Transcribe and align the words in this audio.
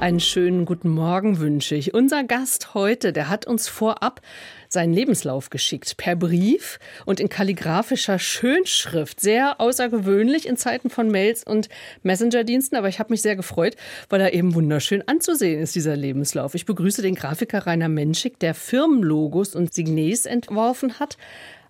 Einen 0.00 0.18
schönen 0.18 0.64
guten 0.64 0.88
Morgen 0.88 1.40
wünsche 1.40 1.74
ich. 1.74 1.92
Unser 1.92 2.24
Gast 2.24 2.72
heute, 2.72 3.12
der 3.12 3.28
hat 3.28 3.46
uns 3.46 3.68
vorab 3.68 4.22
seinen 4.66 4.94
Lebenslauf 4.94 5.50
geschickt, 5.50 5.98
per 5.98 6.16
Brief 6.16 6.78
und 7.04 7.20
in 7.20 7.28
kalligraphischer 7.28 8.18
Schönschrift. 8.18 9.20
Sehr 9.20 9.60
außergewöhnlich 9.60 10.48
in 10.48 10.56
Zeiten 10.56 10.88
von 10.88 11.10
Mails 11.10 11.44
und 11.44 11.68
Messenger-Diensten, 12.02 12.76
aber 12.76 12.88
ich 12.88 12.98
habe 12.98 13.12
mich 13.12 13.20
sehr 13.20 13.36
gefreut, 13.36 13.76
weil 14.08 14.22
er 14.22 14.32
eben 14.32 14.54
wunderschön 14.54 15.06
anzusehen 15.06 15.60
ist, 15.60 15.74
dieser 15.74 15.96
Lebenslauf. 15.96 16.54
Ich 16.54 16.64
begrüße 16.64 17.02
den 17.02 17.14
Grafiker 17.14 17.66
Rainer 17.66 17.90
Menschik, 17.90 18.38
der 18.38 18.54
Firmenlogos 18.54 19.54
und 19.54 19.74
Signes 19.74 20.24
entworfen 20.24 20.98
hat, 20.98 21.18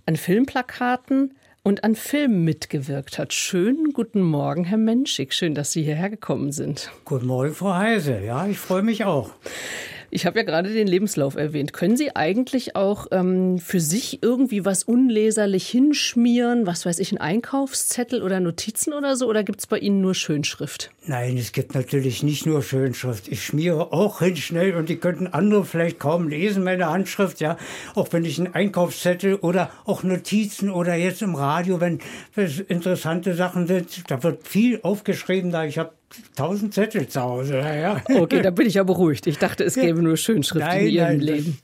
an 0.06 0.14
Filmplakaten, 0.14 1.34
und 1.62 1.84
an 1.84 1.94
Filmen 1.94 2.44
mitgewirkt 2.44 3.18
hat. 3.18 3.32
Schönen 3.32 3.92
guten 3.92 4.22
Morgen, 4.22 4.64
Herr 4.64 4.78
Menschik. 4.78 5.32
Schön, 5.32 5.54
dass 5.54 5.72
Sie 5.72 5.82
hierher 5.82 6.10
gekommen 6.10 6.52
sind. 6.52 6.90
Guten 7.04 7.26
Morgen, 7.26 7.54
Frau 7.54 7.74
Heise. 7.74 8.20
Ja, 8.24 8.46
ich 8.46 8.58
freue 8.58 8.82
mich 8.82 9.04
auch. 9.04 9.30
Ich 10.12 10.26
habe 10.26 10.40
ja 10.40 10.44
gerade 10.44 10.72
den 10.72 10.88
Lebenslauf 10.88 11.36
erwähnt. 11.36 11.72
Können 11.72 11.96
Sie 11.96 12.16
eigentlich 12.16 12.74
auch 12.74 13.06
ähm, 13.12 13.58
für 13.60 13.78
sich 13.78 14.22
irgendwie 14.22 14.64
was 14.64 14.82
unleserlich 14.82 15.68
hinschmieren? 15.68 16.66
Was 16.66 16.84
weiß 16.84 16.98
ich, 16.98 17.12
ein 17.12 17.18
Einkaufszettel 17.18 18.20
oder 18.22 18.40
Notizen 18.40 18.92
oder 18.92 19.14
so? 19.14 19.28
Oder 19.28 19.44
gibt 19.44 19.60
es 19.60 19.68
bei 19.68 19.78
Ihnen 19.78 20.00
nur 20.00 20.14
Schönschrift? 20.14 20.90
Nein, 21.06 21.38
es 21.38 21.52
gibt 21.52 21.74
natürlich 21.74 22.24
nicht 22.24 22.44
nur 22.44 22.62
Schönschrift. 22.62 23.28
Ich 23.28 23.44
schmiere 23.44 23.92
auch 23.92 24.18
hin 24.18 24.36
schnell 24.36 24.74
und 24.74 24.88
die 24.88 24.96
könnten 24.96 25.28
andere 25.28 25.64
vielleicht 25.64 26.00
kaum 26.00 26.28
lesen, 26.28 26.64
meine 26.64 26.90
Handschrift, 26.90 27.40
ja. 27.40 27.56
Auch 27.94 28.08
wenn 28.12 28.24
ich 28.24 28.38
einen 28.38 28.52
Einkaufszettel 28.52 29.36
oder 29.36 29.70
auch 29.84 30.02
Notizen 30.02 30.70
oder 30.70 30.96
jetzt 30.96 31.22
im 31.22 31.36
Radio, 31.36 31.80
wenn 31.80 32.00
interessante 32.68 33.34
Sachen 33.34 33.68
sind, 33.68 34.10
da 34.10 34.22
wird 34.24 34.46
viel 34.46 34.80
aufgeschrieben, 34.82 35.52
da 35.52 35.64
ich 35.64 35.78
habe 35.78 35.92
tausend 36.36 36.74
Zettel 36.74 37.08
zu 37.08 37.20
Hause. 37.20 37.58
Ja. 37.58 38.02
Okay, 38.14 38.42
da 38.42 38.50
bin 38.50 38.66
ich 38.66 38.74
ja 38.74 38.82
beruhigt. 38.82 39.26
Ich 39.26 39.38
dachte, 39.38 39.64
es 39.64 39.74
gäbe 39.74 40.02
nur 40.02 40.16
Schönschrift 40.16 40.66
nein, 40.66 40.86
in 40.86 40.92
Ihrem 40.92 41.08
nein, 41.08 41.20
Leben. 41.20 41.58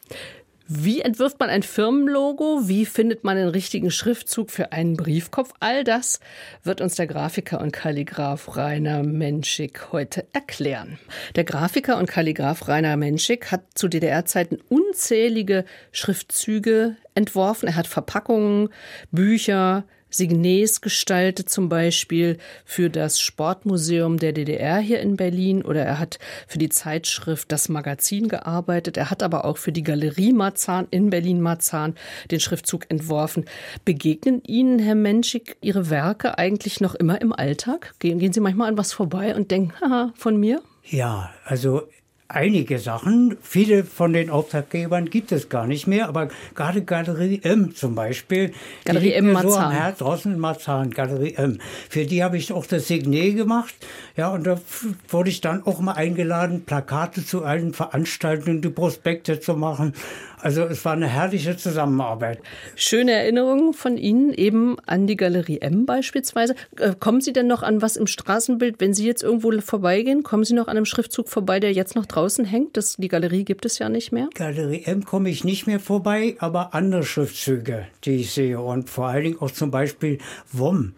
Wie 0.68 1.00
entwirft 1.00 1.38
man 1.38 1.48
ein 1.48 1.62
Firmenlogo? 1.62 2.62
Wie 2.64 2.86
findet 2.86 3.22
man 3.22 3.36
den 3.36 3.46
richtigen 3.46 3.92
Schriftzug 3.92 4.50
für 4.50 4.72
einen 4.72 4.96
Briefkopf? 4.96 5.52
All 5.60 5.84
das 5.84 6.18
wird 6.64 6.80
uns 6.80 6.96
der 6.96 7.06
Grafiker 7.06 7.60
und 7.60 7.72
Kalligraph 7.72 8.56
Rainer 8.56 9.04
Menschik 9.04 9.92
heute 9.92 10.26
erklären. 10.32 10.98
Der 11.36 11.44
Grafiker 11.44 11.98
und 11.98 12.06
Kalligraph 12.06 12.66
Rainer 12.66 12.96
Menschik 12.96 13.52
hat 13.52 13.62
zu 13.76 13.86
DDR-Zeiten 13.86 14.58
unzählige 14.68 15.64
Schriftzüge 15.92 16.96
entworfen. 17.14 17.68
Er 17.68 17.76
hat 17.76 17.86
Verpackungen, 17.86 18.70
Bücher, 19.12 19.84
Signes 20.16 20.80
gestaltet, 20.80 21.48
zum 21.48 21.68
Beispiel 21.68 22.38
für 22.64 22.90
das 22.90 23.20
Sportmuseum 23.20 24.18
der 24.18 24.32
DDR 24.32 24.78
hier 24.78 25.00
in 25.00 25.16
Berlin 25.16 25.62
oder 25.62 25.84
er 25.84 25.98
hat 25.98 26.18
für 26.46 26.58
die 26.58 26.68
Zeitschrift 26.68 27.52
Das 27.52 27.68
Magazin 27.68 28.28
gearbeitet. 28.28 28.96
Er 28.96 29.10
hat 29.10 29.22
aber 29.22 29.44
auch 29.44 29.58
für 29.58 29.72
die 29.72 29.82
Galerie 29.82 30.32
Marzahn 30.32 30.86
in 30.90 31.10
Berlin-Marzahn 31.10 31.94
den 32.30 32.40
Schriftzug 32.40 32.90
entworfen. 32.90 33.44
Begegnen 33.84 34.42
Ihnen, 34.44 34.78
Herr 34.78 34.94
Menschik, 34.94 35.56
Ihre 35.60 35.90
Werke 35.90 36.38
eigentlich 36.38 36.80
noch 36.80 36.94
immer 36.94 37.20
im 37.20 37.32
Alltag? 37.32 37.94
Gehen, 37.98 38.18
gehen 38.18 38.32
Sie 38.32 38.40
manchmal 38.40 38.68
an 38.68 38.78
was 38.78 38.92
vorbei 38.92 39.34
und 39.34 39.50
denken, 39.50 39.72
haha, 39.80 40.12
von 40.16 40.36
mir? 40.38 40.62
Ja, 40.84 41.30
also 41.44 41.82
einige 42.28 42.78
Sachen. 42.78 43.36
Viele 43.42 43.84
von 43.84 44.12
den 44.12 44.30
Auftraggebern 44.30 45.10
gibt 45.10 45.32
es 45.32 45.48
gar 45.48 45.66
nicht 45.66 45.86
mehr, 45.86 46.08
aber 46.08 46.28
gerade 46.54 46.82
Galerie 46.82 47.40
M 47.42 47.74
zum 47.74 47.94
Beispiel. 47.94 48.52
Galerie 48.84 49.12
M 49.12 49.32
Marzahn. 49.32 49.50
So 49.50 49.58
am 49.58 49.70
Herz, 49.70 49.98
draußen 49.98 50.32
in 50.32 50.38
Marzahn, 50.38 50.90
Galerie 50.90 51.34
M. 51.34 51.58
Für 51.88 52.04
die 52.04 52.22
habe 52.22 52.36
ich 52.36 52.52
auch 52.52 52.66
das 52.66 52.88
Signet 52.88 53.36
gemacht. 53.36 53.74
Ja, 54.16 54.30
und 54.30 54.46
da 54.46 54.60
wurde 55.08 55.30
ich 55.30 55.40
dann 55.40 55.62
auch 55.64 55.80
mal 55.80 55.92
eingeladen, 55.92 56.64
Plakate 56.64 57.24
zu 57.24 57.44
allen 57.44 57.72
Veranstaltungen, 57.72 58.60
die 58.60 58.70
Prospekte 58.70 59.40
zu 59.40 59.54
machen. 59.54 59.94
Also 60.38 60.62
es 60.62 60.84
war 60.84 60.92
eine 60.92 61.08
herrliche 61.08 61.56
Zusammenarbeit. 61.56 62.40
Schöne 62.74 63.12
Erinnerungen 63.12 63.72
von 63.72 63.96
Ihnen 63.96 64.32
eben 64.32 64.76
an 64.86 65.06
die 65.06 65.16
Galerie 65.16 65.60
M 65.60 65.86
beispielsweise. 65.86 66.54
Äh, 66.78 66.94
kommen 66.98 67.20
Sie 67.20 67.32
denn 67.32 67.46
noch 67.46 67.62
an 67.62 67.82
was 67.82 67.96
im 67.96 68.06
Straßenbild, 68.06 68.76
wenn 68.78 68.94
Sie 68.94 69.06
jetzt 69.06 69.22
irgendwo 69.22 69.50
vorbeigehen? 69.60 70.22
Kommen 70.22 70.44
Sie 70.44 70.54
noch 70.54 70.68
an 70.68 70.76
einem 70.76 70.84
Schriftzug 70.84 71.28
vorbei, 71.28 71.58
der 71.58 71.72
jetzt 71.72 71.96
noch 71.96 72.06
draußen 72.16 72.44
hängt? 72.44 72.76
Das, 72.76 72.96
die 72.96 73.08
Galerie 73.08 73.44
gibt 73.44 73.66
es 73.66 73.78
ja 73.78 73.88
nicht 73.88 74.10
mehr. 74.12 74.28
Galerie 74.34 74.84
M 74.84 75.04
komme 75.04 75.28
ich 75.28 75.44
nicht 75.44 75.66
mehr 75.66 75.80
vorbei, 75.80 76.36
aber 76.38 76.74
andere 76.74 77.02
Schriftzüge, 77.02 77.86
die 78.04 78.16
ich 78.16 78.32
sehe. 78.32 78.60
Und 78.60 78.88
vor 78.88 79.08
allen 79.08 79.24
Dingen 79.24 79.40
auch 79.40 79.50
zum 79.50 79.70
Beispiel 79.70 80.18
WOM. 80.52 80.94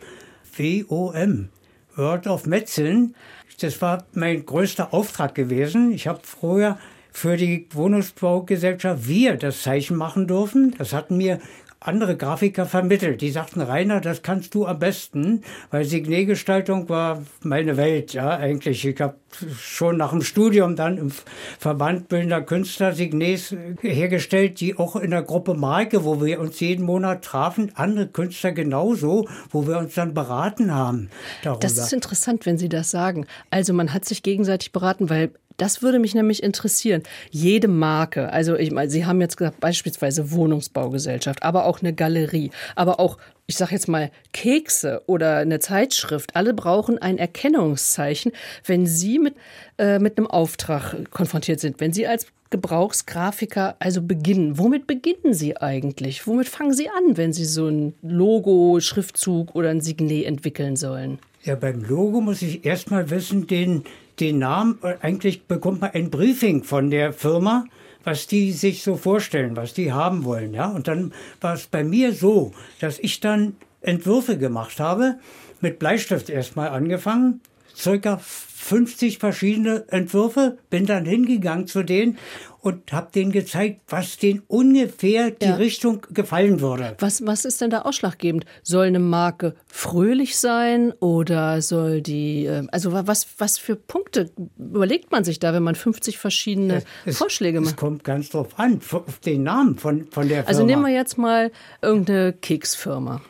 W-O-M. 0.56 1.49
Word 1.97 2.27
of 2.27 2.47
Metzeln. 2.47 3.15
Das 3.61 3.83
war 3.83 4.05
mein 4.12 4.47
größter 4.47 4.95
Auftrag 4.95 5.34
gewesen. 5.34 5.93
Ich 5.93 6.06
habe 6.06 6.21
früher 6.23 6.79
für 7.11 7.37
die 7.37 7.67
Wohnungsbaugesellschaft 7.73 9.09
wir 9.09 9.37
das 9.37 9.62
Zeichen 9.62 9.97
machen 9.97 10.29
dürfen. 10.29 10.75
Das 10.79 10.93
hatten 10.93 11.17
mir 11.17 11.41
andere 11.81 12.16
Grafiker 12.16 12.66
vermittelt. 12.66 13.21
Die 13.21 13.31
sagten, 13.31 13.61
Rainer, 13.61 14.00
das 14.00 14.22
kannst 14.22 14.55
du 14.55 14.66
am 14.66 14.78
besten, 14.78 15.43
weil 15.71 15.84
Signetgestaltung 15.84 16.89
war 16.89 17.22
meine 17.43 17.77
Welt, 17.77 18.15
ja, 18.15 18.31
eigentlich. 18.31 18.84
Ich 18.84 19.00
habe 19.00 19.15
schon 19.56 19.97
nach 19.97 20.11
dem 20.11 20.22
Studium 20.22 20.75
dann 20.75 20.99
im 20.99 21.12
Verband 21.59 22.09
Bildender 22.09 22.43
Künstler 22.43 22.94
Signets 22.94 23.55
hergestellt, 23.81 24.61
die 24.61 24.77
auch 24.77 24.97
in 24.97 25.11
der 25.12 25.22
Gruppe 25.22 25.55
Marke, 25.55 26.05
wo 26.05 26.25
wir 26.25 26.41
uns 26.41 26.59
jeden 26.59 26.84
Monat 26.84 27.25
trafen, 27.25 27.71
andere 27.75 28.09
Künstler 28.09 28.53
genauso, 28.53 29.28
wo 29.50 29.67
wir 29.67 29.78
uns 29.78 29.94
dann 29.94 30.15
beraten 30.15 30.75
haben. 30.75 31.11
Darüber. 31.43 31.61
Das 31.61 31.78
ist 31.78 31.93
interessant, 31.93 32.44
wenn 32.44 32.59
Sie 32.59 32.69
das 32.69 32.91
sagen. 32.91 33.27
Also 33.50 33.72
man 33.72 33.93
hat 33.94 34.05
sich 34.05 34.22
gegenseitig 34.22 34.72
beraten, 34.72 35.11
weil 35.11 35.31
das 35.58 35.82
würde 35.82 35.98
mich 35.98 36.14
nämlich 36.14 36.42
interessieren. 36.42 37.02
Jede 37.30 37.69
Marke, 37.69 38.32
also 38.32 38.56
ich 38.56 38.70
meine, 38.70 38.91
Sie 38.91 39.04
haben 39.04 39.20
jetzt 39.20 39.36
gesagt, 39.36 39.60
beispielsweise 39.60 40.30
Wohnungsbaugesellschaft, 40.30 41.42
aber 41.42 41.66
auch 41.66 41.80
eine 41.80 41.92
Galerie, 41.92 42.50
aber 42.74 42.98
auch 42.98 43.19
ich 43.50 43.56
sage 43.56 43.72
jetzt 43.72 43.88
mal, 43.88 44.10
Kekse 44.34 45.02
oder 45.06 45.38
eine 45.38 45.58
Zeitschrift, 45.58 46.36
alle 46.36 46.52
brauchen 46.52 46.98
ein 46.98 47.16
Erkennungszeichen, 47.16 48.32
wenn 48.66 48.86
Sie 48.86 49.19
mit, 49.19 49.36
äh, 49.78 49.98
mit 49.98 50.19
einem 50.19 50.26
Auftrag 50.26 51.10
konfrontiert 51.10 51.58
sind, 51.58 51.80
wenn 51.80 51.94
Sie 51.94 52.06
als 52.06 52.26
Gebrauchsgrafiker 52.50 53.76
also 53.78 54.02
beginnen. 54.02 54.58
Womit 54.58 54.86
beginnen 54.86 55.32
Sie 55.32 55.56
eigentlich? 55.56 56.26
Womit 56.26 56.48
fangen 56.48 56.75
Sie 56.75 56.88
an, 56.90 57.16
wenn 57.16 57.32
Sie 57.32 57.46
so 57.46 57.69
ein 57.69 57.94
Logo, 58.02 58.80
Schriftzug 58.80 59.54
oder 59.54 59.70
ein 59.70 59.80
Signet 59.80 60.26
entwickeln 60.26 60.76
sollen? 60.76 61.19
Ja, 61.42 61.54
beim 61.54 61.82
Logo 61.82 62.20
muss 62.20 62.42
ich 62.42 62.66
erstmal 62.66 63.08
wissen, 63.08 63.46
den 63.46 63.84
den 64.21 64.39
Namen, 64.39 64.79
äh, 64.83 64.95
eigentlich 65.01 65.45
bekommt 65.45 65.81
man 65.81 65.91
ein 65.93 66.11
Briefing 66.11 66.62
von 66.65 66.91
der 66.91 67.12
Firma, 67.12 67.65
was 68.05 68.27
die 68.27 68.53
sich 68.53 68.83
so 68.83 68.97
vorstellen, 68.97 69.56
was 69.56 69.75
die 69.75 69.93
haben 69.93 70.25
wollen. 70.25 70.55
Ja? 70.55 70.67
Und 70.67 70.89
dann 70.89 71.12
war 71.41 71.55
es 71.55 71.67
bei 71.67 71.84
mir 71.84 72.12
so, 72.12 72.53
dass 72.81 72.99
ich 72.99 73.21
dann 73.21 73.56
Entwürfe 73.81 74.39
gemacht 74.39 74.81
habe, 74.81 75.19
mit 75.61 75.79
Bleistift 75.79 76.31
erstmal 76.31 76.69
angefangen, 76.69 77.41
circa 77.75 78.19
50 78.19 79.19
verschiedene 79.19 79.84
Entwürfe, 79.89 80.59
bin 80.71 80.87
dann 80.87 81.05
hingegangen 81.05 81.67
zu 81.67 81.83
denen 81.83 82.19
und 82.60 82.92
habe 82.92 83.10
denen 83.12 83.32
gezeigt, 83.32 83.80
was 83.88 84.16
denen 84.16 84.42
ungefähr 84.48 85.30
die 85.30 85.46
ja. 85.46 85.54
Richtung 85.56 86.06
gefallen 86.10 86.60
würde. 86.60 86.96
Was, 86.98 87.24
was 87.24 87.44
ist 87.44 87.60
denn 87.60 87.70
da 87.70 87.82
ausschlaggebend? 87.82 88.44
Soll 88.62 88.86
eine 88.86 88.98
Marke 88.98 89.54
fröhlich 89.66 90.36
sein 90.36 90.92
oder 91.00 91.62
soll 91.62 92.02
die, 92.02 92.46
ähm, 92.46 92.69
also 92.72 92.92
was, 92.92 93.26
was 93.38 93.58
für 93.58 93.76
Punkte 93.76 94.30
überlegt 94.58 95.12
man 95.12 95.24
sich 95.24 95.38
da, 95.38 95.52
wenn 95.52 95.62
man 95.62 95.74
50 95.74 96.19
verschiedene 96.19 96.82
es, 97.04 97.19
Vorschläge 97.19 97.60
macht? 97.60 97.70
Es 97.70 97.76
kommt 97.76 98.04
ganz 98.04 98.30
drauf 98.30 98.58
an, 98.58 98.80
auf 98.90 99.19
den 99.20 99.44
Namen 99.44 99.76
von, 99.76 100.06
von 100.10 100.28
der 100.28 100.46
also 100.46 100.48
Firma. 100.48 100.48
Also 100.48 100.64
nehmen 100.64 100.82
wir 100.82 100.92
jetzt 100.92 101.19
mal 101.19 101.52
irgendeine 101.81 102.32
Keksfirma. 102.32 103.20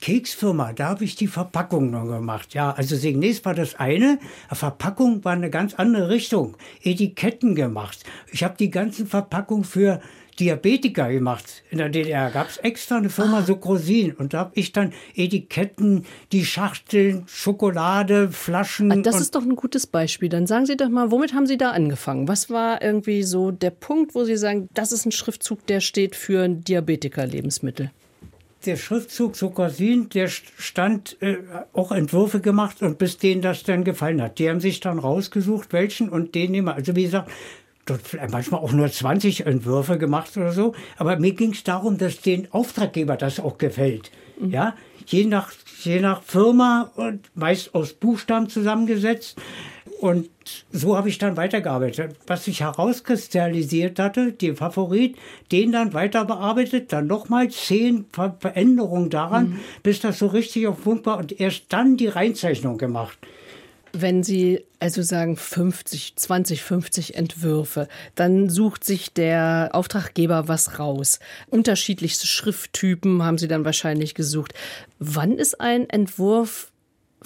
Keksfirma, 0.00 0.72
da 0.72 0.88
habe 0.88 1.04
ich 1.04 1.16
die 1.16 1.26
Verpackung 1.26 1.90
noch 1.90 2.06
gemacht. 2.06 2.54
Ja, 2.54 2.72
also 2.72 2.96
Signes 2.96 3.44
war 3.44 3.54
das 3.54 3.74
eine, 3.76 4.18
Verpackung 4.50 5.24
war 5.24 5.32
eine 5.32 5.50
ganz 5.50 5.74
andere 5.74 6.08
Richtung. 6.08 6.56
Etiketten 6.82 7.54
gemacht. 7.54 8.04
Ich 8.32 8.44
habe 8.44 8.54
die 8.58 8.70
ganzen 8.70 9.06
Verpackungen 9.06 9.64
für 9.64 10.00
Diabetiker 10.38 11.10
gemacht. 11.10 11.62
In 11.70 11.78
der 11.78 11.88
DDR 11.88 12.30
gab 12.30 12.48
es 12.48 12.58
extra 12.58 12.98
eine 12.98 13.08
Firma 13.08 13.38
ah. 13.38 13.42
Sukrosin 13.42 14.12
und 14.12 14.34
da 14.34 14.40
habe 14.40 14.52
ich 14.54 14.72
dann 14.72 14.92
Etiketten, 15.14 16.04
die 16.32 16.44
Schachteln, 16.44 17.24
Schokolade, 17.26 18.30
Flaschen. 18.30 18.92
Ah, 18.92 18.96
das 18.96 19.20
ist 19.20 19.34
doch 19.34 19.42
ein 19.42 19.56
gutes 19.56 19.86
Beispiel. 19.86 20.28
Dann 20.28 20.46
sagen 20.46 20.66
Sie 20.66 20.76
doch 20.76 20.90
mal, 20.90 21.10
womit 21.10 21.32
haben 21.32 21.46
Sie 21.46 21.56
da 21.56 21.70
angefangen? 21.70 22.28
Was 22.28 22.50
war 22.50 22.82
irgendwie 22.82 23.22
so 23.22 23.50
der 23.50 23.70
Punkt, 23.70 24.14
wo 24.14 24.24
Sie 24.24 24.36
sagen, 24.36 24.68
das 24.74 24.92
ist 24.92 25.06
ein 25.06 25.12
Schriftzug, 25.12 25.66
der 25.66 25.80
steht 25.80 26.14
für 26.14 26.48
Diabetiker-Lebensmittel? 26.48 27.90
Der 28.64 28.76
Schriftzug 28.76 29.36
Sukosin, 29.36 30.08
der 30.08 30.28
stand 30.28 31.20
äh, 31.20 31.38
auch 31.72 31.92
Entwürfe 31.92 32.40
gemacht 32.40 32.82
und 32.82 32.98
bis 32.98 33.18
denen 33.18 33.42
das 33.42 33.62
dann 33.62 33.84
gefallen 33.84 34.20
hat. 34.22 34.38
Die 34.38 34.48
haben 34.48 34.60
sich 34.60 34.80
dann 34.80 34.98
rausgesucht, 34.98 35.72
welchen 35.72 36.08
und 36.08 36.34
den 36.34 36.52
nehmen. 36.52 36.68
Also 36.68 36.96
wie 36.96 37.04
gesagt, 37.04 37.30
dort 37.84 38.00
manchmal 38.30 38.60
auch 38.60 38.72
nur 38.72 38.90
20 38.90 39.46
Entwürfe 39.46 39.98
gemacht 39.98 40.36
oder 40.36 40.52
so. 40.52 40.74
Aber 40.96 41.18
mir 41.18 41.32
ging 41.32 41.52
es 41.52 41.64
darum, 41.64 41.98
dass 41.98 42.20
den 42.20 42.52
Auftraggeber 42.52 43.16
das 43.16 43.40
auch 43.40 43.58
gefällt. 43.58 44.10
Mhm. 44.40 44.50
Ja, 44.50 44.74
je 45.06 45.24
nach, 45.24 45.52
je 45.82 46.00
nach 46.00 46.22
Firma 46.22 46.90
und 46.96 47.30
meist 47.34 47.74
aus 47.74 47.92
Buchstaben 47.92 48.48
zusammengesetzt. 48.48 49.38
Und 50.00 50.28
so 50.72 50.96
habe 50.96 51.08
ich 51.08 51.18
dann 51.18 51.36
weitergearbeitet. 51.36 52.16
Was 52.26 52.44
sich 52.44 52.60
herauskristallisiert 52.60 53.98
hatte, 53.98 54.32
der 54.32 54.54
Favorit, 54.54 55.16
den 55.52 55.72
dann 55.72 55.94
weiter 55.94 56.24
bearbeitet, 56.24 56.92
dann 56.92 57.06
nochmal 57.06 57.50
zehn 57.50 58.04
Veränderungen 58.12 59.08
daran, 59.08 59.48
mhm. 59.50 59.60
bis 59.82 60.00
das 60.00 60.18
so 60.18 60.26
richtig 60.26 60.66
auf 60.66 60.82
Punkt 60.82 61.06
war 61.06 61.18
und 61.18 61.40
erst 61.40 61.64
dann 61.70 61.96
die 61.96 62.08
Reinzeichnung 62.08 62.76
gemacht. 62.76 63.18
Wenn 63.92 64.22
Sie 64.22 64.62
also 64.78 65.00
sagen 65.00 65.36
50, 65.36 66.16
20, 66.16 66.62
50 66.62 67.14
Entwürfe, 67.14 67.88
dann 68.14 68.50
sucht 68.50 68.84
sich 68.84 69.14
der 69.14 69.70
Auftraggeber 69.72 70.48
was 70.48 70.78
raus. 70.78 71.18
Unterschiedlichste 71.48 72.26
Schrifttypen 72.26 73.22
haben 73.22 73.38
Sie 73.38 73.48
dann 73.48 73.64
wahrscheinlich 73.64 74.14
gesucht. 74.14 74.52
Wann 74.98 75.38
ist 75.38 75.60
ein 75.62 75.88
Entwurf 75.88 76.70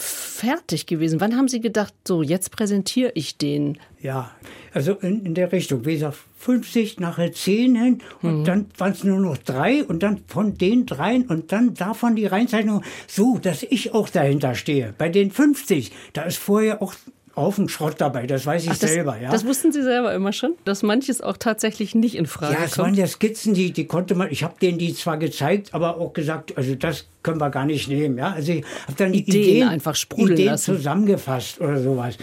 fertig 0.03 0.87
gewesen? 0.87 1.21
Wann 1.21 1.37
haben 1.37 1.49
Sie 1.49 1.61
gedacht, 1.61 1.95
so, 2.07 2.23
jetzt 2.23 2.51
präsentiere 2.51 3.13
ich 3.15 3.37
den? 3.37 3.79
Ja, 4.01 4.31
also 4.73 4.95
in, 4.95 5.25
in 5.27 5.35
der 5.35 5.53
Richtung. 5.53 5.85
Wie 5.85 5.95
gesagt, 5.95 6.19
50, 6.39 7.01
nachher 7.01 7.33
10 7.33 7.75
hin 7.77 7.99
und 8.23 8.41
mhm. 8.41 8.45
dann 8.45 8.67
waren 8.79 8.93
es 8.93 9.05
nur 9.05 9.21
noch 9.21 9.37
drei 9.37 9.85
und 9.85 10.03
dann 10.03 10.23
von 10.27 10.57
den 10.57 10.87
dreien 10.87 11.27
und 11.27 11.53
dann 11.53 11.75
davon 11.75 12.17
die 12.17 12.27
Reinzeichnung 12.27 12.83
so, 13.07 13.39
dass 13.39 13.63
ich 13.63 13.93
auch 13.93 14.09
dahinter 14.09 14.55
stehe. 14.55 14.95
Bei 14.97 15.11
den 15.11 15.31
50, 15.31 15.93
da 16.15 16.23
ist 16.23 16.39
vorher 16.39 16.81
auch 16.81 16.95
Haufen 17.41 17.69
Schrott 17.69 17.95
dabei, 17.99 18.27
das 18.27 18.47
weiß 18.47 18.65
ich 18.65 18.71
Ach, 18.71 18.79
das, 18.79 18.93
selber. 18.93 19.17
Ja. 19.19 19.31
Das 19.31 19.45
wussten 19.45 19.73
Sie 19.73 19.83
selber 19.83 20.15
immer 20.15 20.33
schon, 20.33 20.55
dass 20.65 20.83
manches 20.83 21.21
auch 21.21 21.37
tatsächlich 21.37 21.95
nicht 21.95 22.15
in 22.15 22.27
Frage 22.27 22.55
kommt. 22.55 22.67
Ja, 22.67 22.73
es 22.73 22.79
waren 22.79 22.95
ja 22.95 23.07
Skizzen, 23.07 23.55
die, 23.55 23.73
die 23.73 23.87
konnte 23.87 24.15
man, 24.15 24.31
ich 24.31 24.45
habe 24.45 24.55
denen 24.61 24.79
die 24.79 24.95
zwar 24.95 25.17
gezeigt, 25.19 25.75
aber 25.75 25.99
auch 25.99 26.13
gesagt, 26.13 26.57
also 26.57 26.75
das 26.75 27.07
können 27.23 27.41
wir 27.41 27.51
gar 27.51 27.65
nicht 27.65 27.89
nehmen. 27.89 28.19
Ja? 28.19 28.33
Also 28.33 28.53
ich 28.53 28.65
habe 28.87 28.95
dann 28.97 29.13
die 29.13 29.21
Ideen, 29.21 29.43
Ideen 29.43 29.69
einfach 29.69 29.95
sprudeln 29.95 30.33
Ideen 30.33 30.51
lassen. 30.51 30.77
zusammengefasst 30.77 31.61
oder 31.61 31.81
sowas. 31.81 32.17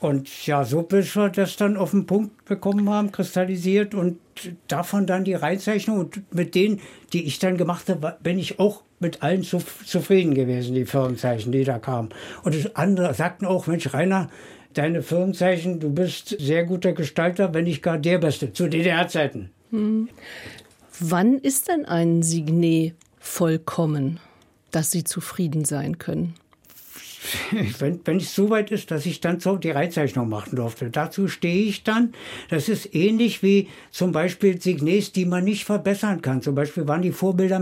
Und 0.00 0.46
ja, 0.46 0.64
so 0.64 0.82
bis 0.82 1.16
wir 1.16 1.28
das 1.28 1.56
dann 1.56 1.76
auf 1.76 1.90
den 1.90 2.06
Punkt 2.06 2.44
bekommen 2.44 2.88
haben, 2.88 3.10
kristallisiert 3.10 3.94
und 3.94 4.18
davon 4.68 5.06
dann 5.06 5.24
die 5.24 5.34
Reinzeichnung 5.34 5.98
und 5.98 6.34
mit 6.34 6.54
denen, 6.54 6.80
die 7.12 7.24
ich 7.24 7.40
dann 7.40 7.56
gemacht 7.56 7.88
habe, 7.88 8.16
bin 8.22 8.38
ich 8.38 8.60
auch 8.60 8.82
mit 9.00 9.22
allen 9.22 9.42
zu, 9.42 9.62
zufrieden 9.84 10.34
gewesen, 10.34 10.74
die 10.74 10.86
Firmenzeichen, 10.86 11.52
die 11.52 11.64
da 11.64 11.78
kamen. 11.78 12.10
Und 12.42 12.76
andere 12.76 13.14
sagten 13.14 13.46
auch, 13.46 13.66
Mensch, 13.66 13.92
Rainer, 13.92 14.30
deine 14.74 15.02
Firmenzeichen, 15.02 15.80
du 15.80 15.90
bist 15.90 16.36
sehr 16.38 16.64
guter 16.64 16.92
Gestalter, 16.92 17.54
wenn 17.54 17.64
nicht 17.64 17.82
gar 17.82 17.98
der 17.98 18.18
Beste, 18.18 18.52
zu 18.52 18.68
DDR-Zeiten. 18.68 19.50
Hm. 19.70 20.08
Wann 21.00 21.38
ist 21.38 21.68
denn 21.68 21.84
ein 21.84 22.22
Signet 22.22 22.94
vollkommen, 23.18 24.18
dass 24.70 24.90
Sie 24.90 25.04
zufrieden 25.04 25.64
sein 25.64 25.98
können? 25.98 26.34
wenn, 27.78 28.00
wenn 28.04 28.16
es 28.18 28.34
so 28.34 28.50
weit 28.50 28.70
ist, 28.70 28.90
dass 28.90 29.06
ich 29.06 29.20
dann 29.20 29.40
so 29.40 29.56
die 29.56 29.70
Reitzeichnung 29.70 30.28
machen 30.28 30.56
durfte. 30.56 30.90
Dazu 30.90 31.28
stehe 31.28 31.64
ich 31.64 31.84
dann. 31.84 32.12
Das 32.48 32.68
ist 32.68 32.94
ähnlich 32.94 33.42
wie 33.42 33.68
zum 33.90 34.12
Beispiel 34.12 34.60
Signets, 34.60 35.12
die 35.12 35.24
man 35.24 35.44
nicht 35.44 35.64
verbessern 35.64 36.22
kann. 36.22 36.42
Zum 36.42 36.54
Beispiel 36.54 36.86
waren 36.86 37.02
die 37.02 37.12
Vorbilder 37.12 37.58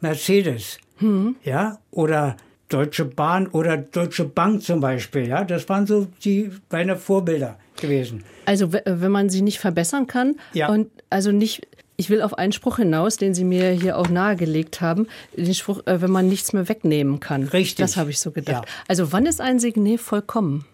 Mercedes. 0.00 0.78
Hm. 0.98 1.36
Ja, 1.44 1.78
oder 1.90 2.36
Deutsche 2.68 3.04
Bahn 3.04 3.48
oder 3.48 3.76
Deutsche 3.76 4.24
Bank 4.24 4.62
zum 4.62 4.80
Beispiel. 4.80 5.28
Ja, 5.28 5.44
das 5.44 5.68
waren 5.68 5.86
so 5.86 6.06
die 6.24 6.50
meine 6.70 6.96
Vorbilder 6.96 7.58
gewesen. 7.80 8.24
Also 8.46 8.72
wenn 8.72 9.12
man 9.12 9.28
sie 9.28 9.42
nicht 9.42 9.58
verbessern 9.58 10.06
kann 10.06 10.36
ja. 10.52 10.68
und 10.68 10.88
also 11.10 11.32
nicht 11.32 11.66
ich 12.02 12.10
will 12.10 12.20
auf 12.20 12.34
einen 12.36 12.50
Spruch 12.50 12.78
hinaus, 12.78 13.16
den 13.16 13.32
Sie 13.32 13.44
mir 13.44 13.70
hier 13.70 13.96
auch 13.96 14.08
nahegelegt 14.08 14.80
haben. 14.80 15.06
Den 15.36 15.54
Spruch, 15.54 15.86
äh, 15.86 16.02
wenn 16.02 16.10
man 16.10 16.28
nichts 16.28 16.52
mehr 16.52 16.68
wegnehmen 16.68 17.20
kann. 17.20 17.44
Richtig. 17.44 17.76
Das 17.76 17.96
habe 17.96 18.10
ich 18.10 18.18
so 18.18 18.32
gedacht. 18.32 18.64
Ja. 18.66 18.74
Also 18.88 19.12
wann 19.12 19.24
ist 19.24 19.40
ein 19.40 19.60
Signet 19.60 20.00
vollkommen? 20.00 20.64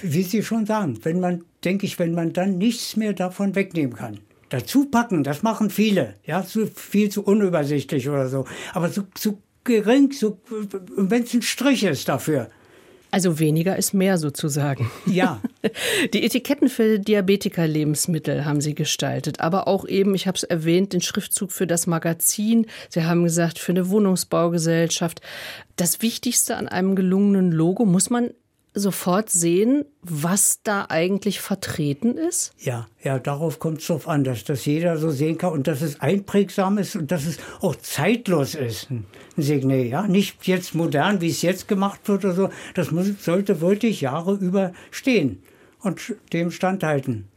Wie 0.00 0.22
Sie 0.22 0.42
schon 0.42 0.64
sagen, 0.64 0.98
wenn 1.02 1.20
man, 1.20 1.44
denke 1.62 1.84
ich, 1.84 1.98
wenn 1.98 2.14
man 2.14 2.32
dann 2.32 2.56
nichts 2.56 2.96
mehr 2.96 3.12
davon 3.12 3.54
wegnehmen 3.54 3.94
kann. 3.94 4.20
Dazu 4.48 4.86
packen, 4.86 5.24
das 5.24 5.42
machen 5.42 5.68
viele. 5.68 6.14
Ja, 6.24 6.42
so 6.42 6.64
viel 6.74 7.10
zu 7.10 7.22
unübersichtlich 7.22 8.08
oder 8.08 8.26
so. 8.30 8.46
Aber 8.72 8.88
so, 8.88 9.02
so 9.18 9.38
gering, 9.64 10.10
so, 10.12 10.38
wenn 10.96 11.24
es 11.24 11.34
ein 11.34 11.42
Strich 11.42 11.84
ist 11.84 12.08
dafür. 12.08 12.48
Also 13.10 13.38
weniger 13.38 13.76
ist 13.76 13.92
mehr 13.92 14.18
sozusagen. 14.18 14.90
Ja. 15.06 15.40
Die 16.14 16.24
Etiketten 16.24 16.68
für 16.68 16.98
Diabetiker-Lebensmittel 16.98 18.44
haben 18.44 18.60
Sie 18.60 18.74
gestaltet, 18.74 19.40
aber 19.40 19.66
auch 19.66 19.86
eben, 19.86 20.14
ich 20.14 20.26
habe 20.26 20.36
es 20.36 20.44
erwähnt, 20.44 20.92
den 20.92 21.02
Schriftzug 21.02 21.50
für 21.52 21.66
das 21.66 21.86
Magazin. 21.86 22.66
Sie 22.88 23.04
haben 23.04 23.24
gesagt, 23.24 23.58
für 23.58 23.72
eine 23.72 23.90
Wohnungsbaugesellschaft. 23.90 25.20
Das 25.76 26.02
Wichtigste 26.02 26.56
an 26.56 26.68
einem 26.68 26.94
gelungenen 26.94 27.52
Logo 27.52 27.84
muss 27.84 28.10
man 28.10 28.30
sofort 28.72 29.30
sehen, 29.30 29.84
was 30.02 30.60
da 30.62 30.86
eigentlich 30.88 31.40
vertreten 31.40 32.16
ist? 32.16 32.52
Ja, 32.58 32.86
ja, 33.02 33.18
darauf 33.18 33.58
kommt 33.58 33.80
es 33.80 33.86
drauf 33.86 34.08
an, 34.08 34.24
dass 34.24 34.44
das 34.44 34.64
jeder 34.64 34.96
so 34.96 35.10
sehen 35.10 35.38
kann 35.38 35.52
und 35.52 35.66
dass 35.66 35.82
es 35.82 36.00
einprägsam 36.00 36.78
ist 36.78 36.96
und 36.96 37.10
dass 37.10 37.26
es 37.26 37.38
auch 37.60 37.76
zeitlos 37.76 38.54
ist. 38.54 38.90
Ein 38.90 39.06
Signet, 39.36 39.90
ja, 39.90 40.06
nicht 40.06 40.46
jetzt 40.46 40.74
modern, 40.74 41.20
wie 41.20 41.30
es 41.30 41.42
jetzt 41.42 41.68
gemacht 41.68 42.00
wird 42.08 42.24
oder 42.24 42.34
so. 42.34 42.50
Das 42.74 42.90
muss, 42.90 43.08
sollte 43.24 43.60
wirklich 43.60 44.00
Jahre 44.00 44.34
überstehen 44.34 45.42
und 45.80 46.14
dem 46.32 46.50
standhalten. 46.50 47.28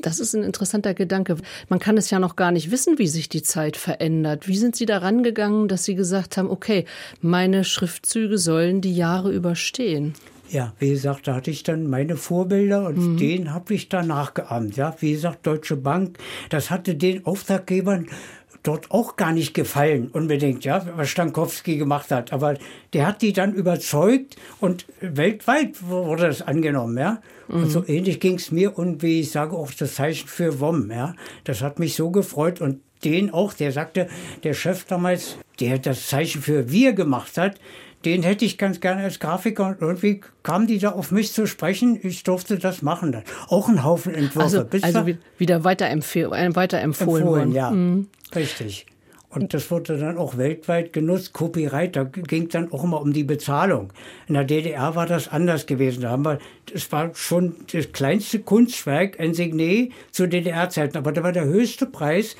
Das 0.00 0.18
ist 0.18 0.34
ein 0.34 0.44
interessanter 0.44 0.94
Gedanke. 0.94 1.36
Man 1.68 1.78
kann 1.78 1.98
es 1.98 2.08
ja 2.10 2.18
noch 2.18 2.36
gar 2.36 2.52
nicht 2.52 2.70
wissen, 2.70 2.98
wie 2.98 3.08
sich 3.08 3.28
die 3.28 3.42
Zeit 3.42 3.76
verändert. 3.76 4.48
Wie 4.48 4.56
sind 4.56 4.76
Sie 4.76 4.86
daran 4.86 5.22
gegangen, 5.22 5.68
dass 5.68 5.84
Sie 5.84 5.94
gesagt 5.94 6.36
haben, 6.36 6.50
okay, 6.50 6.86
meine 7.20 7.64
Schriftzüge 7.64 8.38
sollen 8.38 8.80
die 8.80 8.94
Jahre 8.94 9.30
überstehen? 9.30 10.14
Ja, 10.50 10.72
wie 10.78 10.90
gesagt, 10.90 11.28
da 11.28 11.34
hatte 11.34 11.50
ich 11.50 11.62
dann 11.62 11.88
meine 11.88 12.16
Vorbilder 12.16 12.86
und 12.86 12.96
mhm. 12.96 13.16
den 13.16 13.52
habe 13.52 13.74
ich 13.74 13.88
dann 13.88 14.08
nachgeahmt. 14.08 14.76
Ja, 14.76 14.96
wie 15.00 15.12
gesagt, 15.12 15.46
Deutsche 15.46 15.76
Bank, 15.76 16.18
das 16.48 16.70
hatte 16.70 16.94
den 16.94 17.26
Auftraggebern 17.26 18.08
dort 18.62 18.90
auch 18.90 19.16
gar 19.16 19.32
nicht 19.32 19.54
gefallen, 19.54 20.08
unbedingt, 20.12 20.64
ja, 20.64 20.84
was 20.96 21.08
Stankowski 21.08 21.76
gemacht 21.76 22.10
hat. 22.10 22.32
Aber 22.32 22.56
der 22.92 23.06
hat 23.06 23.22
die 23.22 23.32
dann 23.32 23.54
überzeugt 23.54 24.36
und 24.60 24.86
weltweit 25.00 25.82
wurde 25.88 26.26
das 26.26 26.42
angenommen, 26.42 26.98
ja. 26.98 27.20
Mhm. 27.48 27.62
Und 27.62 27.70
so 27.70 27.86
ähnlich 27.86 28.20
ging 28.20 28.34
es 28.34 28.50
mir 28.50 28.76
und 28.76 29.02
wie 29.02 29.20
ich 29.20 29.30
sage, 29.30 29.56
auch 29.56 29.70
das 29.72 29.94
Zeichen 29.94 30.28
für 30.28 30.60
WOM, 30.60 30.90
ja. 30.90 31.14
Das 31.44 31.62
hat 31.62 31.78
mich 31.78 31.94
so 31.94 32.10
gefreut 32.10 32.60
und 32.60 32.80
den 33.04 33.32
auch, 33.32 33.52
der 33.52 33.72
sagte, 33.72 34.08
der 34.42 34.54
Chef 34.54 34.84
damals, 34.84 35.38
der 35.60 35.78
das 35.78 36.08
Zeichen 36.08 36.42
für 36.42 36.70
wir 36.70 36.92
gemacht 36.92 37.38
hat, 37.38 37.58
den 38.04 38.22
hätte 38.22 38.44
ich 38.44 38.58
ganz 38.58 38.80
gerne 38.80 39.02
als 39.02 39.18
Grafiker 39.18 39.66
und 39.66 39.80
irgendwie 39.80 40.20
kamen 40.42 40.66
die 40.66 40.78
da 40.78 40.90
auf 40.90 41.10
mich 41.10 41.32
zu 41.32 41.46
sprechen. 41.46 41.98
Ich 42.02 42.22
durfte 42.22 42.58
das 42.58 42.82
machen 42.82 43.12
dann. 43.12 43.24
Auch 43.48 43.68
ein 43.68 43.84
Haufen 43.84 44.14
Entwürfe. 44.14 44.68
Also, 44.72 44.86
also 44.86 45.06
wieder 45.38 45.56
äh, 45.56 45.64
weiterempfohlen 45.64 47.26
worden. 47.26 47.52
Ja, 47.52 47.70
mhm. 47.70 48.08
richtig. 48.34 48.86
Und 49.30 49.52
das 49.52 49.70
wurde 49.70 49.98
dann 49.98 50.16
auch 50.16 50.38
weltweit 50.38 50.92
genutzt. 50.92 51.34
Copyright, 51.34 51.96
da 51.96 52.04
ging 52.04 52.48
dann 52.48 52.72
auch 52.72 52.84
immer 52.84 53.00
um 53.00 53.12
die 53.12 53.24
Bezahlung. 53.24 53.92
In 54.26 54.34
der 54.34 54.44
DDR 54.44 54.94
war 54.94 55.06
das 55.06 55.28
anders 55.28 55.66
gewesen. 55.66 56.02
Da 56.02 56.10
haben 56.10 56.24
wir, 56.24 56.38
das 56.72 56.90
war 56.92 57.14
schon 57.14 57.56
das 57.70 57.92
kleinste 57.92 58.38
Kunstwerk, 58.38 59.20
ein 59.20 59.34
Signet 59.34 59.92
zu 60.12 60.26
DDR-Zeiten. 60.26 60.96
Aber 60.96 61.12
da 61.12 61.22
war 61.22 61.32
der 61.32 61.44
höchste 61.44 61.84
Preis 61.84 62.36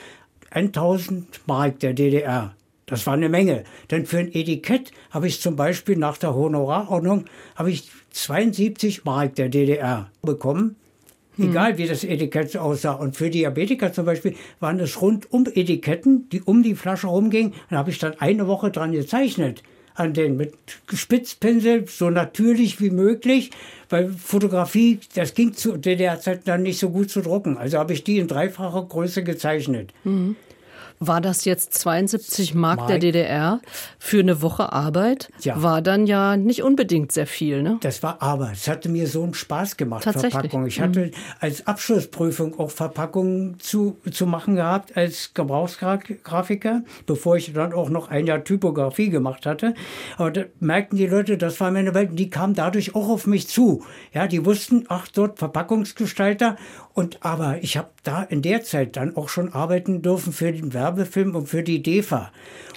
1000 0.51 1.47
Mark 1.47 1.81
der 1.81 1.93
DDR. 1.93 2.55
Das 2.89 3.07
war 3.07 3.15
eine 3.15 3.29
Menge. 3.29 3.65
Denn 3.91 4.07
für 4.07 4.19
ein 4.19 4.35
Etikett 4.35 4.93
habe 5.11 5.29
ich 5.29 5.41
zum 5.41 5.57
Beispiel 5.57 5.97
nach 5.97 6.17
der 6.17 6.35
Honorarordnung 6.35 7.27
habe 7.55 7.71
ich 7.71 7.91
72 8.11 9.05
Mark 9.05 9.37
der 9.37 9.51
DDR 9.51 10.11
bekommen. 10.23 10.75
Hm. 11.37 11.51
Egal 11.51 11.79
wie 11.79 11.87
das 11.87 12.03
Etikett 12.03 12.57
aussah. 12.57 12.93
Und 12.93 13.15
für 13.15 13.31
Diabetiker 13.31 13.93
zum 13.93 14.07
Beispiel 14.07 14.35
waren 14.59 14.81
es 14.81 15.01
rundum 15.01 15.47
Etiketten, 15.55 16.29
die 16.31 16.41
um 16.41 16.63
die 16.63 16.75
Flasche 16.75 17.07
rumgingen. 17.07 17.53
Da 17.71 17.77
habe 17.77 17.91
ich 17.91 17.99
dann 17.99 18.19
eine 18.19 18.49
Woche 18.49 18.71
dran 18.71 18.93
gezeichnet. 18.93 19.63
An 19.95 20.15
den 20.15 20.37
mit 20.37 20.55
Spitzpinsel, 20.93 21.87
so 21.89 22.09
natürlich 22.09 22.81
wie 22.81 22.91
möglich. 22.91 23.51
Weil 23.91 24.09
Fotografie, 24.09 25.01
das 25.15 25.35
ging 25.35 25.53
zu 25.53 25.77
DDR-Zeiten 25.77 26.45
dann 26.47 26.63
nicht 26.63 26.79
so 26.79 26.89
gut 26.89 27.11
zu 27.11 27.21
drucken. 27.21 27.59
Also 27.59 27.79
habe 27.79 27.93
ich 27.93 28.05
die 28.05 28.19
in 28.19 28.29
dreifacher 28.29 28.83
Größe 28.83 29.25
gezeichnet. 29.25 29.93
Mhm. 30.05 30.37
War 31.01 31.21
das 31.21 31.45
jetzt 31.45 31.75
72 31.75 32.55
Mark, 32.55 32.79
Mark 32.79 32.89
der 32.89 32.99
DDR 32.99 33.61
für 33.99 34.21
eine 34.21 34.43
Woche 34.43 34.73
Arbeit? 34.73 35.31
Ja. 35.43 35.63
War 35.63 35.81
dann 35.83 36.07
ja 36.07 36.37
nicht 36.37 36.63
unbedingt 36.63 37.13
sehr 37.13 37.27
viel, 37.27 37.63
ne? 37.63 37.79
Das 37.81 38.03
war 38.03 38.21
Arbeit. 38.21 38.55
Es 38.55 38.69
hatte 38.69 38.89
mir 38.89 39.07
so 39.07 39.23
einen 39.23 39.35
Spaß 39.35 39.77
gemacht, 39.77 40.03
Verpackung. 40.03 40.67
Ich 40.67 40.81
hatte 40.81 41.07
mhm. 41.07 41.11
als 41.41 41.67
Abschlussprüfung 41.67 42.59
auch 42.59 42.71
Verpackungen 42.71 43.59
zu, 43.61 43.99
zu 44.11 44.27
machen 44.27 44.57
gehabt 44.57 44.97
als 44.97 45.35
Gebrauchsgrafiker, 45.35 46.83
bevor 47.07 47.37
ich 47.37 47.53
dann 47.53 47.73
auch 47.73 47.91
noch 47.91 48.09
ein 48.09 48.27
Jahr 48.27 48.43
Typografie 48.43 49.11
gemacht 49.11 49.47
hatte. 49.47 49.75
Aber 50.17 50.31
da 50.31 50.43
merkten 50.61 50.99
die 50.99 51.07
Leute, 51.07 51.39
das 51.39 51.61
war 51.61 51.71
meine 51.71 51.95
Welt, 51.95 52.11
die 52.13 52.31
kamen 52.31 52.55
dadurch 52.55 52.95
auch 52.95 53.09
auf 53.09 53.27
mich 53.27 53.49
zu. 53.49 53.85
Ja, 54.13 54.27
die 54.27 54.45
wussten, 54.45 54.85
ach, 54.89 55.09
dort 55.09 55.39
Verpackungsgestalter. 55.39 56.57
Und 56.95 57.25
aber 57.25 57.63
ich 57.63 57.77
habe 57.77 57.91
da 58.03 58.23
in 58.23 58.43
der 58.43 58.65
Zeit 58.65 58.97
dann 58.97 59.17
auch 59.17 59.29
schon 59.29 59.53
arbeiten 59.53 60.03
dürfen 60.03 60.33
für 60.33 60.51
den 60.51 60.75
Werbefilm 60.89 61.35
und 61.35 61.49
für 61.49 61.63
die 61.63 61.83
DEFA. 61.83 62.33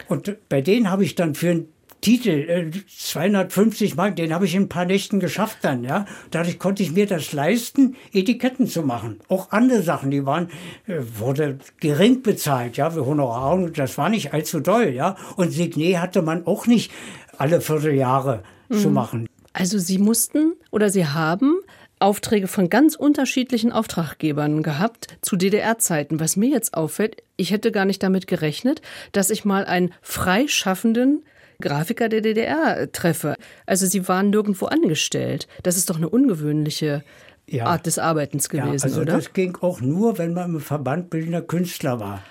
Und 0.08 0.36
bei 0.50 0.62
denen 0.62 0.90
habe 0.90 1.04
ich 1.04 1.16
dann 1.16 1.36
für 1.36 1.52
einen 1.52 1.68
Titel, 2.02 2.30
äh, 2.30 2.72
250 2.88 3.96
Mark, 3.96 4.16
den 4.16 4.34
habe 4.34 4.46
ich 4.46 4.56
in 4.56 4.64
ein 4.64 4.70
paar 4.70 4.86
Nächten 4.86 5.20
geschafft 5.20 5.60
dann, 5.62 5.84
ja. 5.84 6.06
Dadurch 6.32 6.58
konnte 6.58 6.82
ich 6.82 6.92
mir 6.92 7.06
das 7.06 7.32
leisten, 7.32 7.96
Etiketten 8.12 8.68
zu 8.68 8.82
machen. 8.82 9.20
Auch 9.30 9.52
andere 9.52 9.84
Sachen, 9.84 10.10
die 10.10 10.26
waren, 10.26 10.50
äh, 10.88 10.98
wurde 11.20 11.60
gering 11.80 12.24
bezahlt, 12.24 12.76
ja, 12.78 12.90
für 12.90 13.06
Honorar 13.06 13.54
und 13.54 13.78
das 13.78 13.98
war 14.00 14.10
nicht 14.10 14.34
allzu 14.34 14.60
doll, 14.60 14.90
ja. 14.90 15.16
Und 15.36 15.52
Signet 15.52 16.00
hatte 16.00 16.24
man 16.24 16.48
auch 16.48 16.66
nicht 16.66 16.92
alle 17.38 17.62
Vierteljahre 17.62 18.42
mhm. 18.70 18.78
zu 18.78 18.90
machen. 18.90 19.28
Also 19.54 19.78
Sie 19.78 20.00
mussten 20.00 20.54
oder 20.72 20.90
Sie 20.90 21.06
haben 21.06 21.61
Aufträge 22.02 22.48
von 22.48 22.70
ganz 22.70 22.96
unterschiedlichen 22.96 23.72
Auftraggebern 23.72 24.64
gehabt 24.64 25.08
zu 25.22 25.36
DDR-Zeiten. 25.36 26.20
Was 26.20 26.36
mir 26.36 26.50
jetzt 26.50 26.74
auffällt, 26.74 27.24
ich 27.38 27.52
hätte 27.52 27.72
gar 27.72 27.86
nicht 27.86 28.04
damit 28.04 28.28
gerechnet, 28.28 28.82
dass 29.12 29.30
ich 29.30 29.46
mal 29.46 29.66
einen 29.66 29.94
freischaffenden 30.02 31.24
Grafiker 31.62 32.10
der 32.10 32.22
DDR 32.22 32.92
treffe. 32.92 33.36
Also 33.66 33.86
Sie 33.86 34.08
waren 34.08 34.32
nirgendwo 34.32 34.66
angestellt. 34.66 35.48
Das 35.64 35.78
ist 35.78 35.90
doch 35.90 35.98
eine 35.98 36.10
ungewöhnliche 36.10 37.04
ja. 37.48 37.66
Art 37.66 37.86
des 37.86 38.00
Arbeitens 38.00 38.50
gewesen, 38.50 38.68
ja, 38.68 38.84
also 38.84 39.02
oder? 39.02 39.14
Das 39.14 39.34
ging 39.34 39.58
auch 39.62 39.82
nur, 39.82 40.18
wenn 40.18 40.34
man 40.34 40.56
im 40.56 40.60
Verband 40.60 41.10
bildender 41.10 41.42
Künstler 41.42 42.00
war. 42.00 42.24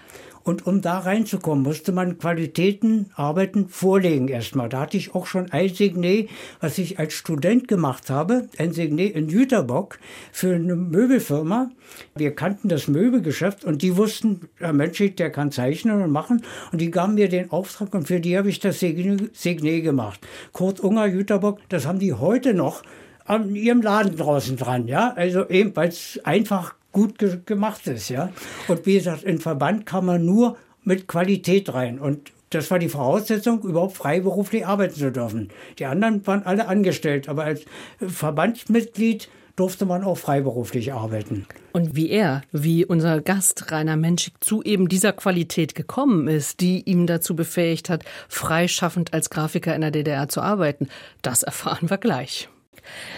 Und 0.50 0.66
um 0.66 0.80
da 0.80 0.98
reinzukommen, 0.98 1.62
musste 1.62 1.92
man 1.92 2.18
Qualitäten, 2.18 3.12
Arbeiten 3.14 3.68
vorlegen 3.68 4.26
erstmal. 4.26 4.68
Da 4.68 4.80
hatte 4.80 4.96
ich 4.96 5.14
auch 5.14 5.26
schon 5.26 5.52
ein 5.52 5.68
Signet, 5.68 6.28
was 6.60 6.76
ich 6.78 6.98
als 6.98 7.12
Student 7.12 7.68
gemacht 7.68 8.10
habe, 8.10 8.48
ein 8.58 8.72
Signet 8.72 9.14
in 9.14 9.28
Jüterbock 9.28 10.00
für 10.32 10.56
eine 10.56 10.74
Möbelfirma. 10.74 11.70
Wir 12.16 12.34
kannten 12.34 12.68
das 12.68 12.88
Möbelgeschäft 12.88 13.64
und 13.64 13.82
die 13.82 13.96
wussten, 13.96 14.48
der 14.58 14.72
Mensch, 14.72 15.00
der 15.14 15.30
kann 15.30 15.52
zeichnen 15.52 16.02
und 16.02 16.10
machen. 16.10 16.42
Und 16.72 16.80
die 16.80 16.90
gaben 16.90 17.14
mir 17.14 17.28
den 17.28 17.52
Auftrag 17.52 17.94
und 17.94 18.08
für 18.08 18.18
die 18.18 18.36
habe 18.36 18.48
ich 18.48 18.58
das 18.58 18.80
Signet 18.80 19.84
gemacht. 19.84 20.18
Kurt 20.50 20.80
Unger, 20.80 21.06
Jüterbock, 21.06 21.60
das 21.68 21.86
haben 21.86 22.00
die 22.00 22.14
heute 22.14 22.54
noch 22.54 22.82
an 23.24 23.54
ihrem 23.54 23.82
Laden 23.82 24.16
draußen 24.16 24.56
dran, 24.56 24.88
ja. 24.88 25.12
Also 25.14 25.48
eben, 25.48 25.76
weil 25.76 25.90
es 25.90 26.18
einfach 26.24 26.74
gut 26.92 27.18
ge 27.18 27.38
gemacht 27.44 27.86
ist, 27.86 28.08
ja. 28.08 28.30
Und 28.68 28.86
wie 28.86 28.94
gesagt, 28.94 29.22
in 29.22 29.38
Verband 29.38 29.86
kann 29.86 30.04
man 30.04 30.24
nur 30.24 30.56
mit 30.84 31.06
Qualität 31.06 31.72
rein. 31.72 31.98
Und 31.98 32.32
das 32.50 32.70
war 32.70 32.78
die 32.78 32.88
Voraussetzung, 32.88 33.62
überhaupt 33.62 33.96
freiberuflich 33.96 34.66
arbeiten 34.66 34.94
zu 34.94 35.12
dürfen. 35.12 35.50
Die 35.78 35.86
anderen 35.86 36.26
waren 36.26 36.42
alle 36.42 36.66
angestellt, 36.66 37.28
aber 37.28 37.44
als 37.44 37.62
Verbandsmitglied 38.00 39.28
durfte 39.56 39.84
man 39.84 40.04
auch 40.04 40.16
freiberuflich 40.16 40.92
arbeiten. 40.92 41.46
Und 41.72 41.94
wie 41.94 42.10
er, 42.10 42.42
wie 42.50 42.84
unser 42.84 43.20
Gast 43.20 43.70
Rainer 43.70 43.96
Menschig 43.96 44.34
zu 44.40 44.62
eben 44.62 44.88
dieser 44.88 45.12
Qualität 45.12 45.74
gekommen 45.74 46.28
ist, 46.28 46.60
die 46.60 46.82
ihm 46.82 47.06
dazu 47.06 47.36
befähigt 47.36 47.90
hat, 47.90 48.04
freischaffend 48.28 49.12
als 49.12 49.30
Grafiker 49.30 49.74
in 49.74 49.82
der 49.82 49.90
DDR 49.90 50.28
zu 50.28 50.40
arbeiten, 50.40 50.88
das 51.22 51.42
erfahren 51.42 51.90
wir 51.90 51.98
gleich. 51.98 52.48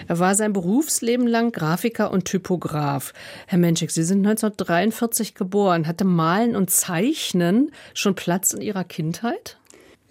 Er 0.09 0.19
war 0.19 0.35
sein 0.35 0.53
Berufsleben 0.53 1.27
lang 1.27 1.53
Grafiker 1.53 2.11
und 2.11 2.25
Typograf. 2.25 3.13
Herr 3.47 3.59
Menschik, 3.59 3.91
Sie 3.91 4.03
sind 4.03 4.19
1943 4.19 5.35
geboren. 5.35 5.87
Hatte 5.87 6.05
Malen 6.05 6.57
und 6.57 6.71
Zeichnen 6.71 7.73
schon 7.95 8.15
Platz 8.15 8.53
in 8.53 8.61
Ihrer 8.61 8.85
Kindheit? 8.85 9.59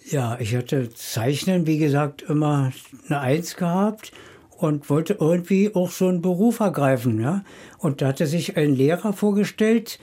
Ja, 0.09 0.37
ich 0.39 0.55
hatte 0.55 0.93
Zeichnen, 0.93 1.67
wie 1.67 1.77
gesagt, 1.77 2.23
immer 2.23 2.71
eine 3.07 3.19
Eins 3.19 3.55
gehabt 3.55 4.11
und 4.57 4.89
wollte 4.89 5.17
irgendwie 5.19 5.73
auch 5.73 5.91
so 5.91 6.07
einen 6.07 6.21
Beruf 6.21 6.59
ergreifen. 6.59 7.19
Ja? 7.19 7.43
Und 7.77 8.01
da 8.01 8.07
hatte 8.07 8.27
sich 8.27 8.57
ein 8.57 8.75
Lehrer 8.75 9.13
vorgestellt, 9.13 9.99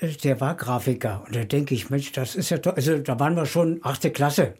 äh, 0.00 0.08
der 0.08 0.40
war 0.40 0.56
Grafiker. 0.56 1.24
Und 1.26 1.36
da 1.36 1.44
denke 1.44 1.74
ich, 1.74 1.90
Mensch, 1.90 2.12
das 2.12 2.34
ist 2.34 2.50
ja 2.50 2.58
toll. 2.58 2.74
Also 2.76 2.98
da 2.98 3.18
waren 3.20 3.36
wir 3.36 3.46
schon 3.46 3.80
achte 3.82 4.10
Klasse 4.10 4.54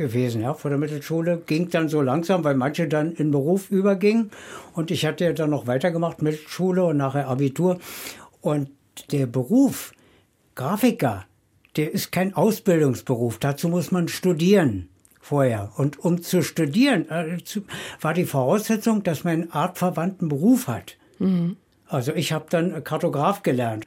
gewesen, 0.00 0.42
ja, 0.42 0.54
vor 0.54 0.70
der 0.70 0.78
Mittelschule. 0.78 1.42
Ging 1.46 1.70
dann 1.70 1.88
so 1.88 2.00
langsam, 2.00 2.42
weil 2.42 2.56
manche 2.56 2.88
dann 2.88 3.12
in 3.12 3.30
Beruf 3.30 3.70
übergingen. 3.70 4.30
Und 4.74 4.90
ich 4.90 5.06
hatte 5.06 5.24
ja 5.24 5.32
dann 5.32 5.50
noch 5.50 5.68
weitergemacht, 5.68 6.22
Mittelschule 6.22 6.84
und 6.84 6.96
nachher 6.96 7.28
Abitur. 7.28 7.78
Und 8.40 8.70
der 9.12 9.26
Beruf 9.26 9.92
Grafiker, 10.56 11.24
der 11.76 11.92
ist 11.92 12.10
kein 12.10 12.34
Ausbildungsberuf. 12.34 13.38
Dazu 13.38 13.68
muss 13.68 13.92
man 13.92 14.08
studieren 14.08 14.88
vorher. 15.20 15.70
Und 15.76 15.98
um 16.04 16.22
zu 16.22 16.42
studieren, 16.42 17.08
äh, 17.08 17.38
war 18.00 18.14
die 18.14 18.24
Voraussetzung, 18.24 19.02
dass 19.02 19.22
man 19.22 19.34
einen 19.34 19.52
artverwandten 19.52 20.28
Beruf 20.28 20.66
hat. 20.66 20.96
Mhm. 21.18 21.56
Also 21.86 22.12
ich 22.12 22.32
habe 22.32 22.46
dann 22.50 22.82
Kartograf 22.84 23.42
gelernt. 23.42 23.86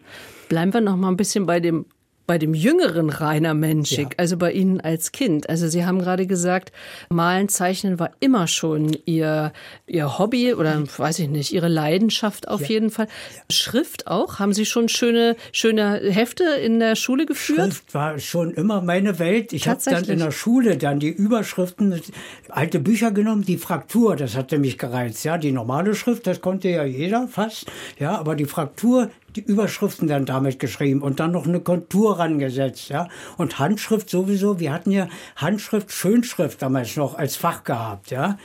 Bleiben 0.49 0.73
wir 0.73 0.81
noch 0.81 0.95
mal 0.95 1.09
ein 1.09 1.17
bisschen 1.17 1.45
bei 1.45 1.59
dem 1.59 1.85
bei 2.25 2.37
dem 2.37 2.53
jüngeren 2.53 3.09
Rainer 3.09 3.53
Menschig, 3.53 4.07
ja. 4.11 4.17
also 4.17 4.37
bei 4.37 4.51
Ihnen 4.53 4.79
als 4.79 5.11
Kind. 5.11 5.49
Also 5.49 5.67
Sie 5.67 5.85
haben 5.85 5.99
gerade 5.99 6.25
gesagt, 6.25 6.71
Malen, 7.09 7.49
Zeichnen 7.49 7.99
war 7.99 8.11
immer 8.19 8.47
schon 8.47 8.95
Ihr, 9.05 9.51
Ihr 9.87 10.17
Hobby 10.17 10.53
oder 10.53 10.81
weiß 10.97 11.19
ich 11.19 11.27
nicht, 11.27 11.51
Ihre 11.51 11.67
Leidenschaft 11.67 12.47
auf 12.47 12.61
ja. 12.61 12.67
jeden 12.67 12.91
Fall. 12.91 13.07
Schrift 13.51 14.07
auch? 14.07 14.39
Haben 14.39 14.53
Sie 14.53 14.65
schon 14.65 14.87
schöne, 14.87 15.35
schöne 15.51 15.99
Hefte 15.99 16.43
in 16.43 16.79
der 16.79 16.95
Schule 16.95 17.25
geführt? 17.25 17.73
Schrift 17.73 17.93
war 17.93 18.17
schon 18.19 18.53
immer 18.53 18.81
meine 18.81 19.19
Welt. 19.19 19.51
Ich 19.51 19.67
habe 19.67 19.81
dann 19.83 20.05
in 20.05 20.19
der 20.19 20.31
Schule 20.31 20.77
dann 20.77 20.99
die 20.99 21.09
Überschriften, 21.09 22.01
alte 22.49 22.79
Bücher 22.79 23.11
genommen, 23.11 23.43
die 23.43 23.57
Fraktur, 23.57 24.15
das 24.15 24.37
hatte 24.37 24.59
mich 24.59 24.77
gereizt. 24.77 25.25
Ja, 25.25 25.37
die 25.37 25.51
normale 25.51 25.93
Schrift, 25.93 26.25
das 26.25 26.39
konnte 26.39 26.69
ja 26.69 26.85
jeder 26.85 27.27
fast. 27.27 27.65
Ja, 27.99 28.17
aber 28.17 28.35
die 28.35 28.45
Fraktur, 28.45 29.09
die 29.35 29.41
Überschriften 29.41 30.07
dann 30.07 30.25
damit 30.25 30.59
geschrieben 30.59 31.01
und 31.01 31.19
dann 31.19 31.31
noch 31.31 31.47
eine 31.47 31.59
Kontur 31.59 32.19
rangesetzt, 32.19 32.89
ja. 32.89 33.07
Und 33.37 33.59
Handschrift 33.59 34.09
sowieso, 34.09 34.59
wir 34.59 34.71
hatten 34.71 34.91
ja 34.91 35.07
Handschrift, 35.35 35.91
Schönschrift 35.91 36.61
damals 36.61 36.95
noch 36.95 37.17
als 37.17 37.35
Fach 37.35 37.63
gehabt, 37.63 38.11
ja. 38.11 38.37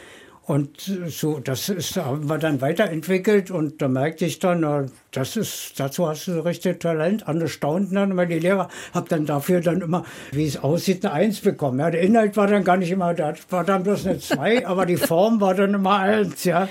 Und 0.49 0.80
so, 1.09 1.40
das 1.40 1.68
ist, 1.68 1.99
haben 1.99 2.26
wir 2.30 2.38
dann 2.38 2.62
weiterentwickelt 2.62 3.50
und 3.50 3.83
da 3.83 3.88
merkte 3.88 4.25
ich 4.25 4.38
dann, 4.38 4.90
das 5.11 5.37
ist, 5.37 5.78
dazu 5.78 6.09
hast 6.09 6.26
du 6.26 6.33
so 6.33 6.40
richtig 6.40 6.80
Talent. 6.80 7.28
Andere 7.28 7.50
staunten 7.50 7.97
dann, 7.97 8.16
weil 8.16 8.28
die 8.28 8.38
Lehrer 8.38 8.71
haben 8.95 9.07
dann 9.11 9.26
dafür 9.26 9.61
dann 9.61 9.83
immer, 9.83 10.07
wie 10.33 10.47
es 10.47 10.57
aussieht, 10.57 11.04
eine 11.04 11.12
Eins 11.12 11.40
bekommen. 11.40 11.80
Ja, 11.80 11.90
der 11.90 12.00
Inhalt 12.00 12.38
war 12.38 12.47
dann 12.47 12.64
gar 12.64 12.78
nicht 12.78 12.90
immer, 12.90 13.12
da 13.12 13.35
war 13.50 13.62
dann 13.62 13.83
bloß 13.83 14.07
eine 14.07 14.21
Zwei, 14.21 14.66
aber 14.66 14.87
die 14.87 14.97
Form 14.97 15.38
war 15.42 15.54
dann 15.54 15.75
immer 15.75 15.99
eins, 15.99 16.45
ja. 16.45 16.66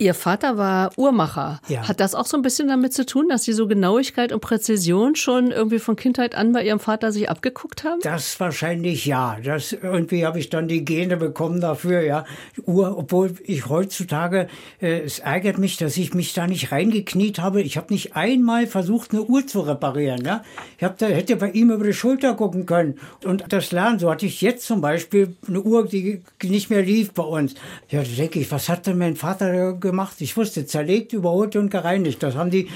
Ihr 0.00 0.14
Vater 0.14 0.56
war 0.56 0.92
Uhrmacher. 0.96 1.60
Ja. 1.68 1.88
Hat 1.88 1.98
das 1.98 2.14
auch 2.14 2.26
so 2.26 2.36
ein 2.36 2.42
bisschen 2.42 2.68
damit 2.68 2.94
zu 2.94 3.04
tun, 3.04 3.28
dass 3.28 3.42
Sie 3.42 3.52
so 3.52 3.66
Genauigkeit 3.66 4.32
und 4.32 4.38
Präzision 4.38 5.16
schon 5.16 5.50
irgendwie 5.50 5.80
von 5.80 5.96
Kindheit 5.96 6.36
an 6.36 6.52
bei 6.52 6.64
Ihrem 6.64 6.78
Vater 6.78 7.10
sich 7.10 7.28
abgeguckt 7.28 7.82
haben? 7.82 7.98
Das 8.02 8.38
wahrscheinlich 8.38 9.06
ja. 9.06 9.38
Das 9.42 9.72
irgendwie 9.72 10.24
habe 10.24 10.38
ich 10.38 10.50
dann 10.50 10.68
die 10.68 10.84
Gene 10.84 11.16
bekommen 11.16 11.60
dafür, 11.60 12.02
ja. 12.02 12.24
Uhr, 12.64 12.96
obwohl 12.96 13.34
ich 13.42 13.68
heutzutage, 13.68 14.46
äh, 14.80 15.00
es 15.00 15.18
ärgert 15.18 15.58
mich, 15.58 15.78
dass 15.78 15.96
ich 15.96 16.14
mich 16.14 16.32
da 16.32 16.46
nicht 16.46 16.70
reingekniet 16.70 17.40
habe. 17.40 17.60
Ich 17.62 17.76
habe 17.76 17.92
nicht 17.92 18.14
einmal 18.14 18.68
versucht, 18.68 19.10
eine 19.10 19.22
Uhr 19.22 19.48
zu 19.48 19.62
reparieren, 19.62 20.24
ja. 20.24 20.44
Ich 20.76 20.84
habe 20.84 20.94
da 20.96 21.06
hätte 21.06 21.34
bei 21.34 21.50
ihm 21.50 21.72
über 21.72 21.84
die 21.84 21.92
Schulter 21.92 22.34
gucken 22.34 22.66
können 22.66 23.00
und 23.24 23.46
das 23.48 23.72
lernen. 23.72 23.98
So 23.98 24.10
hatte 24.10 24.26
ich 24.26 24.42
jetzt 24.42 24.64
zum 24.64 24.80
Beispiel 24.80 25.36
eine 25.48 25.60
Uhr, 25.60 25.88
die 25.88 26.22
nicht 26.44 26.70
mehr 26.70 26.82
lief 26.82 27.12
bei 27.12 27.24
uns. 27.24 27.54
Ja, 27.88 28.02
da 28.02 28.08
denke 28.08 28.38
ich, 28.38 28.52
was 28.52 28.68
hat 28.68 28.86
denn 28.86 28.98
mein 28.98 29.16
Vater 29.16 29.72
gemacht. 29.88 30.16
Ich 30.20 30.36
wusste, 30.36 30.66
zerlegt, 30.66 31.12
überholt 31.12 31.56
und 31.56 31.70
gereinigt. 31.70 32.22
Das 32.22 32.36
haben 32.36 32.50
die 32.50 32.68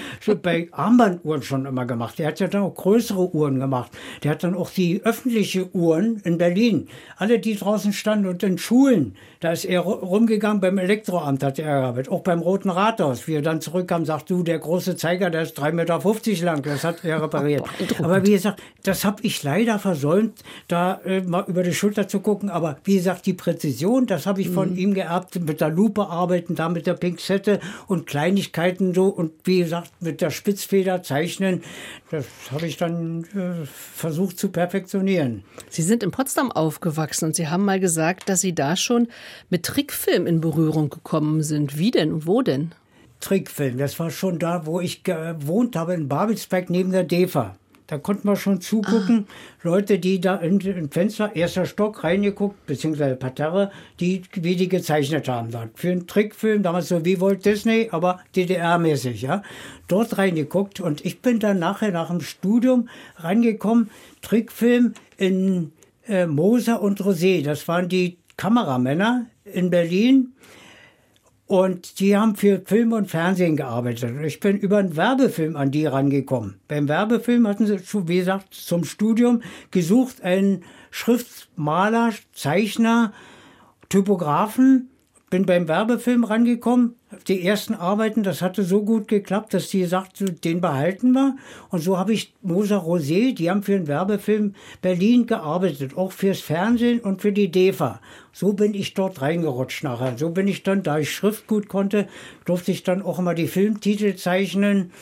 bei 0.43 0.69
Armbanduhren 0.73 1.43
schon 1.43 1.67
immer 1.67 1.85
gemacht. 1.85 2.19
Der 2.19 2.29
hat 2.29 2.41
ja 2.41 2.49
dann 2.49 2.63
auch 2.63 2.75
größere 2.75 3.35
Uhren 3.35 3.61
gemacht. 3.61 3.93
Der 4.23 4.33
hat 4.33 4.43
dann 4.43 4.55
auch 4.55 4.71
die 4.71 5.03
öffentliche 5.05 5.75
Uhren 5.75 6.21
in 6.25 6.39
Berlin, 6.39 6.89
alle 7.17 7.39
die 7.39 7.55
draußen 7.55 7.93
standen 7.93 8.27
und 8.27 8.43
in 8.43 8.59
Schulen, 8.59 9.15
da 9.43 9.51
ist 9.51 9.65
er 9.65 9.81
rumgegangen 9.81 10.61
beim 10.61 10.79
Elektroamt, 10.79 11.43
hat 11.43 11.59
er 11.59 11.81
gearbeitet. 11.81 12.13
Auch 12.13 12.21
beim 12.21 12.39
Roten 12.39 12.71
Rathaus. 12.71 13.27
Wie 13.27 13.35
er 13.35 13.43
dann 13.43 13.61
zurückkam, 13.61 14.05
sagt 14.05 14.31
du, 14.31 14.45
der 14.45 14.61
große 14.61 14.95
Zeiger, 14.95 15.31
der 15.31 15.43
ist 15.43 15.59
3,50 15.59 15.73
Meter 15.73 16.45
lang. 16.45 16.63
Das 16.63 16.85
hat 16.85 17.05
er 17.05 17.21
repariert. 17.21 17.65
Aber 17.99 18.25
wie 18.25 18.31
gesagt, 18.31 18.63
das 18.85 19.05
habe 19.05 19.21
ich 19.23 19.43
leider 19.43 19.81
versäumt, 19.81 20.45
da 20.69 21.01
äh, 21.05 21.23
mal 21.23 21.45
über 21.49 21.65
die 21.65 21.75
Schulter 21.75 22.07
zu 22.07 22.21
gucken. 22.21 22.51
Aber 22.51 22.77
wie 22.85 22.95
gesagt, 22.95 23.27
die 23.27 23.33
Präzision, 23.33 24.07
das 24.07 24.27
habe 24.27 24.41
ich 24.41 24.49
von 24.49 24.71
mhm. 24.71 24.79
ihm 24.79 24.95
geerbt, 24.95 25.41
mit 25.45 25.61
der 25.61 25.71
Lupe 25.71 26.07
arbeiten, 26.07 26.55
da 26.55 26.69
mit 26.69 26.87
der 26.87 26.95
Pinzette 27.03 27.59
und 27.89 28.07
Kleinigkeiten 28.07 28.95
so 28.95 29.07
und 29.07 29.33
wie 29.43 29.59
gesagt 29.59 29.91
mit 29.99 30.21
der 30.21 30.31
Spitzfeder 30.31 31.03
zeichnen. 31.03 31.65
Das 32.13 32.27
habe 32.53 32.69
ich 32.69 32.77
dann 32.77 33.25
äh, 33.35 33.67
versucht 33.67 34.39
zu 34.39 34.51
perfektionieren. 34.51 35.43
Sie 35.69 35.83
sind 35.83 36.05
in 36.05 36.13
Potsdam 36.13 36.53
aufgewachsen 36.53 37.25
und 37.25 37.35
Sie 37.35 37.49
haben 37.49 37.65
mal 37.65 37.81
gesagt, 37.81 38.29
dass 38.29 38.41
Sie 38.41 38.55
da 38.55 38.77
schon 38.77 39.09
mit 39.51 39.65
Trickfilm 39.65 40.29
in 40.29 40.41
Berührung 40.41 40.91
gekommen 40.91 41.43
sind. 41.43 41.77
Wie 41.77 41.91
denn 41.91 42.13
und 42.13 42.29
wo 42.29 42.41
denn? 42.41 42.73
Trickfilm, 43.19 43.79
das 43.79 43.99
war 43.99 44.11
schon 44.11 44.39
da, 44.39 44.65
wo 44.67 44.79
ich 44.79 45.03
gewohnt 45.03 45.75
habe, 45.75 45.95
in 45.95 46.07
Babelsberg 46.07 46.71
neben 46.71 46.93
der 46.93 47.03
DEFA. 47.03 47.57
Da 47.93 47.99
konnte 47.99 48.27
man 48.27 48.37
schon 48.37 48.63
zugucken. 48.63 49.27
Ah. 49.29 49.33
Leute, 49.65 49.99
die 49.99 50.19
da 50.19 50.37
in, 50.37 50.59
in 50.61 50.91
Fenster, 50.91 51.37
erster 51.37 51.67
Stock 51.67 52.03
reingeguckt, 52.03 52.65
beziehungsweise 52.65 53.17
Parterre, 53.17 53.71
die, 54.01 54.23
wie 54.33 54.57
die 54.57 54.71
gezeichnet 54.71 55.29
haben. 55.29 55.51
Dort. 55.51 55.79
Für 55.79 55.91
einen 55.91 56.07
Trickfilm, 56.07 56.63
damals 56.63 56.89
so 56.89 57.05
wie 57.05 57.21
Walt 57.21 57.45
Disney, 57.45 57.91
aber 57.93 58.21
DDR-mäßig, 58.35 59.21
ja. 59.21 59.43
Dort 59.89 60.17
reingeguckt 60.17 60.81
und 60.81 61.05
ich 61.05 61.21
bin 61.21 61.39
dann 61.39 61.59
nachher 61.59 61.93
nach 61.93 62.09
dem 62.09 62.23
Studium 62.23 62.89
reingekommen, 63.17 63.91
Trickfilm 64.23 64.95
in 65.19 65.73
äh, 66.09 66.25
Moser 66.25 66.81
und 66.81 66.99
Rosé. 67.03 67.45
Das 67.45 67.69
waren 67.69 67.91
die 67.91 68.17
Kameramänner 68.39 69.27
in 69.45 69.69
Berlin. 69.69 70.33
Und 71.53 72.01
die 72.01 72.17
haben 72.17 72.35
für 72.35 72.63
Film 72.65 72.95
und 72.95 73.11
Fernsehen 73.11 73.59
gearbeitet. 73.59 74.11
Ich 74.25 74.41
bin 74.41 74.57
über 74.57 74.79
einen 74.79 74.97
Werbefilm 74.97 75.55
an 75.55 75.71
die 75.71 75.85
rangekommen. 75.85 76.55
Beim 76.67 76.89
Werbefilm 76.89 77.47
hatten 77.47 77.67
sie, 77.67 77.79
wie 78.09 78.17
gesagt, 78.17 78.55
zum 78.55 78.85
Studium 78.85 79.43
gesucht 79.71 80.23
einen 80.23 80.65
Schriftmaler, 80.91 82.15
Zeichner, 82.33 83.13
Typografen 83.91 84.89
bin 85.33 85.47
beim 85.47 85.67
Werbefilm 85.67 86.25
rangekommen. 86.25 86.97
Die 87.27 87.43
ersten 87.47 87.73
Arbeiten, 87.73 88.23
das 88.23 88.43
hatte 88.43 88.65
so 88.65 88.85
gut 88.85 89.09
geklappt, 89.09 89.55
dass 89.55 89.71
die 89.71 89.87
sagte, 89.87 90.27
den 90.27 90.61
behalten 90.61 91.13
wir. 91.13 91.37
Und 91.71 91.81
so 91.81 91.99
habe 91.99 92.13
ich 92.13 92.35
Moser 92.43 92.85
Rosé, 92.85 93.35
die 93.35 93.51
haben 93.51 93.63
für 93.63 93.73
den 93.73 93.87
Werbefilm 93.87 94.55
Berlin 94.83 95.27
gearbeitet, 95.27 95.97
auch 95.97 96.13
fürs 96.13 96.41
Fernsehen 96.41 97.01
und 97.01 97.23
für 97.23 97.33
die 97.33 97.51
DEFA. 97.51 98.01
So 98.35 98.53
bin 98.53 98.75
ich 98.75 98.93
dort 98.93 99.23
reingerutscht 99.23 99.85
nachher. 99.85 100.19
So 100.19 100.29
bin 100.29 100.49
ich 100.49 100.65
dann, 100.65 100.83
da 100.83 100.99
ich 100.99 101.11
Schrift 101.11 101.47
gut 101.47 101.67
konnte, 101.67 102.09
durfte 102.45 102.71
ich 102.71 102.83
dann 102.83 103.01
auch 103.01 103.19
immer 103.19 103.35
die 103.35 103.49
Filmtitel 103.49 104.17
zeichnen 104.17 104.93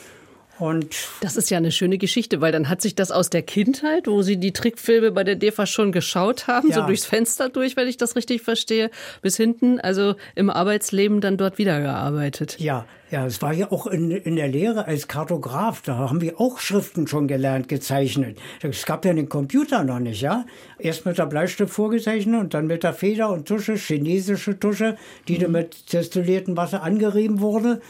und 0.61 0.95
das 1.21 1.37
ist 1.37 1.49
ja 1.49 1.57
eine 1.57 1.71
schöne 1.71 1.97
Geschichte, 1.97 2.39
weil 2.39 2.51
dann 2.51 2.69
hat 2.69 2.81
sich 2.81 2.93
das 2.93 3.11
aus 3.11 3.31
der 3.31 3.41
Kindheit, 3.41 4.07
wo 4.07 4.21
Sie 4.21 4.37
die 4.37 4.53
Trickfilme 4.53 5.11
bei 5.11 5.23
der 5.23 5.35
DEFA 5.35 5.65
schon 5.65 5.91
geschaut 5.91 6.47
haben, 6.47 6.69
ja. 6.69 6.75
so 6.75 6.81
durchs 6.85 7.05
Fenster 7.05 7.49
durch, 7.49 7.75
wenn 7.75 7.87
ich 7.87 7.97
das 7.97 8.15
richtig 8.15 8.43
verstehe, 8.43 8.91
bis 9.23 9.37
hinten, 9.37 9.79
also 9.79 10.15
im 10.35 10.49
Arbeitsleben 10.51 11.19
dann 11.19 11.37
dort 11.37 11.57
wiedergearbeitet. 11.57 12.59
Ja, 12.59 12.85
ja, 13.09 13.25
es 13.25 13.41
war 13.41 13.51
ja 13.51 13.71
auch 13.71 13.87
in, 13.87 14.11
in 14.11 14.35
der 14.35 14.47
Lehre 14.47 14.85
als 14.85 15.07
Kartograf, 15.07 15.81
da 15.81 15.97
haben 15.97 16.21
wir 16.21 16.39
auch 16.39 16.59
Schriften 16.59 17.07
schon 17.07 17.27
gelernt, 17.27 17.67
gezeichnet. 17.67 18.37
Es 18.61 18.85
gab 18.85 19.03
ja 19.03 19.13
den 19.13 19.27
Computer 19.27 19.83
noch 19.83 19.99
nicht, 19.99 20.21
ja. 20.21 20.45
Erst 20.77 21.05
mit 21.05 21.17
der 21.17 21.25
Bleistift 21.25 21.73
vorgezeichnet 21.73 22.39
und 22.39 22.53
dann 22.53 22.67
mit 22.67 22.83
der 22.83 22.93
Feder 22.93 23.31
und 23.31 23.47
Tusche, 23.47 23.75
chinesische 23.75 24.59
Tusche, 24.59 24.95
die 25.27 25.37
mhm. 25.37 25.41
dann 25.41 25.51
mit 25.53 25.91
destilliertem 25.91 26.55
Wasser 26.55 26.83
angerieben 26.83 27.41
wurde 27.41 27.81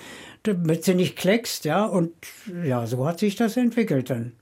damit 0.44 0.84
sie 0.84 0.96
nicht 0.96 1.16
kleckst, 1.16 1.66
ja. 1.66 1.86
Und 1.86 2.14
ja, 2.64 2.86
so 2.88 3.06
hat 3.06 3.20
sich 3.20 3.36
das 3.36 3.58
entwickelt 3.58 4.10
dann. 4.10 4.34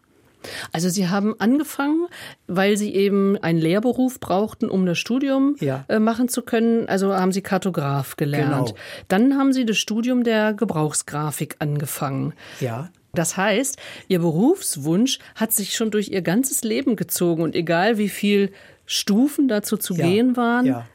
Also 0.71 0.89
Sie 0.89 1.09
haben 1.09 1.35
angefangen, 1.39 2.07
weil 2.47 2.77
Sie 2.77 2.93
eben 2.95 3.37
einen 3.37 3.59
Lehrberuf 3.59 4.19
brauchten, 4.19 4.69
um 4.69 4.85
das 4.85 4.97
Studium 4.97 5.55
ja. 5.59 5.85
äh, 5.89 5.99
machen 5.99 6.29
zu 6.29 6.41
können. 6.41 6.87
Also 6.87 7.13
haben 7.13 7.31
Sie 7.31 7.41
Kartograf 7.41 8.15
gelernt. 8.15 8.67
Genau. 8.67 8.79
Dann 9.07 9.37
haben 9.37 9.53
Sie 9.53 9.65
das 9.65 9.77
Studium 9.77 10.23
der 10.23 10.53
Gebrauchsgrafik 10.53 11.57
angefangen. 11.59 12.33
Ja. 12.59 12.89
Das 13.13 13.37
heißt, 13.37 13.77
Ihr 14.07 14.19
Berufswunsch 14.19 15.19
hat 15.35 15.51
sich 15.51 15.75
schon 15.75 15.91
durch 15.91 16.09
Ihr 16.09 16.21
ganzes 16.21 16.63
Leben 16.63 16.95
gezogen 16.95 17.41
und 17.41 17.55
egal 17.55 17.97
wie 17.97 18.09
viel 18.09 18.51
Stufen 18.85 19.47
dazu 19.47 19.77
zu 19.77 19.93
ja. 19.93 20.05
gehen 20.05 20.37
waren, 20.37 20.65
ja. 20.65 20.87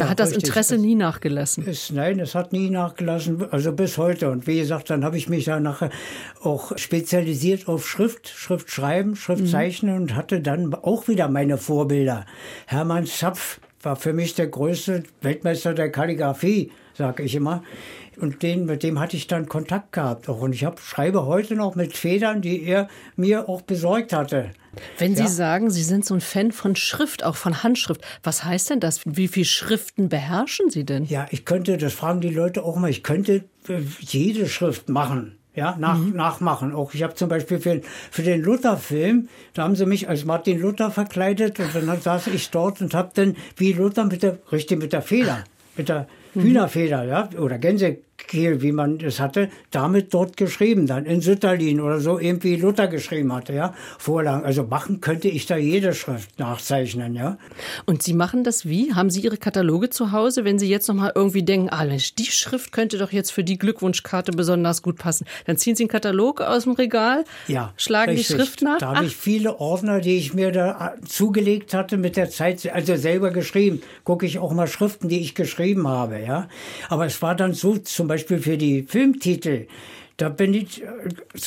Da 0.00 0.06
ja, 0.06 0.10
hat 0.12 0.20
das 0.20 0.32
Interesse 0.32 0.78
nie 0.78 0.94
nachgelassen. 0.94 1.62
Es, 1.68 1.90
nein, 1.90 2.20
es 2.20 2.34
hat 2.34 2.54
nie 2.54 2.70
nachgelassen, 2.70 3.52
also 3.52 3.70
bis 3.72 3.98
heute. 3.98 4.30
Und 4.30 4.46
wie 4.46 4.58
gesagt, 4.58 4.88
dann 4.88 5.04
habe 5.04 5.18
ich 5.18 5.28
mich 5.28 5.44
da 5.44 5.60
nachher 5.60 5.90
auch 6.42 6.78
spezialisiert 6.78 7.68
auf 7.68 7.86
Schrift, 7.86 8.26
Schriftschreiben, 8.26 9.14
Schriftzeichnen 9.14 9.96
mhm. 9.96 10.00
und 10.00 10.16
hatte 10.16 10.40
dann 10.40 10.72
auch 10.72 11.06
wieder 11.06 11.28
meine 11.28 11.58
Vorbilder. 11.58 12.24
Hermann 12.64 13.04
Zapf 13.04 13.60
war 13.82 13.94
für 13.94 14.14
mich 14.14 14.34
der 14.34 14.46
größte 14.46 15.02
Weltmeister 15.20 15.74
der 15.74 15.92
Kalligraphie, 15.92 16.72
sage 16.94 17.22
ich 17.22 17.34
immer. 17.34 17.62
Und 18.16 18.42
den, 18.42 18.64
mit 18.64 18.82
dem 18.82 19.00
hatte 19.00 19.18
ich 19.18 19.26
dann 19.26 19.50
Kontakt 19.50 19.92
gehabt 19.92 20.30
auch. 20.30 20.40
Und 20.40 20.54
ich 20.54 20.64
hab, 20.64 20.80
schreibe 20.80 21.26
heute 21.26 21.56
noch 21.56 21.74
mit 21.74 21.94
Federn, 21.94 22.40
die 22.40 22.64
er 22.64 22.88
mir 23.16 23.50
auch 23.50 23.60
besorgt 23.60 24.14
hatte. 24.14 24.52
Wenn 24.98 25.16
Sie 25.16 25.22
ja. 25.22 25.28
sagen, 25.28 25.70
Sie 25.70 25.82
sind 25.82 26.04
so 26.04 26.14
ein 26.14 26.20
Fan 26.20 26.52
von 26.52 26.76
Schrift, 26.76 27.24
auch 27.24 27.36
von 27.36 27.62
Handschrift, 27.62 28.02
was 28.22 28.44
heißt 28.44 28.70
denn 28.70 28.80
das? 28.80 29.00
Wie 29.04 29.28
viele 29.28 29.46
Schriften 29.46 30.08
beherrschen 30.08 30.70
Sie 30.70 30.84
denn? 30.84 31.04
Ja, 31.04 31.26
ich 31.30 31.44
könnte, 31.44 31.76
das 31.76 31.92
fragen 31.92 32.20
die 32.20 32.30
Leute 32.30 32.62
auch 32.64 32.76
mal, 32.76 32.90
ich 32.90 33.02
könnte 33.02 33.44
äh, 33.68 33.80
jede 34.00 34.48
Schrift 34.48 34.88
machen. 34.88 35.36
Ja, 35.52 35.76
nach, 35.78 35.98
mhm. 35.98 36.14
nachmachen. 36.14 36.72
Auch 36.72 36.94
ich 36.94 37.02
habe 37.02 37.14
zum 37.14 37.28
Beispiel 37.28 37.58
für, 37.58 37.80
für 38.12 38.22
den 38.22 38.40
Luther-Film, 38.40 39.28
da 39.52 39.64
haben 39.64 39.74
sie 39.74 39.84
mich 39.84 40.08
als 40.08 40.24
Martin 40.24 40.60
Luther 40.60 40.92
verkleidet 40.92 41.58
und 41.58 41.74
dann 41.74 42.00
saß 42.00 42.28
ich 42.28 42.50
dort 42.50 42.80
und 42.80 42.94
habe 42.94 43.10
dann 43.14 43.36
wie 43.56 43.72
Luther 43.72 44.04
mit 44.04 44.22
der, 44.22 44.38
richtig 44.52 44.78
mit 44.78 44.92
der 44.92 45.02
Feder, 45.02 45.44
mit 45.76 45.88
der. 45.88 46.06
Hühnerfeder, 46.34 47.04
ja, 47.04 47.28
oder 47.38 47.58
Gänse, 47.58 47.98
Kiel, 48.26 48.62
wie 48.62 48.72
man 48.72 49.00
es 49.00 49.20
hatte, 49.20 49.48
damit 49.70 50.14
dort 50.14 50.36
geschrieben, 50.36 50.86
dann 50.86 51.04
in 51.04 51.20
Sütterlin 51.20 51.80
oder 51.80 52.00
so, 52.00 52.18
eben 52.18 52.42
wie 52.42 52.56
Luther 52.56 52.88
geschrieben 52.88 53.32
hatte, 53.32 53.52
ja, 53.52 53.74
Vorlagen. 53.98 54.44
Also 54.44 54.64
machen 54.64 55.00
könnte 55.00 55.28
ich 55.28 55.46
da 55.46 55.56
jede 55.56 55.94
Schrift 55.94 56.38
nachzeichnen, 56.38 57.14
ja. 57.14 57.38
Und 57.86 58.02
Sie 58.02 58.14
machen 58.14 58.44
das 58.44 58.66
wie? 58.66 58.94
Haben 58.94 59.10
Sie 59.10 59.20
Ihre 59.20 59.36
Kataloge 59.36 59.90
zu 59.90 60.12
Hause, 60.12 60.44
wenn 60.44 60.58
Sie 60.58 60.68
jetzt 60.68 60.88
nochmal 60.88 61.12
irgendwie 61.14 61.42
denken, 61.42 61.68
ah 61.70 61.84
Mensch, 61.84 62.14
die 62.14 62.26
Schrift 62.26 62.72
könnte 62.72 62.98
doch 62.98 63.12
jetzt 63.12 63.32
für 63.32 63.44
die 63.44 63.58
Glückwunschkarte 63.58 64.32
besonders 64.32 64.82
gut 64.82 64.98
passen. 64.98 65.26
Dann 65.46 65.56
ziehen 65.56 65.76
Sie 65.76 65.84
einen 65.84 65.90
Katalog 65.90 66.40
aus 66.40 66.64
dem 66.64 66.72
Regal, 66.72 67.24
ja, 67.48 67.72
schlagen 67.76 68.12
richtig. 68.12 68.28
die 68.28 68.34
Schrift 68.34 68.62
nach. 68.62 68.78
Da 68.78 68.96
habe 68.96 69.06
ich 69.06 69.16
viele 69.16 69.58
Ordner, 69.58 70.00
die 70.00 70.16
ich 70.16 70.34
mir 70.34 70.52
da 70.52 70.94
äh, 70.94 71.04
zugelegt 71.04 71.74
hatte 71.74 71.96
mit 71.96 72.16
der 72.16 72.30
Zeit, 72.30 72.70
also 72.72 72.96
selber 72.96 73.30
geschrieben. 73.30 73.82
Gucke 74.04 74.26
ich 74.26 74.38
auch 74.38 74.52
mal 74.52 74.66
Schriften, 74.66 75.08
die 75.08 75.20
ich 75.20 75.34
geschrieben 75.34 75.88
habe, 75.88 76.19
ja. 76.20 76.48
Aber 76.88 77.06
es 77.06 77.20
war 77.22 77.34
dann 77.34 77.54
so, 77.54 77.76
zum 77.78 78.08
Beispiel 78.08 78.38
für 78.38 78.56
die 78.56 78.82
Filmtitel, 78.82 79.66
da 80.20 80.28
bin 80.28 80.52
ich, 80.52 80.82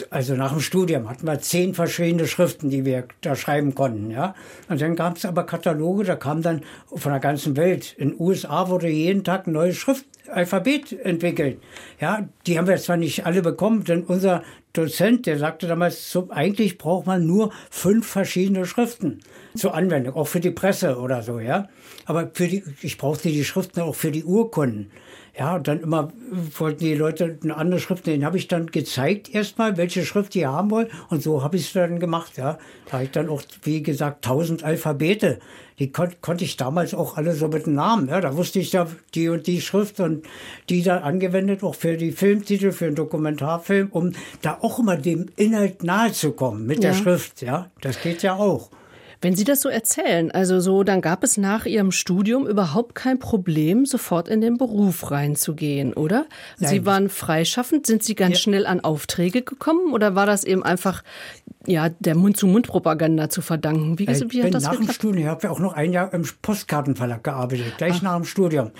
also 0.09 0.33
nach 0.33 0.51
dem 0.51 0.59
Studium 0.59 1.07
hatten 1.07 1.27
wir 1.27 1.39
zehn 1.39 1.75
verschiedene 1.75 2.27
Schriften, 2.27 2.71
die 2.71 2.85
wir 2.85 3.05
da 3.21 3.35
schreiben 3.35 3.75
konnten, 3.75 4.09
ja. 4.09 4.33
Und 4.67 4.81
dann 4.81 4.95
gab 4.95 5.17
es 5.17 5.25
aber 5.25 5.45
Kataloge, 5.45 6.05
da 6.05 6.15
kam 6.15 6.41
dann 6.41 6.63
von 6.87 7.11
der 7.11 7.21
ganzen 7.21 7.55
Welt. 7.55 7.93
In 7.97 8.09
den 8.09 8.19
USA 8.19 8.69
wurde 8.69 8.87
jeden 8.87 9.23
Tag 9.23 9.45
ein 9.45 9.53
neues 9.53 9.77
Schriftalphabet 9.77 10.91
entwickelt. 11.05 11.59
Ja, 11.99 12.27
die 12.47 12.57
haben 12.57 12.67
wir 12.67 12.77
zwar 12.77 12.97
nicht 12.97 13.27
alle 13.27 13.43
bekommen, 13.43 13.83
denn 13.83 14.05
unser 14.05 14.41
Dozent, 14.73 15.27
der 15.27 15.37
sagte 15.37 15.67
damals, 15.67 16.11
so, 16.11 16.29
eigentlich 16.31 16.79
braucht 16.79 17.05
man 17.05 17.27
nur 17.27 17.51
fünf 17.69 18.07
verschiedene 18.07 18.65
Schriften 18.65 19.19
zur 19.55 19.75
Anwendung, 19.75 20.15
auch 20.15 20.27
für 20.27 20.39
die 20.39 20.49
Presse 20.49 20.97
oder 20.97 21.21
so, 21.21 21.39
ja. 21.39 21.69
Aber 22.05 22.29
für 22.33 22.47
die, 22.47 22.63
ich 22.81 22.97
brauchte 22.97 23.29
die 23.29 23.45
Schriften 23.45 23.81
auch 23.81 23.95
für 23.95 24.11
die 24.11 24.23
Urkunden. 24.23 24.91
Ja, 25.37 25.55
und 25.55 25.67
dann 25.67 25.81
immer 25.81 26.13
wollten 26.59 26.83
die 26.83 26.93
Leute 26.93 27.39
eine 27.41 27.57
andere 27.57 27.79
Schrift, 27.79 28.05
den 28.05 28.23
habe 28.23 28.37
ich 28.37 28.47
dann 28.47 28.67
gezeigt 28.67 29.33
erstmal, 29.33 29.77
welche 29.77 30.05
Schrift 30.05 30.35
die 30.35 30.45
haben 30.45 30.69
wollen. 30.69 30.89
Und 31.09 31.23
so 31.23 31.41
habe 31.41 31.57
ich 31.57 31.65
es 31.65 31.73
dann 31.73 31.99
gemacht, 31.99 32.37
ja. 32.37 32.59
Da 32.85 32.93
habe 32.93 33.05
ich 33.05 33.11
dann 33.11 33.29
auch, 33.29 33.41
wie 33.63 33.81
gesagt, 33.81 34.23
tausend 34.23 34.63
Alphabete. 34.63 35.39
Die 35.79 35.91
kon 35.91 36.11
konnte 36.21 36.43
ich 36.43 36.55
damals 36.55 36.93
auch 36.93 37.17
alle 37.17 37.33
so 37.33 37.47
mit 37.47 37.65
Namen, 37.65 38.09
ja. 38.09 38.21
Da 38.21 38.37
wusste 38.37 38.59
ich 38.59 38.73
ja 38.73 38.85
die 39.15 39.29
und 39.29 39.47
die 39.47 39.61
Schrift 39.61 39.99
und 39.99 40.23
die 40.69 40.83
dann 40.83 41.01
angewendet, 41.01 41.63
auch 41.63 41.73
für 41.73 41.97
die 41.97 42.11
Filmtitel, 42.11 42.71
für 42.71 42.85
einen 42.85 42.95
Dokumentarfilm, 42.95 43.87
um 43.89 44.11
da 44.43 44.59
auch 44.61 44.77
immer 44.77 44.97
dem 44.97 45.29
Inhalt 45.35 45.83
nahe 45.83 46.11
zu 46.11 46.33
kommen 46.33 46.67
mit 46.67 46.83
ja. 46.83 46.91
der 46.91 46.97
Schrift, 46.97 47.41
ja. 47.41 47.71
Das 47.81 47.99
geht 48.03 48.21
ja 48.21 48.35
auch. 48.35 48.69
Wenn 49.23 49.37
Sie 49.37 49.45
das 49.45 49.61
so 49.61 49.69
erzählen, 49.69 50.31
also 50.31 50.59
so, 50.59 50.83
dann 50.83 50.99
gab 50.99 51.23
es 51.23 51.37
nach 51.37 51.65
Ihrem 51.65 51.93
Studium 51.93 52.45
überhaupt 52.45 52.93
kein 52.93 53.19
Problem, 53.19 53.85
sofort 53.85 54.27
in 54.27 54.41
den 54.41 54.57
Beruf 54.57 55.11
reinzugehen, 55.11 55.93
oder? 55.93 56.25
Nein. 56.59 56.69
Sie 56.69 56.85
waren 56.85 57.07
freischaffend. 57.07 57.87
Sind 57.87 58.03
Sie 58.03 58.15
ganz 58.15 58.33
ja. 58.33 58.39
schnell 58.39 58.65
an 58.65 58.81
Aufträge 58.81 59.41
gekommen 59.41 59.93
oder 59.93 60.15
war 60.15 60.25
das 60.25 60.43
eben 60.43 60.61
einfach 60.61 61.03
ja, 61.65 61.87
der 61.87 62.15
Mund-zu-Mund-Propaganda 62.15 63.29
zu 63.29 63.41
verdanken? 63.41 63.97
Wie, 63.97 64.03
ich 64.03 64.31
wie 64.31 64.43
hat 64.43 64.53
das 64.53 64.63
nach 64.63 64.71
geklappt? 64.71 64.89
dem 64.89 64.93
Studium, 64.93 65.23
ich 65.23 65.29
habe 65.29 65.43
ja 65.43 65.51
auch 65.51 65.59
noch 65.59 65.73
ein 65.73 65.93
Jahr 65.93 66.13
im 66.13 66.27
Postkartenverlag 66.41 67.23
gearbeitet, 67.23 67.77
gleich 67.77 67.95
Ach. 67.99 68.01
nach 68.01 68.15
dem 68.17 68.25
Studium. 68.25 68.71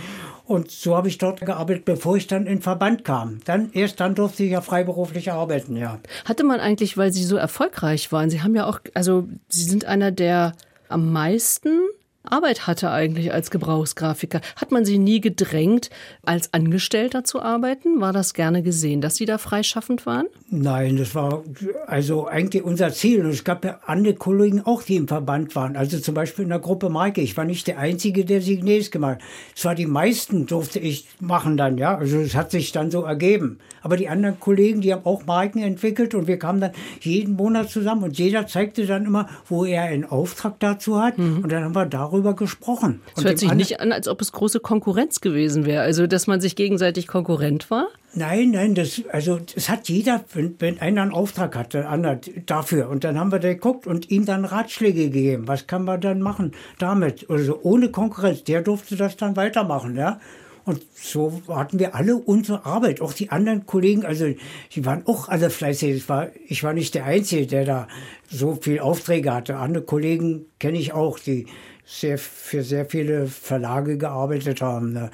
Und 0.45 0.71
so 0.71 0.95
habe 0.95 1.07
ich 1.07 1.17
dort 1.17 1.41
gearbeitet, 1.41 1.85
bevor 1.85 2.17
ich 2.17 2.27
dann 2.27 2.47
in 2.47 2.61
Verband 2.61 3.05
kam. 3.05 3.39
Dann 3.45 3.71
erst 3.71 3.99
dann 3.99 4.13
durfte 4.13 4.43
ich 4.43 4.51
ja 4.51 4.61
freiberuflich 4.61 5.31
arbeiten, 5.31 5.77
ja. 5.77 5.99
Hatte 6.25 6.43
man 6.43 6.59
eigentlich, 6.59 6.97
weil 6.97 7.13
Sie 7.13 7.23
so 7.23 7.37
erfolgreich 7.37 8.11
waren, 8.11 8.29
Sie 8.29 8.41
haben 8.41 8.55
ja 8.55 8.65
auch, 8.65 8.79
also 8.93 9.27
Sie 9.47 9.63
sind 9.63 9.85
einer 9.85 10.11
der 10.11 10.53
am 10.89 11.11
meisten 11.11 11.79
Arbeit 12.23 12.67
hatte 12.67 12.89
eigentlich 12.89 13.33
als 13.33 13.51
Gebrauchsgrafiker? 13.51 14.39
Hat 14.55 14.71
man 14.71 14.85
Sie 14.85 14.97
nie 14.97 15.19
gedrängt, 15.19 15.89
als 16.23 16.53
Angestellter 16.53 17.25
zu 17.25 17.41
arbeiten? 17.41 17.99
War 17.99 18.13
das 18.13 18.33
gerne 18.33 18.63
gesehen, 18.63 19.01
dass 19.01 19.17
Sie 19.17 19.25
da 19.25 19.37
freischaffend 19.37 20.05
waren? 20.05 20.27
Nein, 20.49 20.95
das 20.95 21.15
war 21.15 21.43
also 21.85 22.27
eigentlich 22.27 22.63
unser 22.63 22.93
Ziel. 22.93 23.25
Und 23.25 23.31
es 23.31 23.43
gab 23.43 23.65
ja 23.65 23.81
andere 23.85 24.13
Kollegen 24.13 24.61
auch, 24.61 24.83
die 24.83 24.95
im 24.95 25.09
Verband 25.09 25.53
waren. 25.55 25.75
Also 25.75 25.99
zum 25.99 26.15
Beispiel 26.15 26.43
in 26.43 26.49
der 26.49 26.59
Gruppe 26.59 26.89
Maike. 26.89 27.19
Ich 27.19 27.35
war 27.35 27.43
nicht 27.43 27.67
der 27.67 27.77
Einzige, 27.77 28.23
der 28.23 28.41
Signes 28.41 28.89
gemacht 28.89 29.15
hat. 29.15 29.21
Es 29.55 29.65
war 29.65 29.75
die 29.75 29.85
meisten 29.85 30.45
durfte 30.45 30.79
ich 30.79 31.07
machen 31.19 31.57
dann, 31.57 31.77
ja. 31.77 31.97
Also 31.97 32.19
es 32.19 32.35
hat 32.35 32.51
sich 32.51 32.71
dann 32.71 32.89
so 32.89 33.03
ergeben. 33.03 33.59
Aber 33.81 33.97
die 33.97 34.07
anderen 34.07 34.39
Kollegen, 34.39 34.79
die 34.79 34.93
haben 34.93 35.05
auch 35.05 35.25
Marken 35.25 35.59
entwickelt 35.59 36.15
und 36.15 36.27
wir 36.27 36.39
kamen 36.39 36.61
dann 36.61 36.71
jeden 37.01 37.35
Monat 37.35 37.69
zusammen 37.69 38.03
und 38.03 38.17
jeder 38.17 38.47
zeigte 38.47 38.85
dann 38.85 39.05
immer, 39.05 39.27
wo 39.49 39.65
er 39.65 39.83
einen 39.83 40.05
Auftrag 40.05 40.57
dazu 40.61 41.01
hat. 41.01 41.17
Mhm. 41.17 41.39
Und 41.43 41.51
dann 41.51 41.65
haben 41.65 41.75
wir 41.75 41.85
darüber 41.85 42.12
gesprochen. 42.21 43.01
Es 43.17 43.23
hört 43.23 43.39
sich 43.39 43.53
nicht 43.53 43.79
an, 43.79 43.91
als 43.91 44.07
ob 44.07 44.21
es 44.21 44.31
große 44.31 44.59
Konkurrenz 44.59 45.21
gewesen 45.21 45.65
wäre. 45.65 45.81
Also, 45.81 46.07
dass 46.07 46.27
man 46.27 46.39
sich 46.41 46.55
gegenseitig 46.55 47.07
Konkurrent 47.07 47.71
war? 47.71 47.87
Nein, 48.13 48.51
nein, 48.51 48.75
das, 48.75 49.01
also, 49.11 49.39
es 49.55 49.69
hat 49.69 49.89
jeder, 49.89 50.23
wenn, 50.33 50.55
wenn 50.59 50.79
einer 50.79 51.01
einen 51.01 51.11
Auftrag 51.11 51.55
hatte, 51.55 51.79
der 51.79 51.89
andere 51.89 52.19
dafür. 52.45 52.89
Und 52.89 53.03
dann 53.03 53.19
haben 53.19 53.31
wir 53.31 53.39
da 53.39 53.53
geguckt 53.53 53.87
und 53.87 54.11
ihm 54.11 54.25
dann 54.25 54.45
Ratschläge 54.45 55.05
gegeben. 55.05 55.47
Was 55.47 55.65
kann 55.65 55.83
man 55.85 55.99
dann 55.99 56.21
machen 56.21 56.51
damit? 56.77 57.29
Also, 57.29 57.59
ohne 57.63 57.89
Konkurrenz. 57.89 58.43
Der 58.43 58.61
durfte 58.61 58.95
das 58.95 59.17
dann 59.17 59.35
weitermachen, 59.35 59.95
ja. 59.95 60.19
Und 60.65 60.81
so 60.95 61.41
hatten 61.49 61.79
wir 61.79 61.93
alle 61.93 62.15
unsere 62.15 62.65
Arbeit. 62.65 63.01
Auch 63.01 63.13
die 63.13 63.31
anderen 63.31 63.65
Kollegen, 63.65 64.05
also 64.05 64.27
die 64.71 64.85
waren 64.85 65.05
auch 65.05 65.27
alle 65.27 65.49
fleißig. 65.49 65.95
Ich 65.95 66.09
war, 66.09 66.29
ich 66.47 66.63
war 66.63 66.73
nicht 66.73 66.95
der 66.95 67.05
Einzige, 67.05 67.47
der 67.47 67.65
da 67.65 67.87
so 68.29 68.55
viel 68.55 68.79
Aufträge 68.79 69.33
hatte. 69.33 69.57
Andere 69.57 69.83
Kollegen 69.83 70.45
kenne 70.59 70.77
ich 70.77 70.93
auch, 70.93 71.19
die 71.19 71.47
sehr, 71.85 72.17
für 72.17 72.63
sehr 72.63 72.85
viele 72.85 73.27
Verlage 73.27 73.97
gearbeitet 73.97 74.61
haben. 74.61 74.93
Ne 74.93 75.11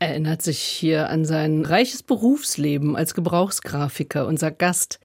erinnert 0.00 0.40
sich 0.40 0.58
hier 0.58 1.10
an 1.10 1.26
sein 1.26 1.62
reiches 1.62 2.02
Berufsleben 2.02 2.96
als 2.96 3.14
Gebrauchsgrafiker, 3.14 4.26
unser 4.26 4.50
Gast. 4.50 4.98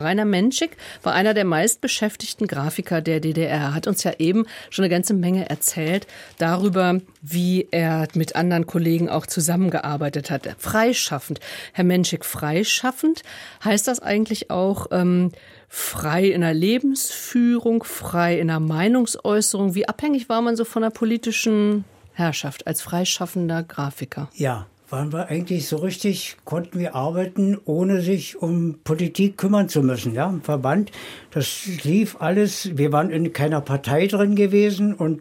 Rainer 0.00 0.24
Menschik 0.24 0.78
war 1.02 1.12
einer 1.12 1.34
der 1.34 1.44
meistbeschäftigten 1.44 2.46
Grafiker 2.46 3.02
der 3.02 3.20
DDR. 3.20 3.50
Er 3.50 3.74
hat 3.74 3.86
uns 3.86 4.04
ja 4.04 4.12
eben 4.18 4.46
schon 4.70 4.84
eine 4.84 4.90
ganze 4.90 5.12
Menge 5.12 5.50
erzählt 5.50 6.06
darüber, 6.38 6.98
wie 7.20 7.68
er 7.70 8.08
mit 8.14 8.36
anderen 8.36 8.66
Kollegen 8.66 9.10
auch 9.10 9.26
zusammengearbeitet 9.26 10.30
hat. 10.30 10.48
Freischaffend. 10.58 11.40
Herr 11.74 11.84
Menschik, 11.84 12.24
freischaffend 12.24 13.24
heißt 13.62 13.86
das 13.86 14.00
eigentlich 14.00 14.50
auch 14.50 14.86
ähm, 14.92 15.30
frei 15.68 16.26
in 16.26 16.40
der 16.40 16.54
Lebensführung, 16.54 17.84
frei 17.84 18.38
in 18.40 18.48
der 18.48 18.60
Meinungsäußerung? 18.60 19.74
Wie 19.74 19.88
abhängig 19.88 20.28
war 20.28 20.42
man 20.42 20.56
so 20.56 20.64
von 20.64 20.82
der 20.82 20.90
politischen 20.90 21.84
Herrschaft 22.12 22.66
als 22.66 22.82
freischaffender 22.82 23.62
Grafiker? 23.62 24.28
Ja, 24.34 24.66
waren 24.90 25.12
wir 25.12 25.28
eigentlich 25.28 25.68
so 25.68 25.76
richtig, 25.76 26.36
konnten 26.44 26.78
wir 26.78 26.94
arbeiten, 26.94 27.58
ohne 27.64 28.00
sich 28.00 28.40
um 28.40 28.78
Politik 28.84 29.36
kümmern 29.36 29.68
zu 29.68 29.82
müssen. 29.82 30.14
Ja, 30.14 30.28
im 30.28 30.42
Verband, 30.42 30.90
das 31.30 31.66
lief 31.82 32.16
alles. 32.20 32.76
Wir 32.76 32.90
waren 32.90 33.10
in 33.10 33.32
keiner 33.32 33.60
Partei 33.60 34.06
drin 34.06 34.34
gewesen 34.34 34.94
und 34.94 35.20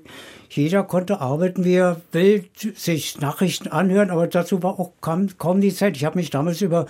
jeder 0.49 0.83
konnte 0.83 1.21
arbeiten, 1.21 1.63
wie 1.63 1.75
er 1.75 2.01
will, 2.11 2.45
sich 2.75 3.19
Nachrichten 3.19 3.67
anhören, 3.67 4.09
aber 4.09 4.27
dazu 4.27 4.63
war 4.63 4.79
auch 4.79 4.91
kaum, 5.01 5.27
kaum 5.37 5.61
die 5.61 5.73
Zeit. 5.73 5.97
Ich 5.97 6.05
habe 6.05 6.17
mich 6.17 6.29
damals 6.29 6.61
über, 6.61 6.85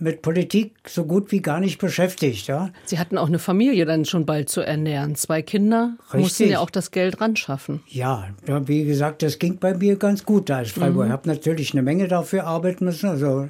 mit 0.00 0.22
Politik 0.22 0.74
so 0.86 1.04
gut 1.04 1.32
wie 1.32 1.40
gar 1.40 1.60
nicht 1.60 1.78
beschäftigt. 1.78 2.46
Ja. 2.46 2.70
Sie 2.84 2.98
hatten 2.98 3.18
auch 3.18 3.28
eine 3.28 3.38
Familie 3.38 3.84
dann 3.84 4.04
schon 4.04 4.26
bald 4.26 4.48
zu 4.48 4.60
ernähren. 4.60 5.14
Zwei 5.14 5.42
Kinder 5.42 5.96
Richtig. 6.06 6.20
mussten 6.20 6.48
ja 6.48 6.60
auch 6.60 6.70
das 6.70 6.90
Geld 6.90 7.20
ran 7.20 7.36
schaffen. 7.36 7.82
Ja, 7.88 8.28
wie 8.46 8.84
gesagt, 8.84 9.22
das 9.22 9.38
ging 9.38 9.58
bei 9.58 9.74
mir 9.74 9.96
ganz 9.96 10.24
gut 10.24 10.50
da 10.50 10.58
als 10.58 10.72
Freiburg. 10.72 11.04
Mhm. 11.04 11.10
Ich 11.10 11.12
habe 11.12 11.28
natürlich 11.28 11.72
eine 11.72 11.82
Menge 11.82 12.08
dafür 12.08 12.46
arbeiten 12.46 12.84
müssen. 12.84 13.08
Also 13.08 13.48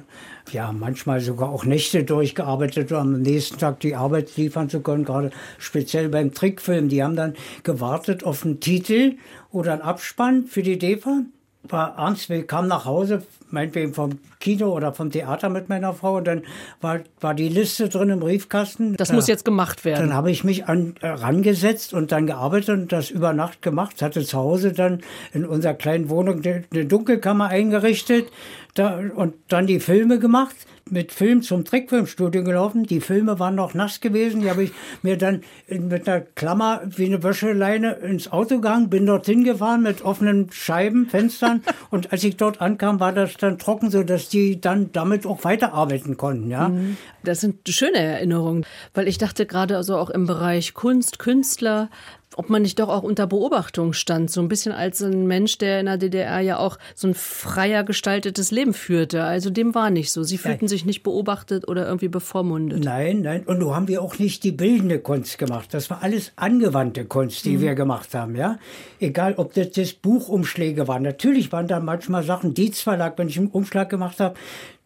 ja, 0.51 0.71
manchmal 0.71 1.21
sogar 1.21 1.49
auch 1.49 1.65
Nächte 1.65 2.03
durchgearbeitet, 2.03 2.91
um 2.91 2.97
am 2.97 3.21
nächsten 3.21 3.57
Tag 3.57 3.79
die 3.79 3.95
Arbeit 3.95 4.35
liefern 4.37 4.69
zu 4.69 4.81
können, 4.81 5.05
gerade 5.05 5.31
speziell 5.57 6.09
beim 6.09 6.33
Trickfilm. 6.33 6.89
Die 6.89 7.03
haben 7.03 7.15
dann 7.15 7.35
gewartet 7.63 8.23
auf 8.23 8.45
einen 8.45 8.59
Titel 8.59 9.17
oder 9.51 9.73
einen 9.73 9.81
Abspann 9.81 10.45
für 10.45 10.63
die 10.63 10.77
DEFA. 10.77 11.23
War 11.69 11.97
abends, 11.97 12.29
wir 12.29 12.45
kamen 12.45 12.67
nach 12.67 12.85
Hause, 12.85 13.23
meinetwegen 13.49 13.93
vom 13.93 14.19
Kino 14.39 14.73
oder 14.73 14.93
vom 14.93 15.11
Theater 15.11 15.49
mit 15.49 15.69
meiner 15.69 15.93
Frau 15.93 16.17
und 16.17 16.27
dann 16.27 16.43
war, 16.81 16.99
war 17.19 17.33
die 17.33 17.49
Liste 17.49 17.89
drin 17.89 18.09
im 18.09 18.19
Briefkasten. 18.19 18.95
Das 18.95 19.09
da, 19.09 19.15
muss 19.15 19.27
jetzt 19.27 19.45
gemacht 19.45 19.85
werden. 19.85 20.07
Dann 20.07 20.15
habe 20.15 20.31
ich 20.31 20.43
mich 20.43 20.67
an, 20.67 20.95
äh, 21.01 21.07
rangesetzt 21.07 21.93
und 21.93 22.11
dann 22.11 22.27
gearbeitet 22.27 22.69
und 22.69 22.91
das 22.91 23.09
über 23.09 23.33
Nacht 23.33 23.61
gemacht. 23.61 24.01
Hatte 24.01 24.23
zu 24.23 24.37
Hause 24.37 24.73
dann 24.73 25.01
in 25.33 25.45
unserer 25.45 25.73
kleinen 25.73 26.09
Wohnung 26.09 26.41
eine 26.43 26.85
Dunkelkammer 26.85 27.47
eingerichtet 27.47 28.31
da, 28.73 28.99
und 29.15 29.33
dann 29.47 29.67
die 29.67 29.79
Filme 29.79 30.19
gemacht 30.19 30.55
mit 30.91 31.11
Film 31.11 31.41
zum 31.41 31.65
Trickfilmstudio 31.65 32.43
gelaufen. 32.43 32.83
Die 32.83 33.01
Filme 33.01 33.39
waren 33.39 33.55
noch 33.55 33.73
nass 33.73 34.01
gewesen. 34.01 34.41
Die 34.41 34.49
habe 34.49 34.63
ich 34.63 34.71
mir 35.01 35.17
dann 35.17 35.41
mit 35.67 36.07
einer 36.07 36.21
Klammer 36.21 36.81
wie 36.85 37.05
eine 37.05 37.23
Wäscheleine 37.23 37.93
ins 37.93 38.31
Auto 38.31 38.55
gegangen, 38.55 38.89
bin 38.89 39.05
dorthin 39.05 39.43
gefahren 39.43 39.83
mit 39.83 40.03
offenen 40.03 40.51
Scheiben, 40.51 41.07
Fenstern. 41.07 41.63
und 41.89 42.11
als 42.11 42.23
ich 42.23 42.37
dort 42.37 42.61
ankam, 42.61 42.99
war 42.99 43.13
das 43.13 43.37
dann 43.37 43.57
trocken, 43.57 43.91
so 43.91 44.03
dass 44.03 44.29
die 44.29 44.59
dann 44.61 44.91
damit 44.91 45.25
auch 45.25 45.43
weiterarbeiten 45.43 46.17
konnten. 46.17 46.49
Ja. 46.49 46.69
Mhm. 46.69 46.97
Das 47.23 47.41
sind 47.41 47.67
schöne 47.67 47.97
Erinnerungen, 47.97 48.65
weil 48.93 49.07
ich 49.07 49.17
dachte 49.17 49.45
gerade 49.45 49.75
also 49.75 49.97
auch 49.97 50.09
im 50.09 50.25
Bereich 50.27 50.73
Kunst, 50.73 51.19
Künstler, 51.19 51.89
ob 52.37 52.49
man 52.49 52.61
nicht 52.61 52.79
doch 52.79 52.89
auch 52.89 53.03
unter 53.03 53.25
Beobachtung 53.25 53.93
stand, 53.93 54.29
so 54.29 54.41
ein 54.41 54.47
bisschen 54.47 54.71
als 54.71 55.01
ein 55.01 55.25
Mensch, 55.25 55.57
der 55.57 55.79
in 55.79 55.87
der 55.87 55.97
DDR 55.97 56.39
ja 56.39 56.57
auch 56.59 56.77
so 56.95 57.07
ein 57.07 57.15
freier 57.15 57.83
gestaltetes 57.83 58.51
Leben 58.51 58.73
führte. 58.73 59.23
Also 59.23 59.49
dem 59.49 59.73
war 59.73 59.89
nicht 59.89 60.11
so. 60.11 60.23
Sie 60.23 60.37
fühlten 60.37 60.65
nein. 60.65 60.69
sich 60.69 60.85
nicht 60.85 61.01
beobachtet 61.01 61.67
oder 61.67 61.87
irgendwie 61.87 62.09
bevormundet. 62.09 62.83
Nein, 62.83 63.21
nein. 63.21 63.43
Und 63.45 63.59
so 63.59 63.75
haben 63.75 63.87
wir 63.87 64.03
auch 64.03 64.19
nicht 64.19 64.43
die 64.43 64.51
bildende 64.51 64.99
Kunst 64.99 65.39
gemacht. 65.39 65.73
Das 65.73 65.89
war 65.89 66.03
alles 66.03 66.31
angewandte 66.35 67.05
Kunst, 67.05 67.43
die 67.45 67.57
mhm. 67.57 67.61
wir 67.61 67.75
gemacht 67.75 68.13
haben, 68.13 68.35
ja. 68.35 68.59
Egal, 68.99 69.33
ob 69.37 69.53
das, 69.53 69.71
das 69.71 69.93
Buchumschläge 69.93 70.87
waren. 70.87 71.01
Natürlich 71.01 71.51
waren 71.51 71.67
da 71.67 71.79
manchmal 71.79 72.23
Sachen, 72.23 72.53
Dietz 72.53 72.81
Verlag, 72.81 73.17
wenn 73.17 73.29
ich 73.29 73.37
einen 73.37 73.47
Umschlag 73.47 73.89
gemacht 73.89 74.19
habe, 74.19 74.35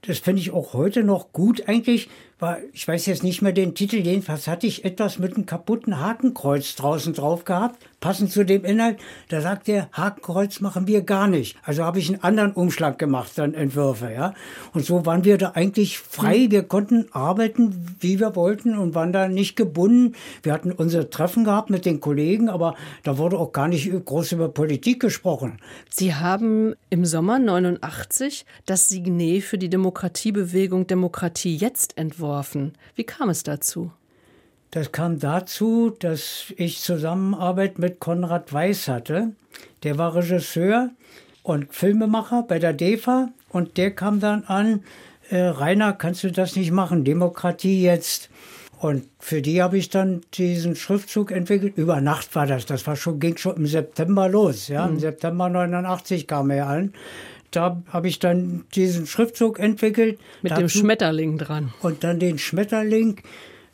das 0.01 0.17
finde 0.17 0.41
ich 0.41 0.51
auch 0.51 0.73
heute 0.73 1.03
noch 1.03 1.31
gut 1.31 1.67
eigentlich, 1.67 2.09
war, 2.41 2.57
ich 2.73 2.87
weiß 2.87 3.05
jetzt 3.05 3.23
nicht 3.23 3.41
mehr 3.41 3.51
den 3.51 3.75
Titel, 3.75 3.97
jedenfalls 3.97 4.47
hatte 4.47 4.65
ich 4.65 4.83
etwas 4.83 5.19
mit 5.19 5.35
einem 5.35 5.45
kaputten 5.45 5.99
Hakenkreuz 5.99 6.75
draußen 6.75 7.13
drauf 7.13 7.45
gehabt, 7.45 7.77
passend 7.99 8.31
zu 8.31 8.43
dem 8.43 8.65
Inhalt. 8.65 8.97
Da 9.29 9.41
sagt 9.41 9.69
er, 9.69 9.89
Hakenkreuz 9.91 10.59
machen 10.59 10.87
wir 10.87 11.03
gar 11.03 11.27
nicht. 11.27 11.55
Also 11.63 11.83
habe 11.83 11.99
ich 11.99 12.09
einen 12.09 12.23
anderen 12.23 12.53
Umschlag 12.53 12.97
gemacht, 12.97 13.33
dann 13.35 13.53
Entwürfe, 13.53 14.11
ja. 14.11 14.33
Und 14.73 14.85
so 14.85 15.05
waren 15.05 15.23
wir 15.23 15.37
da 15.37 15.51
eigentlich 15.51 15.99
frei. 15.99 16.47
Wir 16.49 16.63
konnten 16.63 17.05
arbeiten, 17.11 17.95
wie 17.99 18.19
wir 18.19 18.35
wollten 18.35 18.77
und 18.77 18.95
waren 18.95 19.13
da 19.13 19.27
nicht 19.27 19.55
gebunden. 19.55 20.15
Wir 20.41 20.53
hatten 20.53 20.71
unsere 20.71 21.09
Treffen 21.09 21.43
gehabt 21.43 21.69
mit 21.69 21.85
den 21.85 21.99
Kollegen, 21.99 22.49
aber 22.49 22.75
da 23.03 23.19
wurde 23.19 23.37
auch 23.37 23.51
gar 23.51 23.67
nicht 23.67 23.91
groß 24.05 24.31
über 24.31 24.49
Politik 24.49 24.99
gesprochen. 24.99 25.59
Sie 25.89 26.15
haben 26.15 26.73
im 26.89 27.05
Sommer 27.05 27.37
89 27.37 28.45
das 28.65 28.89
Signet 28.89 29.43
für 29.43 29.59
die 29.59 29.69
Demokratiebewegung 29.69 30.87
Demokratie 30.87 31.55
jetzt 31.55 31.97
entworfen 31.97 32.30
geworfen. 32.31 32.73
Wie 32.95 33.03
kam 33.03 33.29
es 33.29 33.43
dazu? 33.43 33.91
Das 34.71 34.91
kam 34.93 35.19
dazu, 35.19 35.89
dass 35.99 36.53
ich 36.55 36.79
Zusammenarbeit 36.79 37.77
mit 37.77 37.99
Konrad 37.99 38.53
Weiß 38.53 38.87
hatte. 38.87 39.31
Der 39.83 39.97
war 39.97 40.15
Regisseur 40.15 40.91
und 41.43 41.73
Filmemacher 41.73 42.43
bei 42.43 42.57
der 42.57 42.71
DEFA 42.71 43.29
und 43.49 43.77
der 43.77 43.91
kam 43.91 44.21
dann 44.21 44.45
an, 44.45 44.83
äh, 45.29 45.41
Rainer, 45.41 45.91
kannst 45.91 46.23
du 46.23 46.31
das 46.31 46.55
nicht 46.55 46.71
machen? 46.71 47.03
Demokratie 47.03 47.83
jetzt. 47.83 48.29
Und 48.79 49.03
für 49.19 49.41
die 49.41 49.61
habe 49.61 49.77
ich 49.77 49.89
dann 49.89 50.21
diesen 50.33 50.75
Schriftzug 50.75 51.31
entwickelt. 51.31 51.77
Über 51.77 51.99
Nacht 52.01 52.33
war 52.33 52.47
das. 52.47 52.65
Das 52.65 52.87
war 52.87 52.95
schon, 52.95 53.19
ging 53.19 53.37
schon 53.37 53.57
im 53.57 53.67
September 53.67 54.29
los. 54.29 54.69
Ja, 54.69 54.87
mhm. 54.87 54.93
im 54.93 54.99
September 54.99 55.49
89 55.49 56.27
kam 56.27 56.49
er 56.49 56.67
an 56.67 56.93
da 57.51 57.81
habe 57.89 58.07
ich 58.07 58.19
dann 58.19 58.65
diesen 58.73 59.05
Schriftzug 59.05 59.59
entwickelt. 59.59 60.19
Mit 60.41 60.57
dem 60.57 60.69
Schmetterling 60.69 61.37
dran. 61.37 61.73
Und 61.81 62.03
dann 62.03 62.19
den 62.19 62.37
Schmetterling. 62.37 63.21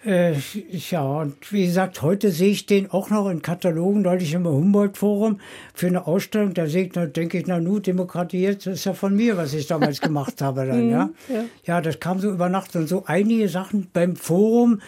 Äh, 0.06 0.36
ja, 0.70 1.02
und 1.02 1.52
wie 1.52 1.66
gesagt, 1.66 2.02
heute 2.02 2.32
sehe 2.32 2.52
ich 2.52 2.66
den 2.66 2.92
auch 2.92 3.10
noch 3.10 3.30
in 3.30 3.42
Katalogen, 3.42 4.04
neulich 4.04 4.34
im 4.34 4.48
Humboldt-Forum 4.48 5.40
für 5.74 5.88
eine 5.88 6.06
Ausstellung. 6.06 6.54
Da 6.54 6.68
sehe 6.68 6.86
ich, 6.86 6.92
da 6.94 7.08
denke 7.08 7.40
ich, 7.40 7.48
na 7.48 7.60
nu, 7.60 7.80
Demokratie 7.80 8.42
jetzt 8.42 8.68
ist 8.68 8.86
ja 8.86 8.94
von 8.94 9.16
mir, 9.16 9.38
was 9.38 9.54
ich 9.54 9.68
damals 9.68 10.00
gemacht 10.00 10.42
habe 10.42 10.66
dann, 10.66 10.90
ja? 10.90 11.06
Mhm, 11.06 11.36
ja. 11.36 11.44
Ja, 11.66 11.82
das 11.82 12.00
kam 12.00 12.20
so 12.20 12.30
über 12.30 12.48
Nacht 12.48 12.76
und 12.76 12.88
so 12.88 13.04
einige 13.06 13.50
Sachen 13.50 13.88
beim 13.92 14.16
Forum 14.16 14.82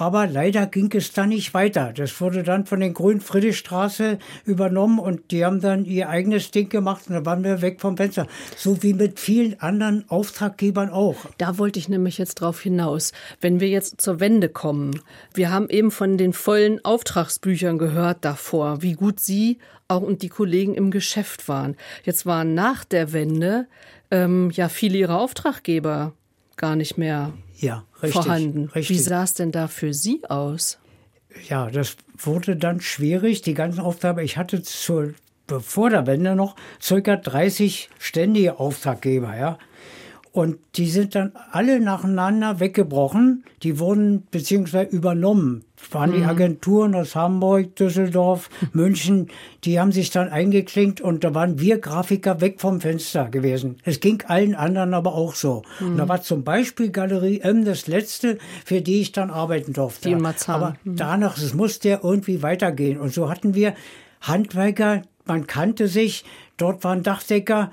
aber 0.00 0.26
leider 0.26 0.66
ging 0.66 0.90
es 0.94 1.12
dann 1.12 1.28
nicht 1.28 1.52
weiter. 1.52 1.92
Das 1.94 2.20
wurde 2.20 2.42
dann 2.42 2.64
von 2.64 2.80
den 2.80 2.94
Grünen 2.94 3.20
Friedrichstraße 3.20 4.18
übernommen 4.44 4.98
und 4.98 5.30
die 5.30 5.44
haben 5.44 5.60
dann 5.60 5.84
ihr 5.84 6.08
eigenes 6.08 6.50
Ding 6.50 6.68
gemacht 6.68 7.04
und 7.08 7.14
dann 7.14 7.26
waren 7.26 7.44
wir 7.44 7.60
weg 7.60 7.80
vom 7.80 7.96
Fenster. 7.96 8.26
So 8.56 8.82
wie 8.82 8.94
mit 8.94 9.20
vielen 9.20 9.60
anderen 9.60 10.04
Auftraggebern 10.08 10.90
auch. 10.90 11.16
Da 11.38 11.58
wollte 11.58 11.78
ich 11.78 11.88
nämlich 11.88 12.18
jetzt 12.18 12.36
drauf 12.36 12.60
hinaus. 12.60 13.12
Wenn 13.40 13.60
wir 13.60 13.68
jetzt 13.68 14.00
zur 14.00 14.20
Wende 14.20 14.48
kommen, 14.48 15.00
wir 15.34 15.50
haben 15.50 15.68
eben 15.68 15.90
von 15.90 16.16
den 16.16 16.32
vollen 16.32 16.84
Auftragsbüchern 16.84 17.78
gehört 17.78 18.24
davor, 18.24 18.82
wie 18.82 18.94
gut 18.94 19.20
Sie 19.20 19.58
auch 19.86 20.02
und 20.02 20.22
die 20.22 20.28
Kollegen 20.28 20.74
im 20.74 20.90
Geschäft 20.90 21.48
waren. 21.48 21.76
Jetzt 22.04 22.24
waren 22.24 22.54
nach 22.54 22.84
der 22.84 23.12
Wende 23.12 23.66
ähm, 24.10 24.50
ja 24.50 24.68
viele 24.68 24.98
Ihrer 24.98 25.18
Auftraggeber 25.18 26.14
gar 26.56 26.76
nicht 26.76 26.96
mehr 26.96 27.32
ja, 27.60 27.84
richtig, 28.02 28.22
vorhanden. 28.22 28.70
Richtig. 28.74 28.96
Wie 28.96 29.02
sah 29.02 29.22
es 29.22 29.34
denn 29.34 29.52
da 29.52 29.68
für 29.68 29.92
Sie 29.92 30.22
aus? 30.28 30.78
Ja, 31.48 31.70
das 31.70 31.96
wurde 32.16 32.56
dann 32.56 32.80
schwierig. 32.80 33.42
Die 33.42 33.54
ganzen 33.54 33.80
Aufgaben, 33.80 34.20
ich 34.20 34.36
hatte 34.36 34.62
zur, 34.62 35.14
vor 35.60 35.90
der 35.90 36.06
Wende 36.06 36.34
noch 36.34 36.56
circa 36.80 37.16
30 37.16 37.90
ständige 37.98 38.58
Auftraggeber, 38.58 39.36
ja. 39.36 39.58
Und 40.32 40.58
die 40.76 40.88
sind 40.88 41.16
dann 41.16 41.32
alle 41.50 41.80
nacheinander 41.80 42.60
weggebrochen. 42.60 43.44
Die 43.64 43.80
wurden 43.80 44.26
beziehungsweise 44.30 44.90
übernommen. 44.90 45.64
Das 45.76 45.92
waren 45.92 46.10
mhm. 46.10 46.14
die 46.14 46.24
Agenturen 46.24 46.94
aus 46.94 47.16
Hamburg, 47.16 47.74
Düsseldorf, 47.74 48.48
München. 48.72 49.28
Die 49.64 49.80
haben 49.80 49.90
sich 49.90 50.10
dann 50.10 50.28
eingeklinkt 50.28 51.00
und 51.00 51.24
da 51.24 51.34
waren 51.34 51.58
wir 51.58 51.78
Grafiker 51.78 52.40
weg 52.40 52.60
vom 52.60 52.80
Fenster 52.80 53.28
gewesen. 53.28 53.78
Es 53.84 53.98
ging 53.98 54.22
allen 54.28 54.54
anderen 54.54 54.94
aber 54.94 55.14
auch 55.14 55.34
so. 55.34 55.62
Mhm. 55.80 55.86
Und 55.88 55.96
da 55.98 56.08
war 56.08 56.22
zum 56.22 56.44
Beispiel 56.44 56.90
Galerie 56.90 57.40
M 57.40 57.64
das 57.64 57.88
letzte, 57.88 58.38
für 58.64 58.82
die 58.82 59.00
ich 59.00 59.10
dann 59.10 59.30
arbeiten 59.30 59.72
durfte. 59.72 60.10
Die 60.10 60.14
aber 60.46 60.74
mhm. 60.84 60.94
danach, 60.94 61.38
es 61.38 61.54
musste 61.54 61.88
ja 61.88 62.00
irgendwie 62.04 62.42
weitergehen. 62.42 63.00
Und 63.00 63.12
so 63.12 63.28
hatten 63.28 63.54
wir 63.54 63.74
Handwerker, 64.20 65.02
man 65.24 65.48
kannte 65.48 65.88
sich, 65.88 66.24
dort 66.56 66.84
waren 66.84 67.02
Dachdecker, 67.02 67.72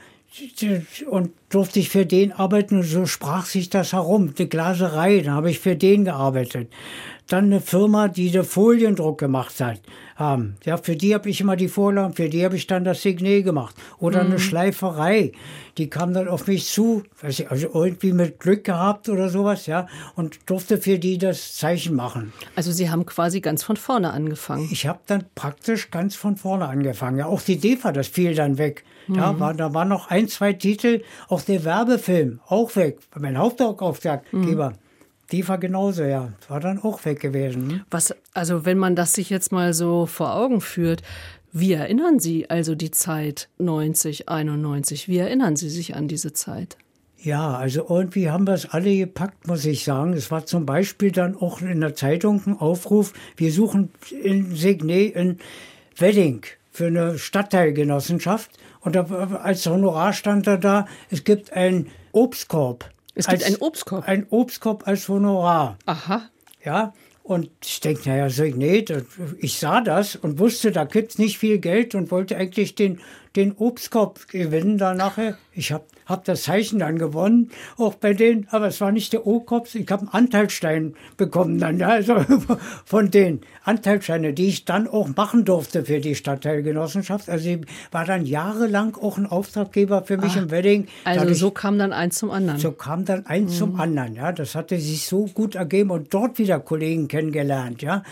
und 1.10 1.32
durfte 1.50 1.80
ich 1.80 1.90
für 1.90 2.06
den 2.06 2.32
arbeiten 2.32 2.78
und 2.78 2.84
so 2.84 3.06
sprach 3.06 3.46
sich 3.46 3.70
das 3.70 3.94
herum. 3.94 4.36
Die 4.36 4.50
Glaserei, 4.50 5.22
da 5.22 5.32
habe 5.32 5.50
ich 5.50 5.60
für 5.60 5.76
den 5.76 6.06
gearbeitet. 6.06 6.70
Dann 7.28 7.46
eine 7.46 7.60
Firma, 7.60 8.08
die 8.08 8.32
den 8.32 8.46
Foliendruck 8.46 9.18
gemacht 9.18 9.60
hat. 9.60 9.82
Haben. 10.16 10.56
Ja, 10.64 10.78
für 10.78 10.96
die 10.96 11.14
habe 11.14 11.30
ich 11.30 11.42
immer 11.42 11.56
die 11.56 11.68
Vorlagen, 11.68 12.14
für 12.14 12.30
die 12.30 12.44
habe 12.44 12.56
ich 12.56 12.66
dann 12.66 12.84
das 12.84 13.02
Signet 13.02 13.46
gemacht. 13.46 13.76
Oder 14.00 14.24
mhm. 14.24 14.32
eine 14.32 14.40
Schleiferei, 14.40 15.32
die 15.78 15.90
kam 15.90 16.14
dann 16.14 16.28
auf 16.28 16.48
mich 16.48 16.66
zu, 16.66 17.04
weiß 17.22 17.42
ich, 17.42 17.52
also 17.52 17.70
irgendwie 17.74 18.14
mit 18.14 18.40
Glück 18.40 18.64
gehabt 18.64 19.10
oder 19.10 19.30
sowas, 19.30 19.68
ja, 19.68 19.88
und 20.16 20.40
durfte 20.48 20.78
für 20.78 20.98
die 20.98 21.18
das 21.18 21.56
Zeichen 21.56 21.96
machen. 21.96 22.34
Also 22.56 22.72
Sie 22.72 22.90
haben 22.90 23.06
quasi 23.06 23.42
ganz 23.42 23.64
von 23.64 23.78
vorne 23.78 24.12
angefangen. 24.12 24.68
Ich 24.72 24.88
habe 24.88 25.00
dann 25.06 25.26
praktisch 25.36 25.92
ganz 25.92 26.16
von 26.16 26.36
vorne 26.36 26.68
angefangen. 26.68 27.20
Ja, 27.20 27.28
auch 27.28 27.42
die 27.42 27.58
DEFA, 27.58 27.92
das 27.92 28.08
fiel 28.08 28.34
dann 28.34 28.58
weg. 28.58 28.84
Ja, 29.08 29.34
mhm. 29.34 29.40
war, 29.40 29.54
da 29.54 29.74
waren 29.74 29.90
noch 29.90 30.10
ein, 30.10 30.28
zwei 30.28 30.54
Titel, 30.54 31.02
auch 31.30 31.42
der 31.42 31.64
Werbefilm, 31.64 32.40
auch 32.48 32.76
weg. 32.76 33.00
Mein 33.18 33.38
Hauptauftraggeber. 33.38 34.72
Mhm. 34.72 34.76
Die 35.32 35.48
war 35.48 35.58
genauso, 35.58 36.04
ja. 36.04 36.32
War 36.48 36.60
dann 36.60 36.80
auch 36.80 37.04
weg 37.04 37.20
gewesen. 37.20 37.70
Hm? 37.70 37.82
Was, 37.92 38.16
also 38.34 38.66
wenn 38.66 38.78
man 38.78 38.96
das 38.96 39.14
sich 39.14 39.30
jetzt 39.30 39.52
mal 39.52 39.74
so 39.74 40.06
vor 40.06 40.34
Augen 40.36 40.62
führt, 40.62 41.04
wie 41.52 41.74
erinnern 41.74 42.20
Sie 42.20 42.50
also 42.50 42.76
die 42.76 42.92
Zeit 42.92 43.50
90, 43.58 44.30
91? 44.30 45.08
Wie 45.08 45.18
erinnern 45.18 45.56
Sie 45.56 45.70
sich 45.70 45.96
an 45.96 46.08
diese 46.08 46.34
Zeit? 46.34 46.78
Ja, 47.20 47.56
also 47.56 47.86
irgendwie 47.90 48.30
haben 48.30 48.46
wir 48.46 48.54
es 48.54 48.70
alle 48.70 48.96
gepackt, 48.96 49.48
muss 49.48 49.66
ich 49.66 49.84
sagen. 49.84 50.14
Es 50.14 50.30
war 50.30 50.46
zum 50.46 50.66
Beispiel 50.66 51.12
dann 51.12 51.36
auch 51.36 51.62
in 51.62 51.82
der 51.82 51.96
Zeitung 51.96 52.42
ein 52.46 52.58
Aufruf, 52.58 53.14
wir 53.36 53.52
suchen 53.52 53.90
in 54.12 54.56
Signet 54.56 55.16
in 55.16 55.40
Wedding 55.98 56.44
für 56.72 56.88
eine 56.88 57.18
Stadtteilgenossenschaft. 57.18 58.52
Und 58.82 58.96
da, 58.96 59.04
als 59.44 59.66
Honorar 59.66 60.14
stand 60.14 60.48
er 60.48 60.58
da, 60.58 60.88
es 61.10 61.24
gibt 61.24 61.54
einen 61.54 61.90
Obstkorb. 62.12 62.90
Es 63.16 63.28
gibt 63.28 63.44
einen 63.44 63.58
Obstkorb? 63.58 64.08
Ein 64.08 64.28
Obstkorb 64.30 64.88
als 64.88 65.10
Honorar. 65.10 65.78
Aha. 65.86 66.30
Ja, 66.64 66.94
und 67.24 67.50
ich 67.62 67.82
denke, 67.82 68.08
naja, 68.08 68.30
so, 68.30 68.44
nee, 68.44 68.86
ich 69.40 69.60
sah 69.60 69.82
das 69.82 70.16
und 70.16 70.40
wusste, 70.40 70.72
da 70.72 70.86
gibt 70.86 71.12
es 71.12 71.18
nicht 71.18 71.38
viel 71.38 71.60
Geld 71.60 71.94
und 71.94 72.10
wollte 72.10 72.38
eigentlich 72.38 72.76
den, 72.76 73.02
den 73.36 73.52
Obstkorb 73.52 74.30
gewinnen 74.30 74.78
da 74.78 74.94
nachher. 74.94 75.38
Ich 75.52 75.74
habe 75.74 75.84
hab 76.08 76.26
das 76.26 76.44
Zeichen 76.44 76.80
dann 76.80 76.98
gewonnen, 76.98 77.52
auch 77.78 77.96
bei 77.96 78.14
denen, 78.14 78.48
aber 78.52 78.68
es 78.68 78.82
war 78.82 78.92
nicht 78.92 79.14
der 79.14 79.28
O-Korb, 79.28 79.74
ich 79.74 79.90
habe 79.92 80.04
einen 80.04 80.10
Anteilsstein 80.10 80.96
bekommen 81.18 81.60
dann, 81.60 81.78
ja, 81.78 81.90
also 81.90 82.16
von 82.86 83.12
den 83.12 83.42
Anteilsscheinen, 83.64 84.34
die 84.34 84.48
ich 84.48 84.66
dann 84.66 84.88
auch 84.88 85.10
machen 85.16 85.44
durfte 85.44 85.84
für 85.86 86.00
die 86.00 86.16
Stadtteilgenossenschaft. 86.16 87.30
Also 87.30 87.50
ich 87.50 87.60
war 87.92 88.06
dann 88.06 88.26
jahrelang 88.26 88.96
auch 88.96 89.18
ein 89.18 89.26
Auftraggeber 89.26 90.04
für 90.04 90.18
mich 90.18 90.36
ah, 90.36 90.40
im 90.40 90.52
Wedding. 90.52 90.88
Also 91.04 91.20
Dadurch, 91.20 91.38
so 91.38 91.52
kam 91.52 91.78
dann 91.78 91.92
eins 91.92 92.18
zum 92.18 92.32
anderen. 92.32 92.60
So 92.60 92.72
kam 92.72 93.04
dann 93.04 93.26
eins 93.26 93.54
mhm. 93.54 93.58
zum 93.58 93.80
anderen, 93.80 94.16
ja. 94.16 94.32
Das 94.32 94.56
hatte 94.56 94.80
sich 94.80 95.06
so 95.06 95.26
gut 95.26 95.56
ergeben 95.56 95.92
und 95.92 96.14
dort 96.14 96.40
wieder 96.40 96.60
Kollegen 96.60 97.08
kennengelernt, 97.08 97.82
ja. 97.82 98.04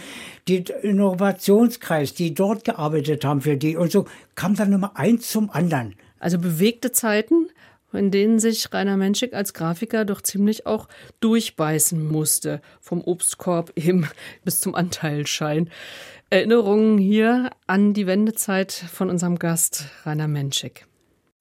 Die 0.48 0.64
Innovationskreis, 0.82 2.14
die 2.14 2.34
dort 2.34 2.66
gearbeitet 2.66 3.24
haben 3.24 3.42
für 3.42 3.58
die 3.58 3.78
und 3.78 3.92
so 3.92 4.06
kam 4.36 4.56
dann 4.56 4.74
immer 4.74 4.98
eins 4.98 5.30
zum 5.30 5.50
anderen. 5.50 5.96
Also 6.20 6.38
bewegte 6.40 6.92
Zeiten, 6.92 7.48
in 7.94 8.12
denen 8.12 8.40
sich 8.40 8.74
Rainer 8.74 8.98
Menschik 8.98 9.34
als 9.34 9.54
Grafiker 9.54 10.06
doch 10.06 10.22
ziemlich 10.22 10.66
auch 10.66 10.88
durchbeißen 11.20 12.06
musste. 12.08 12.62
Vom 12.82 13.02
Obstkorb 13.02 13.72
eben 13.76 14.08
bis 14.44 14.60
zum 14.60 14.76
Anteilschein. 14.76 15.70
Erinnerungen 16.30 16.98
hier 16.98 17.52
an 17.68 17.94
die 17.94 18.08
Wendezeit 18.08 18.72
von 18.72 19.10
unserem 19.10 19.38
Gast 19.38 19.86
Rainer 20.06 20.28
Menschik. 20.28 20.88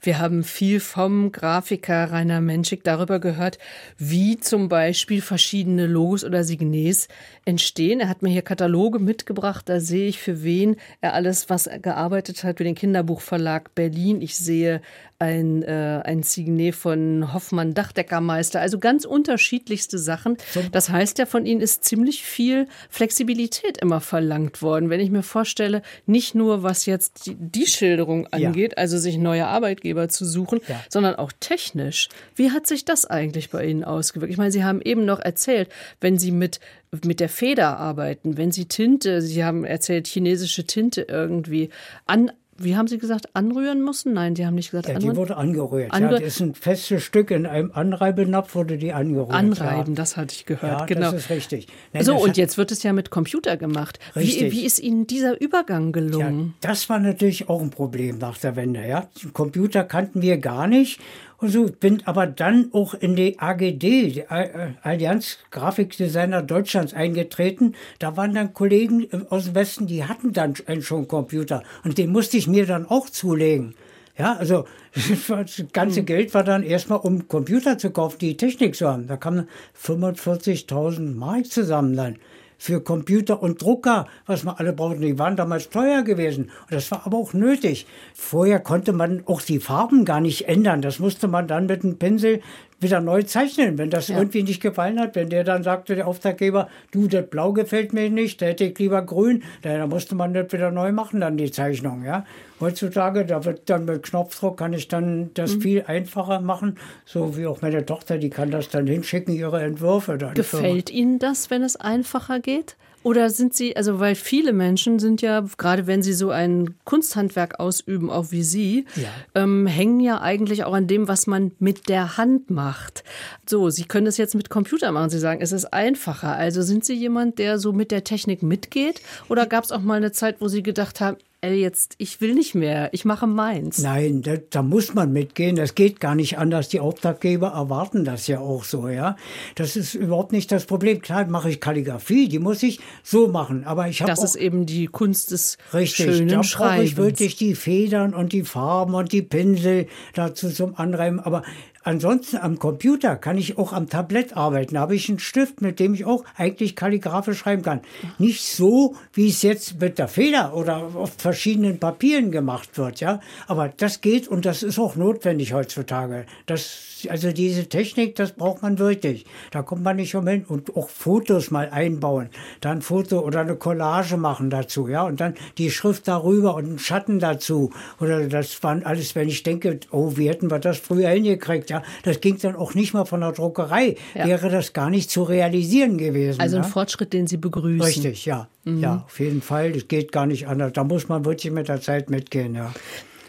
Wir 0.05 0.19
haben 0.19 0.45
viel 0.45 0.81
vom 0.81 1.33
Grafiker 1.33 2.13
Rainer 2.13 2.43
Menschik 2.43 2.85
darüber 2.85 3.21
gehört, 3.21 3.59
wie 3.97 4.39
zum 4.39 4.69
Beispiel 4.69 5.23
verschiedene 5.23 5.87
Logos 5.87 6.25
oder 6.25 6.45
Signets 6.45 7.09
entstehen. 7.47 8.01
Er 8.01 8.11
hat 8.11 8.21
mir 8.21 8.29
hier 8.29 8.43
Kataloge 8.43 8.99
mitgebracht, 8.99 9.67
da 9.67 9.81
sehe 9.81 10.07
ich, 10.07 10.19
für 10.19 10.43
wen 10.43 10.77
er 11.01 11.15
alles, 11.15 11.49
was 11.49 11.67
er 11.67 11.79
gearbeitet 11.79 12.45
hat, 12.45 12.59
für 12.59 12.65
den 12.65 12.75
Kinderbuchverlag 12.75 13.75
Berlin. 13.75 14.21
Ich 14.21 14.37
sehe 14.37 14.83
ein, 15.25 15.63
äh, 15.63 16.03
ein 16.05 16.23
Signet 16.23 16.75
von 16.75 17.33
Hoffmann 17.33 17.73
Dachdeckermeister, 17.73 18.61
also 18.61 18.79
ganz 18.79 19.05
unterschiedlichste 19.05 19.99
Sachen. 19.99 20.37
Das 20.73 20.91
heißt 20.91 21.19
ja, 21.19 21.27
von 21.27 21.47
Ihnen 21.47 21.61
ist 21.61 21.85
ziemlich 21.85 22.23
viel 22.23 22.67
Flexibilität 22.91 23.79
immer 23.79 24.01
verlangt 24.01 24.61
worden. 24.61 24.91
Wenn 24.91 25.01
ich 25.01 25.11
mir 25.11 25.23
vorstelle, 25.23 25.83
nicht 26.07 26.35
nur 26.35 26.63
was 26.63 26.85
jetzt 26.85 27.27
die, 27.27 27.35
die 27.35 27.67
Schilderung 27.67 28.27
angeht, 28.27 28.73
ja. 28.73 28.79
also 28.79 28.99
sich 28.99 29.17
neue 29.17 29.47
Arbeitgeber 29.47 30.09
zu 30.09 30.27
suchen, 30.27 30.61
ja. 30.69 30.81
sondern 30.91 31.15
auch 31.15 31.33
technisch. 31.41 32.09
Wie 32.37 32.51
hat 32.51 32.67
sich 32.67 32.85
das 32.85 33.07
eigentlich 33.07 33.51
bei 33.51 33.65
Ihnen 33.65 33.85
ausgewirkt? 33.85 34.31
Ich 34.31 34.39
meine, 34.39 34.53
Sie 34.53 34.65
haben 34.65 34.83
eben 34.83 35.07
noch 35.07 35.21
erzählt, 35.21 35.71
wenn 36.01 36.19
Sie 36.19 36.33
mit 36.33 36.61
mit 37.05 37.19
der 37.19 37.29
Feder 37.29 37.79
arbeiten, 37.79 38.37
wenn 38.37 38.53
Sie 38.53 38.67
Tinte, 38.67 39.21
Sie 39.21 39.45
haben 39.45 39.65
erzählt, 39.65 40.07
chinesische 40.07 40.65
Tinte 40.65 41.03
irgendwie 41.09 41.71
an, 42.07 42.31
wie 42.59 42.77
haben 42.77 42.87
Sie 42.87 42.99
gesagt, 42.99 43.35
anrühren 43.35 43.85
müssen? 43.85 44.13
Nein, 44.13 44.37
Sie 44.37 44.47
haben 44.47 44.55
nicht 44.55 44.71
gesagt 44.71 44.89
ja, 44.89 44.95
anrühren. 44.95 45.15
Die 45.15 45.17
wurde 45.19 45.37
angerührt. 45.37 45.93
Anrühr 45.93 46.13
ja, 46.13 46.19
das 46.19 46.35
ist 46.35 46.41
ein 46.41 46.55
festes 46.55 47.03
Stück. 47.03 47.31
In 47.31 47.47
einem 47.47 47.73
Anreibenapf 47.73 48.55
wurde 48.55 48.79
die 48.79 48.93
angerührt. 48.93 49.33
Anreiben, 49.33 49.93
ja. 49.93 49.97
das 49.97 50.17
hatte 50.17 50.35
ich 50.35 50.47
gehört. 50.47 50.81
Ja, 50.81 50.87
genau. 50.87 51.13
das 51.13 51.25
ist 51.25 51.31
richtig. 51.31 51.69
Nein, 51.93 52.05
so, 52.05 52.17
und 52.17 52.37
jetzt 52.37 52.57
wird 52.59 52.71
es 52.73 52.83
ja 52.83 52.93
mit 52.93 53.11
Computer 53.11 53.57
gemacht. 53.57 53.99
Richtig. 54.17 54.53
Wie, 54.53 54.53
wie 54.53 54.65
ist 54.65 54.79
Ihnen 54.79 55.07
dieser 55.07 55.41
Übergang 55.41 55.93
gelungen? 55.93 56.55
Ja, 56.63 56.71
das 56.71 56.89
war 56.89 56.99
natürlich 56.99 57.49
auch 57.49 57.61
ein 57.61 57.71
Problem 57.71 58.19
nach 58.19 58.39
der 58.39 58.57
Wende. 58.57 58.87
Ja. 58.87 59.09
Computer 59.33 59.85
kannten 59.85 60.23
wir 60.23 60.39
gar 60.39 60.67
nicht. 60.67 61.01
So 61.47 61.67
bin 61.67 62.03
aber 62.07 62.27
dann 62.27 62.71
auch 62.73 62.95
in 62.95 63.17
die 63.17 63.39
AGD, 63.39 63.81
die 63.81 64.25
Allianz 64.29 65.39
Grafikdesigner 65.51 66.43
Deutschlands, 66.43 66.95
eingetreten. 66.95 67.75
Da 67.99 68.17
waren 68.17 68.35
dann 68.35 68.55
Kollegen 68.55 69.09
aus 69.31 69.47
dem 69.47 69.55
Westen, 69.55 69.87
die 69.87 70.05
hatten 70.05 70.33
dann 70.33 70.55
schon 70.81 71.09
Computer. 71.09 71.63
Und 71.85 71.99
den 71.99 72.11
musste 72.11 72.37
ich 72.37 72.47
mir 72.47 72.67
dann 72.67 72.87
auch 72.87 73.11
zulegen. 73.11 73.75
Ja, 74.17 74.37
also 74.37 74.65
das 74.95 75.65
ganze 75.73 76.01
hm. 76.01 76.07
Geld 76.07 76.35
war 76.35 76.45
dann 76.45 76.63
erstmal, 76.63 77.01
um 77.01 77.27
Computer 77.27 77.79
zu 77.79 77.91
kaufen, 77.91 78.19
die 78.21 78.37
Technik 78.37 78.77
zu 78.77 78.89
haben. 78.89 79.07
Da 79.07 79.17
kamen 79.17 79.49
45.000 79.83 81.15
Mark 81.15 81.47
zusammen 81.47 81.97
dann 81.97 82.17
für 82.59 82.81
Computer 82.81 83.43
und 83.43 83.63
Drucker, 83.63 84.07
was 84.27 84.45
man 84.45 84.57
alle 84.57 84.73
brauchten. 84.73 85.01
Die 85.01 85.19
waren 85.19 85.37
damals 85.37 85.71
teuer 85.71 86.03
gewesen. 86.03 86.51
Und 86.63 86.73
das 86.73 86.91
war 86.91 87.07
aber 87.07 87.19
auch 87.19 87.33
nötig. 87.33 87.87
Vorher 88.15 88.61
konnte 88.61 88.93
man 88.93 89.23
auch 89.27 89.43
die 89.43 89.61
Farben 89.61 90.05
gar 90.05 90.21
nicht 90.21 90.49
ändern. 90.49 90.83
Das 90.83 90.99
musste 90.99 91.29
man 91.29 91.49
dann 91.49 91.67
mit 91.67 91.85
einem 91.85 91.99
Pinsel 91.99 92.41
wieder 92.85 93.01
neu 93.01 93.23
zeichnen, 93.23 93.79
wenn 93.79 93.91
das 93.91 94.09
ja. 94.09 94.19
irgendwie 94.19 94.45
nicht 94.45 94.63
gefallen 94.63 95.01
hat. 95.01 95.17
Wenn 95.17 95.31
der 95.31 95.43
dann 95.43 95.65
sagte, 95.65 95.97
der 95.97 96.07
Auftraggeber, 96.07 96.69
du, 96.93 97.09
das 97.09 97.27
Blau 97.27 97.53
gefällt 97.53 97.93
mir 97.93 98.09
nicht, 98.11 98.41
da 98.41 98.47
hätte 98.47 98.65
ich 98.65 98.79
lieber 98.79 99.03
grün, 99.03 99.43
dann 99.63 99.89
musste 99.89 100.15
man 100.15 100.33
das 100.33 100.53
wieder 100.53 100.71
neu 100.71 100.93
machen, 100.93 101.21
dann 101.21 101.37
die 101.37 101.51
Zeichnung, 101.51 102.05
ja. 102.05 102.25
Heutzutage, 102.61 103.27
da 103.27 103.45
wird 103.45 103.69
dann 103.69 103.85
mit 103.85 104.05
Knopfdruck, 104.05 104.57
kann 104.57 104.73
ich 104.73 104.87
dann 104.87 105.31
das 105.35 105.57
mhm. 105.57 105.61
viel 105.61 105.85
einfacher 105.87 106.41
machen, 106.41 106.79
so 107.05 107.37
wie 107.37 107.47
auch 107.47 107.61
meine 107.63 107.85
Tochter, 107.85 108.19
die 108.19 108.31
kann 108.31 108.51
das 108.51 108.69
dann 108.69 108.87
hinschicken, 108.87 109.35
ihre 109.35 109.61
Entwürfe. 109.61 110.17
Dann 110.17 110.35
Gefällt 110.35 110.91
Ihnen 110.91 111.19
das, 111.19 111.51
wenn 111.51 111.63
es 111.63 111.77
einfacher 111.77 112.39
geht? 112.39 112.77
Oder 113.05 113.29
sind 113.29 113.53
Sie, 113.53 113.77
also 113.77 114.01
weil 114.01 114.15
viele 114.15 114.55
Menschen 114.55 114.99
sind 114.99 115.21
ja, 115.21 115.45
gerade 115.59 115.87
wenn 115.87 116.03
sie 116.03 116.15
so 116.15 116.31
ein 116.31 116.75
Kunsthandwerk 116.85 117.61
ausüben, 117.61 118.09
auch 118.11 118.33
wie 118.33 118.43
Sie, 118.43 118.87
ja. 118.97 119.09
ähm, 119.35 119.67
hängen 119.67 120.01
ja 120.01 120.23
eigentlich 120.23 120.65
auch 120.65 120.73
an 120.73 120.87
dem, 120.87 121.07
was 121.07 121.27
man 121.27 121.53
mit 121.59 121.91
der 121.91 122.17
Hand 122.17 122.51
macht. 122.51 123.05
So, 123.47 123.69
Sie 123.69 123.85
können 123.85 124.07
das 124.07 124.17
jetzt 124.17 124.35
mit 124.35 124.49
Computer 124.49 124.91
machen. 124.91 125.11
Sie 125.11 125.19
sagen, 125.19 125.43
es 125.43 125.53
ist 125.53 125.67
einfacher. 125.67 126.35
Also 126.35 126.63
sind 126.63 126.87
Sie 126.87 126.95
jemand, 126.95 127.39
der 127.39 127.59
so 127.59 127.75
mit 127.75 127.91
der 127.91 128.05
Technik 128.05 128.43
mitgeht? 128.43 129.03
Oder 129.29 129.45
gab 129.45 129.65
es 129.65 129.71
auch 129.71 129.83
mal 129.83 129.99
eine 129.99 130.13
Zeit, 130.13 130.41
wo 130.41 130.49
Sie 130.49 130.63
gedacht 130.63 131.03
haben, 131.03 131.19
ey, 131.45 131.61
jetzt, 131.61 131.95
ich 131.99 132.21
will 132.21 132.35
nicht 132.35 132.55
mehr, 132.55 132.89
ich 132.93 133.05
mache 133.05 133.27
meins. 133.27 133.79
Nein, 133.79 134.23
da, 134.23 134.37
da, 134.51 134.63
muss 134.63 134.95
man 134.95 135.13
mitgehen. 135.13 135.57
Das 135.57 135.75
geht 135.75 136.01
gar 136.01 136.15
nicht 136.15 136.39
anders. 136.39 136.69
Die 136.69 136.81
Auftraggeber 136.81 137.49
erwarten 137.49 138.05
das 138.05 138.27
ja 138.27 138.41
auch 138.41 138.65
so, 138.65 138.89
ja. 138.89 139.17
Das 139.55 139.77
ist 139.77 139.95
überhaupt 139.95 140.33
nicht 140.33 140.51
das 140.51 140.65
Problem. 140.65 141.01
Klar 141.01 141.27
mache 141.27 141.51
ich 141.51 141.61
Kalligrafie, 141.61 142.29
die 142.29 142.39
muss 142.39 142.63
ich 142.63 142.81
so 143.03 143.29
machen. 143.29 143.65
Aber 143.65 143.89
ich 143.89 144.01
habe 144.01 144.11
Das 144.11 144.25
ist 144.25 144.37
eben 144.37 144.67
die 144.67 144.87
Kunst 144.87 145.31
des 145.31 145.59
richtig, 145.73 146.07
schönen 146.07 146.29
da 146.29 146.43
Schreibens. 146.43 146.91
ich 146.91 146.97
wirklich 146.97 147.37
die 147.37 147.55
Federn 147.55 148.15
und 148.15 148.33
die 148.33 148.43
Farben 148.43 148.95
und 148.95 149.13
die 149.13 149.23
Pinsel 149.23 149.87
dazu 150.15 150.51
zum 150.51 150.77
Anreiben. 150.77 151.21
Aber 151.21 151.43
Ansonsten 151.85 152.39
am 152.39 152.59
Computer 152.59 153.17
kann 153.17 153.37
ich 153.37 153.59
auch 153.59 153.75
am 153.75 153.89
Tablett 153.91 154.37
arbeiten. 154.37 154.75
Da 154.75 154.81
habe 154.81 154.97
ich 154.97 155.09
einen 155.11 155.19
Stift, 155.19 155.61
mit 155.61 155.79
dem 155.79 155.93
ich 155.93 156.07
auch 156.07 156.25
eigentlich 156.35 156.77
kalligrafisch 156.77 157.39
schreiben 157.39 157.63
kann. 157.63 157.83
Nicht 158.19 158.43
so, 158.43 158.97
wie 159.13 159.29
es 159.29 159.43
jetzt 159.43 159.81
mit 159.81 159.99
der 159.99 160.09
Feder 160.09 160.55
oder 160.55 160.91
auf 160.95 161.13
verschiedenen 161.19 161.79
Papieren 161.79 162.31
gemacht 162.33 162.79
wird, 162.79 163.01
ja. 163.01 163.21
Aber 163.47 163.69
das 163.69 164.01
geht 164.01 164.29
und 164.29 164.47
das 164.47 164.63
ist 164.63 164.79
auch 164.79 164.97
notwendig 164.97 165.53
heutzutage. 165.53 166.25
Das 166.47 166.94
also 167.11 167.33
diese 167.33 167.69
Technik, 167.69 168.15
das 168.17 168.33
braucht 168.33 168.63
man 168.63 168.79
wirklich. 168.79 169.25
Da 169.51 169.63
kommt 169.63 169.83
man 169.83 169.97
nicht 169.97 170.15
umhin 170.15 170.45
und 170.45 170.77
auch 170.77 170.89
Fotos 170.89 171.51
mal 171.51 171.69
einbauen, 171.71 172.29
dann 172.61 172.83
Foto 172.83 173.21
oder 173.21 173.41
eine 173.41 173.57
Collage 173.57 174.17
machen 174.17 174.51
dazu, 174.51 174.89
ja, 174.89 175.03
und 175.03 175.21
dann 175.21 175.35
die 175.59 175.71
Schrift 175.71 176.09
darüber 176.09 176.55
und 176.55 176.65
einen 176.65 176.79
Schatten 176.79 177.19
dazu. 177.19 177.71
Oder 178.01 178.29
das 178.29 178.63
waren 178.63 178.85
alles, 178.85 179.15
wenn 179.15 179.29
ich 179.29 179.43
denke, 179.43 179.81
oh, 179.91 180.13
wie 180.17 180.29
hätten 180.29 180.51
wir 180.51 180.59
das 180.59 180.79
früher 180.79 181.09
hingekriegt, 181.11 181.71
ja, 181.71 181.83
das 182.03 182.21
ging 182.21 182.39
dann 182.39 182.57
auch 182.57 182.75
nicht 182.75 182.95
mal 182.95 183.05
von 183.05 183.21
der 183.21 183.33
Druckerei, 183.33 183.97
ja. 184.15 184.27
wäre 184.27 184.51
das 184.51 184.73
gar 184.73 184.91
nicht 184.91 185.11
zu 185.11 185.23
realisieren 185.23 185.99
gewesen. 185.99 186.41
Also 186.41 186.57
ein 186.57 186.63
ja? 186.63 186.69
Fortschritt, 186.69 187.13
den 187.13 187.27
Sie 187.27 187.37
begrüßen. 187.37 187.83
Richtig, 187.83 188.27
ja, 188.27 188.49
mhm. 188.65 188.81
ja, 188.81 189.05
auf 189.07 189.21
jeden 189.21 189.43
Fall. 189.43 189.73
Das 189.73 189.89
geht 189.89 190.13
gar 190.13 190.27
nicht 190.27 190.49
anders. 190.49 190.73
Da 190.73 190.85
muss 190.85 191.09
man 191.09 191.25
wirklich 191.25 191.53
mit 191.53 191.69
der 191.69 191.81
Zeit 191.81 192.11
mitgehen, 192.11 192.55
ja. 192.55 192.73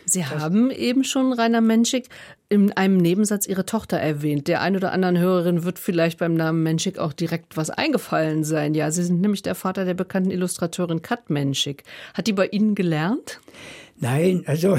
Sie 0.05 0.25
haben 0.25 0.69
eben 0.69 1.03
schon, 1.03 1.33
Rainer 1.33 1.61
Menschik, 1.61 2.09
in 2.49 2.71
einem 2.73 2.97
Nebensatz 2.97 3.47
Ihre 3.47 3.65
Tochter 3.65 3.97
erwähnt. 3.97 4.47
Der 4.47 4.61
ein 4.61 4.75
oder 4.75 4.91
anderen 4.91 5.17
Hörerin 5.17 5.63
wird 5.63 5.79
vielleicht 5.79 6.19
beim 6.19 6.35
Namen 6.35 6.63
Menschik 6.63 6.99
auch 6.99 7.13
direkt 7.13 7.57
was 7.57 7.69
eingefallen 7.69 8.43
sein. 8.43 8.73
Ja, 8.73 8.91
Sie 8.91 9.03
sind 9.03 9.21
nämlich 9.21 9.41
der 9.41 9.55
Vater 9.55 9.85
der 9.85 9.95
bekannten 9.95 10.31
Illustratorin 10.31 11.01
Kat 11.01 11.29
Menschik. 11.29 11.83
Hat 12.13 12.27
die 12.27 12.33
bei 12.33 12.47
Ihnen 12.47 12.75
gelernt? 12.75 13.39
Nein, 13.97 14.43
also 14.45 14.77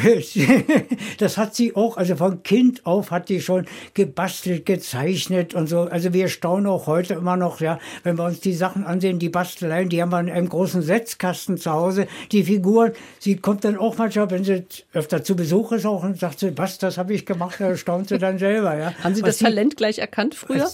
das 1.18 1.38
hat 1.38 1.55
sie 1.55 1.74
auch, 1.74 1.96
also 1.96 2.16
von 2.16 2.42
Kind 2.42 2.85
auf 2.85 3.11
hat 3.11 3.31
die 3.31 3.40
schon 3.40 3.64
gebastelt, 3.94 4.66
gezeichnet 4.66 5.55
und 5.55 5.68
so. 5.68 5.81
Also 5.81 6.12
wir 6.12 6.29
staunen 6.29 6.66
auch 6.66 6.87
heute 6.87 7.14
immer 7.14 7.38
noch, 7.38 7.62
ja, 7.62 7.79
wenn 8.02 8.18
wir 8.18 8.24
uns 8.24 8.40
die 8.40 8.52
Sachen 8.52 8.85
ansehen, 8.85 9.18
die 9.18 9.31
Basteleien, 9.31 9.88
die 9.88 10.02
haben 10.02 10.11
wir 10.11 10.20
in 10.20 10.29
einem 10.29 10.50
großen 10.50 10.83
Setzkasten 10.83 11.57
zu 11.57 11.72
Hause, 11.72 12.09
die 12.31 12.44
Figuren. 12.44 12.92
Sie 13.18 13.37
kommt 13.37 13.64
dann 13.64 13.79
auch 13.79 13.96
manchmal, 13.96 14.31
wenn 14.31 14.44
sie 14.44 14.66
öfter 14.92 15.24
zu 15.24 15.35
Besuch 15.35 15.72
ist 15.72 15.87
auch 15.87 16.05
und 16.05 16.18
sagt 16.18 16.40
sie, 16.40 16.57
was, 16.59 16.76
das 16.76 16.98
habe 16.98 17.14
ich 17.14 17.24
gemacht, 17.24 17.57
da 17.59 17.74
staunt 17.74 18.11
sie 18.11 18.18
dann 18.18 18.38
selber, 18.38 18.76
ja. 18.76 18.92
Haben 19.02 19.14
Sie 19.14 19.22
was 19.22 19.38
das 19.38 19.48
Talent 19.48 19.79
gleich 19.79 19.98
erkannt 19.98 20.35
früher? 20.35 20.68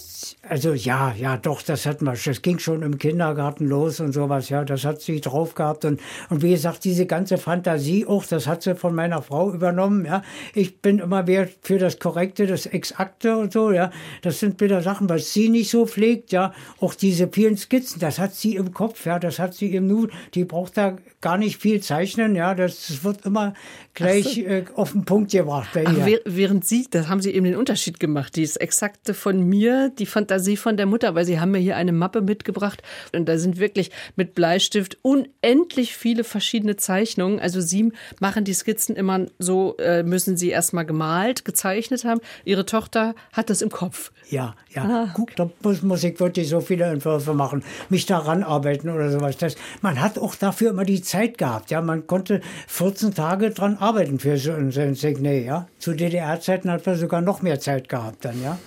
Also 0.48 0.72
ja, 0.72 1.14
ja, 1.16 1.36
doch, 1.36 1.62
das 1.62 1.86
hat 1.86 2.02
man, 2.02 2.18
das 2.24 2.42
ging 2.42 2.58
schon 2.58 2.82
im 2.82 2.98
Kindergarten 2.98 3.68
los 3.68 4.00
und 4.00 4.12
sowas, 4.12 4.48
ja, 4.48 4.64
das 4.64 4.84
hat 4.84 5.00
sie 5.00 5.20
drauf 5.20 5.54
gehabt 5.54 5.84
und, 5.84 6.00
und 6.28 6.42
wie 6.42 6.50
gesagt, 6.50 6.82
diese 6.84 7.06
ganze 7.06 7.38
Fantasie 7.38 8.04
auch, 8.04 8.31
das 8.32 8.46
hat 8.46 8.62
sie 8.62 8.74
von 8.74 8.94
meiner 8.94 9.22
Frau 9.22 9.52
übernommen. 9.52 10.04
Ja. 10.04 10.22
Ich 10.54 10.80
bin 10.80 10.98
immer 10.98 11.22
mehr 11.22 11.48
für 11.60 11.78
das 11.78 11.98
Korrekte, 11.98 12.46
das 12.46 12.66
Exakte 12.66 13.36
und 13.36 13.52
so. 13.52 13.70
Ja. 13.70 13.90
Das 14.22 14.40
sind 14.40 14.60
wieder 14.60 14.82
Sachen, 14.82 15.08
was 15.08 15.32
sie 15.32 15.48
nicht 15.48 15.70
so 15.70 15.86
pflegt. 15.86 16.32
Ja. 16.32 16.52
Auch 16.80 16.94
diese 16.94 17.28
vielen 17.28 17.56
Skizzen, 17.56 18.00
das 18.00 18.18
hat 18.18 18.34
sie 18.34 18.56
im 18.56 18.72
Kopf. 18.72 19.04
Ja. 19.06 19.18
Das 19.18 19.38
hat 19.38 19.54
sie 19.54 19.74
im 19.74 19.86
Nu. 19.86 20.08
Die 20.34 20.44
braucht 20.44 20.76
da 20.76 20.96
gar 21.22 21.38
nicht 21.38 21.60
viel 21.60 21.80
zeichnen. 21.80 22.36
Ja. 22.36 22.54
Das 22.54 23.02
wird 23.02 23.24
immer 23.24 23.54
gleich 23.94 24.34
so. 24.34 24.40
äh, 24.42 24.64
auf 24.74 24.92
den 24.92 25.04
Punkt 25.04 25.32
gebracht. 25.32 25.70
Ach, 25.74 25.94
während 26.24 26.66
Sie, 26.66 26.86
da 26.90 27.08
haben 27.08 27.22
Sie 27.22 27.30
eben 27.30 27.44
den 27.44 27.56
Unterschied 27.56 27.98
gemacht. 27.98 28.36
Die 28.36 28.42
Exakte 28.42 29.14
von 29.14 29.48
mir, 29.48 29.90
die 29.98 30.06
Fantasie 30.06 30.56
von 30.56 30.76
der 30.76 30.86
Mutter, 30.86 31.14
weil 31.14 31.24
Sie 31.24 31.40
haben 31.40 31.52
mir 31.52 31.58
hier 31.58 31.76
eine 31.76 31.92
Mappe 31.92 32.20
mitgebracht 32.20 32.82
und 33.14 33.26
da 33.26 33.38
sind 33.38 33.58
wirklich 33.58 33.90
mit 34.16 34.34
Bleistift 34.34 34.98
unendlich 35.02 35.96
viele 35.96 36.24
verschiedene 36.24 36.76
Zeichnungen. 36.76 37.40
Also 37.40 37.60
Sie 37.60 37.92
machen 38.20 38.44
die 38.44 38.54
Skizzen 38.54 38.96
immer 38.96 39.26
so, 39.38 39.76
äh, 39.78 40.02
müssen 40.02 40.36
sie 40.36 40.50
erstmal 40.50 40.84
gemalt, 40.84 41.44
gezeichnet 41.44 42.04
haben. 42.04 42.20
Ihre 42.44 42.66
Tochter 42.66 43.14
hat 43.32 43.50
das 43.50 43.62
im 43.62 43.70
Kopf. 43.70 44.12
Ja, 44.28 44.54
ja. 44.70 44.84
Ah, 44.84 45.14
okay. 45.18 45.34
Da 45.36 45.50
muss, 45.62 45.82
muss 45.82 46.04
ich 46.04 46.18
wirklich 46.18 46.48
so 46.48 46.60
viele 46.60 46.84
Entwürfe 46.86 47.34
machen, 47.34 47.62
mich 47.88 48.06
daran 48.06 48.42
arbeiten 48.42 48.88
oder 48.88 49.10
sowas. 49.10 49.36
Das, 49.36 49.56
man 49.80 50.00
hat 50.00 50.18
auch 50.18 50.34
dafür 50.34 50.70
immer 50.70 50.84
die 50.84 51.02
Zeit 51.02 51.11
gehabt. 51.38 51.70
Ja, 51.70 51.80
man 51.80 52.06
konnte 52.06 52.40
14 52.68 53.14
Tage 53.14 53.50
dran 53.50 53.76
arbeiten 53.76 54.18
für 54.18 54.36
so 54.36 54.52
ein 54.52 54.70
Signet. 54.70 55.44
Ja, 55.44 55.68
zu 55.78 55.92
DDR-Zeiten 55.92 56.70
hat 56.70 56.86
man 56.86 56.96
sogar 56.96 57.20
noch 57.20 57.42
mehr 57.42 57.60
Zeit 57.60 57.88
gehabt 57.88 58.24
dann. 58.24 58.42
Ja, 58.42 58.58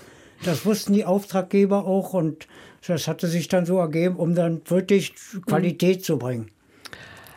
das 0.43 0.65
wussten 0.65 0.93
die 0.93 1.05
Auftraggeber 1.05 1.85
auch 1.85 2.13
und 2.13 2.47
das 2.87 3.07
hatte 3.07 3.27
sich 3.27 3.47
dann 3.47 3.65
so 3.65 3.79
ergeben, 3.79 4.15
um 4.15 4.35
dann 4.35 4.61
wirklich 4.65 5.13
Qualität 5.45 5.99
mhm. 5.99 6.03
zu 6.03 6.17
bringen. 6.17 6.51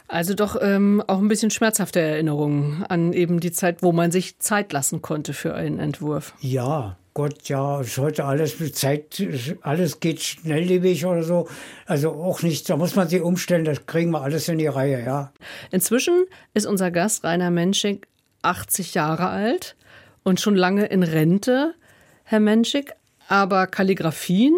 Also 0.09 0.33
doch 0.35 0.57
ähm, 0.61 1.03
auch 1.07 1.19
ein 1.19 1.29
bisschen 1.29 1.51
schmerzhafte 1.51 2.01
Erinnerungen 2.01 2.83
an 2.89 3.13
eben 3.13 3.41
die 3.41 3.53
Zeit, 3.53 3.83
wo 3.83 3.93
man 3.93 4.11
sich 4.11 4.39
Zeit 4.39 4.73
lassen 4.73 5.03
konnte 5.03 5.35
für 5.35 5.55
einen 5.55 5.79
Entwurf. 5.79 6.33
Ja, 6.41 6.97
Gott, 7.19 7.49
ja, 7.49 7.81
ist 7.81 7.99
heute 7.99 8.27
alles 8.27 8.61
mit 8.61 8.77
Zeit, 8.77 9.21
alles 9.63 9.99
geht 9.99 10.23
schnelllebig 10.23 11.05
oder 11.05 11.25
so. 11.25 11.49
Also 11.85 12.13
auch 12.13 12.43
nicht, 12.43 12.71
da 12.71 12.77
muss 12.77 12.95
man 12.95 13.09
sich 13.09 13.21
umstellen, 13.21 13.65
das 13.65 13.87
kriegen 13.87 14.13
wir 14.13 14.23
alles 14.23 14.49
in 14.49 14.59
die 14.59 14.69
Reihe, 14.69 15.05
ja. 15.05 15.33
Inzwischen 15.73 16.27
ist 16.55 16.65
unser 16.65 16.93
Gast 16.93 17.25
Rainer 17.25 17.51
Menschik 17.51 18.07
80 18.43 18.95
Jahre 18.95 19.31
alt 19.31 19.75
und 20.23 20.41
schon 20.41 20.55
lange 20.55 20.87
in 20.87 21.03
Rente, 21.03 21.75
Herr 22.23 22.39
Menschik. 22.39 22.93
Aber 23.27 23.67
Kalligraphien 23.67 24.55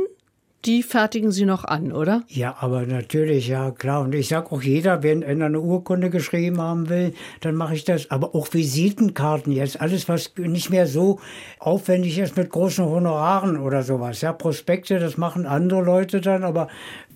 die 0.65 0.83
fertigen 0.83 1.33
Sie 1.33 1.47
noch 1.47 1.65
an, 1.65 1.91
oder? 1.93 2.23
Ja, 2.29 2.57
aber 2.61 2.85
natürlich, 2.85 3.49
ja, 3.49 3.71
klar. 3.71 4.03
Und 4.03 4.15
ich 4.15 4.29
sage 4.29 4.53
auch 4.53 4.63
jeder, 4.63 5.03
wenn 5.03 5.25
einer 5.25 5.47
eine 5.47 5.61
Urkunde 5.61 6.11
geschrieben 6.11 6.61
haben 6.61 6.89
will, 6.89 7.15
dann 7.41 7.55
mache 7.55 7.75
ich 7.75 7.85
das. 7.85 8.11
Aber 8.11 8.35
auch 8.35 8.53
Visitenkarten 8.53 9.53
jetzt, 9.53 9.81
alles, 9.81 10.09
was 10.09 10.33
nicht 10.37 10.69
mehr 10.69 10.87
so 10.87 11.19
aufwendig 11.59 12.19
ist 12.19 12.37
mit 12.37 12.51
großen 12.51 12.85
Honoraren 12.85 13.57
oder 13.57 13.83
sowas. 13.83 14.21
Ja, 14.21 14.33
Prospekte, 14.33 14.99
das 14.99 15.17
machen 15.17 15.47
andere 15.47 15.83
Leute 15.83 16.21
dann, 16.21 16.45
aber 16.45 16.69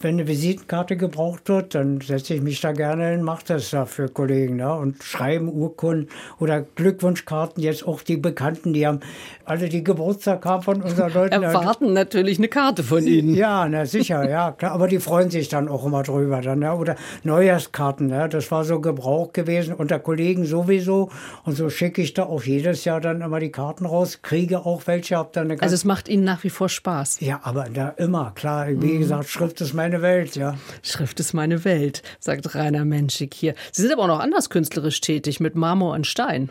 wenn 0.04 0.16
eine 0.16 0.28
Visitenkarte 0.28 0.96
gebraucht 0.96 1.48
wird, 1.48 1.74
dann 1.74 2.00
setze 2.00 2.34
ich 2.34 2.42
mich 2.42 2.60
da 2.60 2.72
gerne 2.72 3.08
hin, 3.08 3.22
mache 3.22 3.44
das 3.46 3.70
da 3.70 3.86
für 3.86 4.08
Kollegen. 4.08 4.58
Ja, 4.58 4.74
und 4.74 5.02
schreiben 5.02 5.48
Urkunden 5.48 6.08
oder 6.38 6.60
Glückwunschkarten, 6.60 7.62
jetzt 7.62 7.86
auch 7.88 8.02
die 8.02 8.18
Bekannten, 8.18 8.74
die 8.74 8.86
haben 8.86 9.00
alle 9.44 9.68
die 9.68 9.82
Geburtstag 9.82 10.44
haben 10.44 10.62
von 10.62 10.82
unseren 10.82 11.12
Leuten. 11.14 11.42
Erwarten 11.42 11.92
natürlich 11.92 12.38
eine 12.38 12.48
Karte 12.48 12.82
von 12.82 13.06
Ihnen. 13.06 13.34
Ja, 13.34 13.68
na 13.68 13.86
sicher, 13.86 14.28
ja, 14.28 14.52
klar. 14.52 14.72
Aber 14.72 14.88
die 14.88 15.00
freuen 15.00 15.30
sich 15.30 15.48
dann 15.48 15.68
auch 15.68 15.84
immer 15.84 16.02
drüber. 16.02 16.40
Dann, 16.40 16.62
ja. 16.62 16.74
Oder 16.74 16.96
Neujahrskarten, 17.22 18.10
ja, 18.10 18.28
das 18.28 18.50
war 18.50 18.64
so 18.64 18.80
Gebrauch 18.80 19.32
gewesen 19.32 19.74
unter 19.74 19.98
Kollegen 19.98 20.44
sowieso. 20.44 21.10
Und 21.44 21.56
so 21.56 21.70
schicke 21.70 22.02
ich 22.02 22.14
da 22.14 22.24
auch 22.24 22.42
jedes 22.42 22.84
Jahr 22.84 23.00
dann 23.00 23.22
immer 23.22 23.40
die 23.40 23.50
Karten 23.50 23.86
raus, 23.86 24.20
kriege 24.22 24.64
auch 24.64 24.86
welche, 24.86 25.16
hab 25.16 25.32
dann 25.32 25.50
eine 25.50 25.62
Also 25.62 25.74
es 25.74 25.84
macht 25.84 26.08
Ihnen 26.08 26.24
nach 26.24 26.44
wie 26.44 26.50
vor 26.50 26.68
Spaß. 26.68 27.20
Ja, 27.20 27.40
aber 27.42 27.66
da 27.72 27.88
immer, 27.90 28.32
klar. 28.34 28.68
Wie 28.68 28.74
mhm. 28.74 28.98
gesagt, 28.98 29.28
Schrift 29.28 29.60
ist 29.60 29.72
meine 29.74 29.93
Welt, 30.02 30.36
ja. 30.36 30.56
Schrift 30.82 31.20
ist 31.20 31.34
meine 31.34 31.64
Welt, 31.64 32.02
sagt 32.20 32.54
Rainer 32.54 32.84
Menschik 32.84 33.34
hier. 33.34 33.54
Sie 33.72 33.82
sind 33.82 33.92
aber 33.92 34.02
auch 34.02 34.08
noch 34.08 34.20
anders 34.20 34.50
künstlerisch 34.50 35.00
tätig 35.00 35.40
mit 35.40 35.54
Marmor 35.54 35.94
und 35.94 36.06
Stein. 36.06 36.50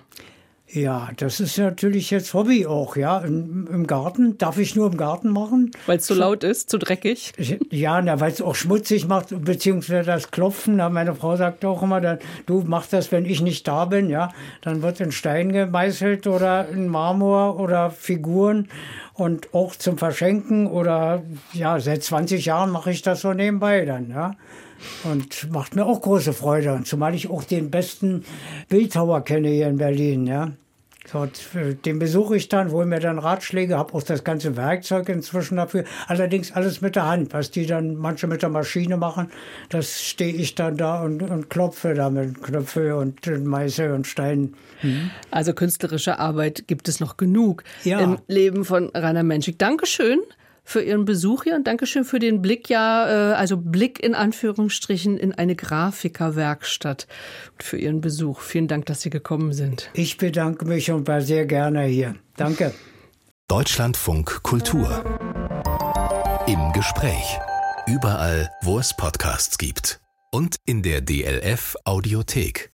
Ja, 0.73 1.11
das 1.17 1.39
ist 1.39 1.59
natürlich 1.59 2.09
jetzt 2.09 2.33
Hobby 2.33 2.65
auch, 2.65 2.95
ja. 2.95 3.19
Im, 3.19 3.67
im 3.71 3.85
Garten 3.85 4.39
darf 4.39 4.57
ich 4.57 4.75
nur 4.75 4.91
im 4.91 4.97
Garten 4.97 5.29
machen. 5.29 5.69
Weil 5.85 5.97
es 5.97 6.07
zu 6.07 6.15
so 6.15 6.21
laut 6.21 6.43
ist, 6.43 6.71
zu 6.71 6.79
dreckig? 6.79 7.31
Ja, 7.69 8.19
weil 8.19 8.31
es 8.31 8.41
auch 8.41 8.55
schmutzig 8.55 9.07
macht, 9.07 9.27
beziehungsweise 9.45 10.07
das 10.07 10.31
Klopfen. 10.31 10.77
Na, 10.77 10.89
meine 10.89 11.13
Frau 11.13 11.35
sagt 11.35 11.63
auch 11.63 11.83
immer, 11.83 12.01
dann, 12.01 12.17
du 12.47 12.61
machst 12.61 12.91
das, 12.91 13.11
wenn 13.11 13.25
ich 13.25 13.39
nicht 13.41 13.67
da 13.67 13.85
bin, 13.85 14.09
ja. 14.09 14.33
Dann 14.61 14.81
wird 14.81 14.99
in 14.99 15.11
Stein 15.11 15.51
gemeißelt 15.51 16.25
oder 16.25 16.67
in 16.67 16.87
Marmor 16.87 17.59
oder 17.59 17.91
Figuren 17.91 18.67
und 19.13 19.53
auch 19.53 19.75
zum 19.75 19.99
Verschenken 19.99 20.65
oder 20.65 21.21
ja, 21.53 21.79
seit 21.79 22.01
20 22.01 22.45
Jahren 22.45 22.71
mache 22.71 22.89
ich 22.89 23.03
das 23.03 23.21
so 23.21 23.31
nebenbei 23.33 23.85
dann, 23.85 24.09
ja. 24.09 24.35
Und 25.03 25.51
macht 25.51 25.75
mir 25.75 25.85
auch 25.85 26.01
große 26.01 26.33
Freude. 26.33 26.73
Und 26.73 26.87
zumal 26.87 27.13
ich 27.13 27.29
auch 27.29 27.43
den 27.43 27.69
besten 27.69 28.25
Bildhauer 28.69 29.23
kenne 29.23 29.49
hier 29.49 29.67
in 29.67 29.77
Berlin, 29.77 30.25
ja. 30.25 30.51
Dort, 31.11 31.41
den 31.85 31.99
besuche 31.99 32.37
ich 32.37 32.47
dann, 32.47 32.71
hole 32.71 32.85
mir 32.85 32.99
dann 32.99 33.19
Ratschläge, 33.19 33.77
habe 33.77 33.93
auch 33.93 34.03
das 34.03 34.23
ganze 34.23 34.55
Werkzeug 34.55 35.09
inzwischen 35.09 35.57
dafür. 35.57 35.83
Allerdings 36.07 36.53
alles 36.53 36.81
mit 36.81 36.95
der 36.95 37.07
Hand. 37.07 37.33
Was 37.33 37.51
die 37.51 37.65
dann 37.65 37.95
manche 37.95 38.27
mit 38.27 38.41
der 38.41 38.49
Maschine 38.49 38.95
machen, 38.95 39.29
das 39.69 40.01
stehe 40.01 40.33
ich 40.33 40.55
dann 40.55 40.77
da 40.77 41.03
und, 41.03 41.21
und 41.21 41.49
klopfe 41.49 41.93
da 41.93 42.09
mit 42.09 42.41
Knöpfe 42.41 42.95
und 42.95 43.27
Meißel 43.27 43.91
und 43.91 44.07
Steinen. 44.07 44.55
Mhm. 44.81 45.11
Also 45.29 45.53
künstlerische 45.53 46.19
Arbeit 46.19 46.67
gibt 46.67 46.87
es 46.87 46.99
noch 46.99 47.17
genug 47.17 47.63
ja. 47.83 47.99
im 47.99 48.19
Leben 48.27 48.63
von 48.63 48.89
Rainer 48.93 49.23
Menschik. 49.23 49.59
Dankeschön 49.59 50.19
für 50.63 50.81
Ihren 50.81 51.05
Besuch 51.05 51.43
hier 51.43 51.55
und 51.55 51.67
Dankeschön 51.67 52.05
für 52.05 52.19
den 52.19 52.41
Blick, 52.41 52.69
ja, 52.69 53.31
äh, 53.31 53.33
also 53.33 53.57
Blick 53.57 54.03
in 54.03 54.15
Anführungsstrichen 54.15 55.17
in 55.17 55.33
eine 55.33 55.55
Grafikerwerkstatt 55.55 57.07
und 57.53 57.63
für 57.63 57.77
Ihren 57.77 58.01
Besuch. 58.01 58.39
Vielen 58.39 58.67
Dank, 58.67 58.85
dass 58.85 59.01
Sie 59.01 59.09
gekommen 59.09 59.53
sind. 59.53 59.89
Ich 59.93 60.17
bedanke 60.17 60.65
mich 60.65 60.91
und 60.91 61.07
war 61.07 61.21
sehr 61.21 61.45
gerne 61.45 61.83
hier. 61.83 62.15
Danke. 62.37 62.73
Deutschlandfunk 63.47 64.41
Kultur. 64.43 65.03
Im 66.47 66.71
Gespräch. 66.73 67.39
Überall, 67.85 68.49
wo 68.61 68.79
es 68.79 68.95
Podcasts 68.95 69.57
gibt. 69.57 69.99
Und 70.31 70.55
in 70.65 70.81
der 70.81 71.01
DLF 71.01 71.75
Audiothek. 71.85 72.72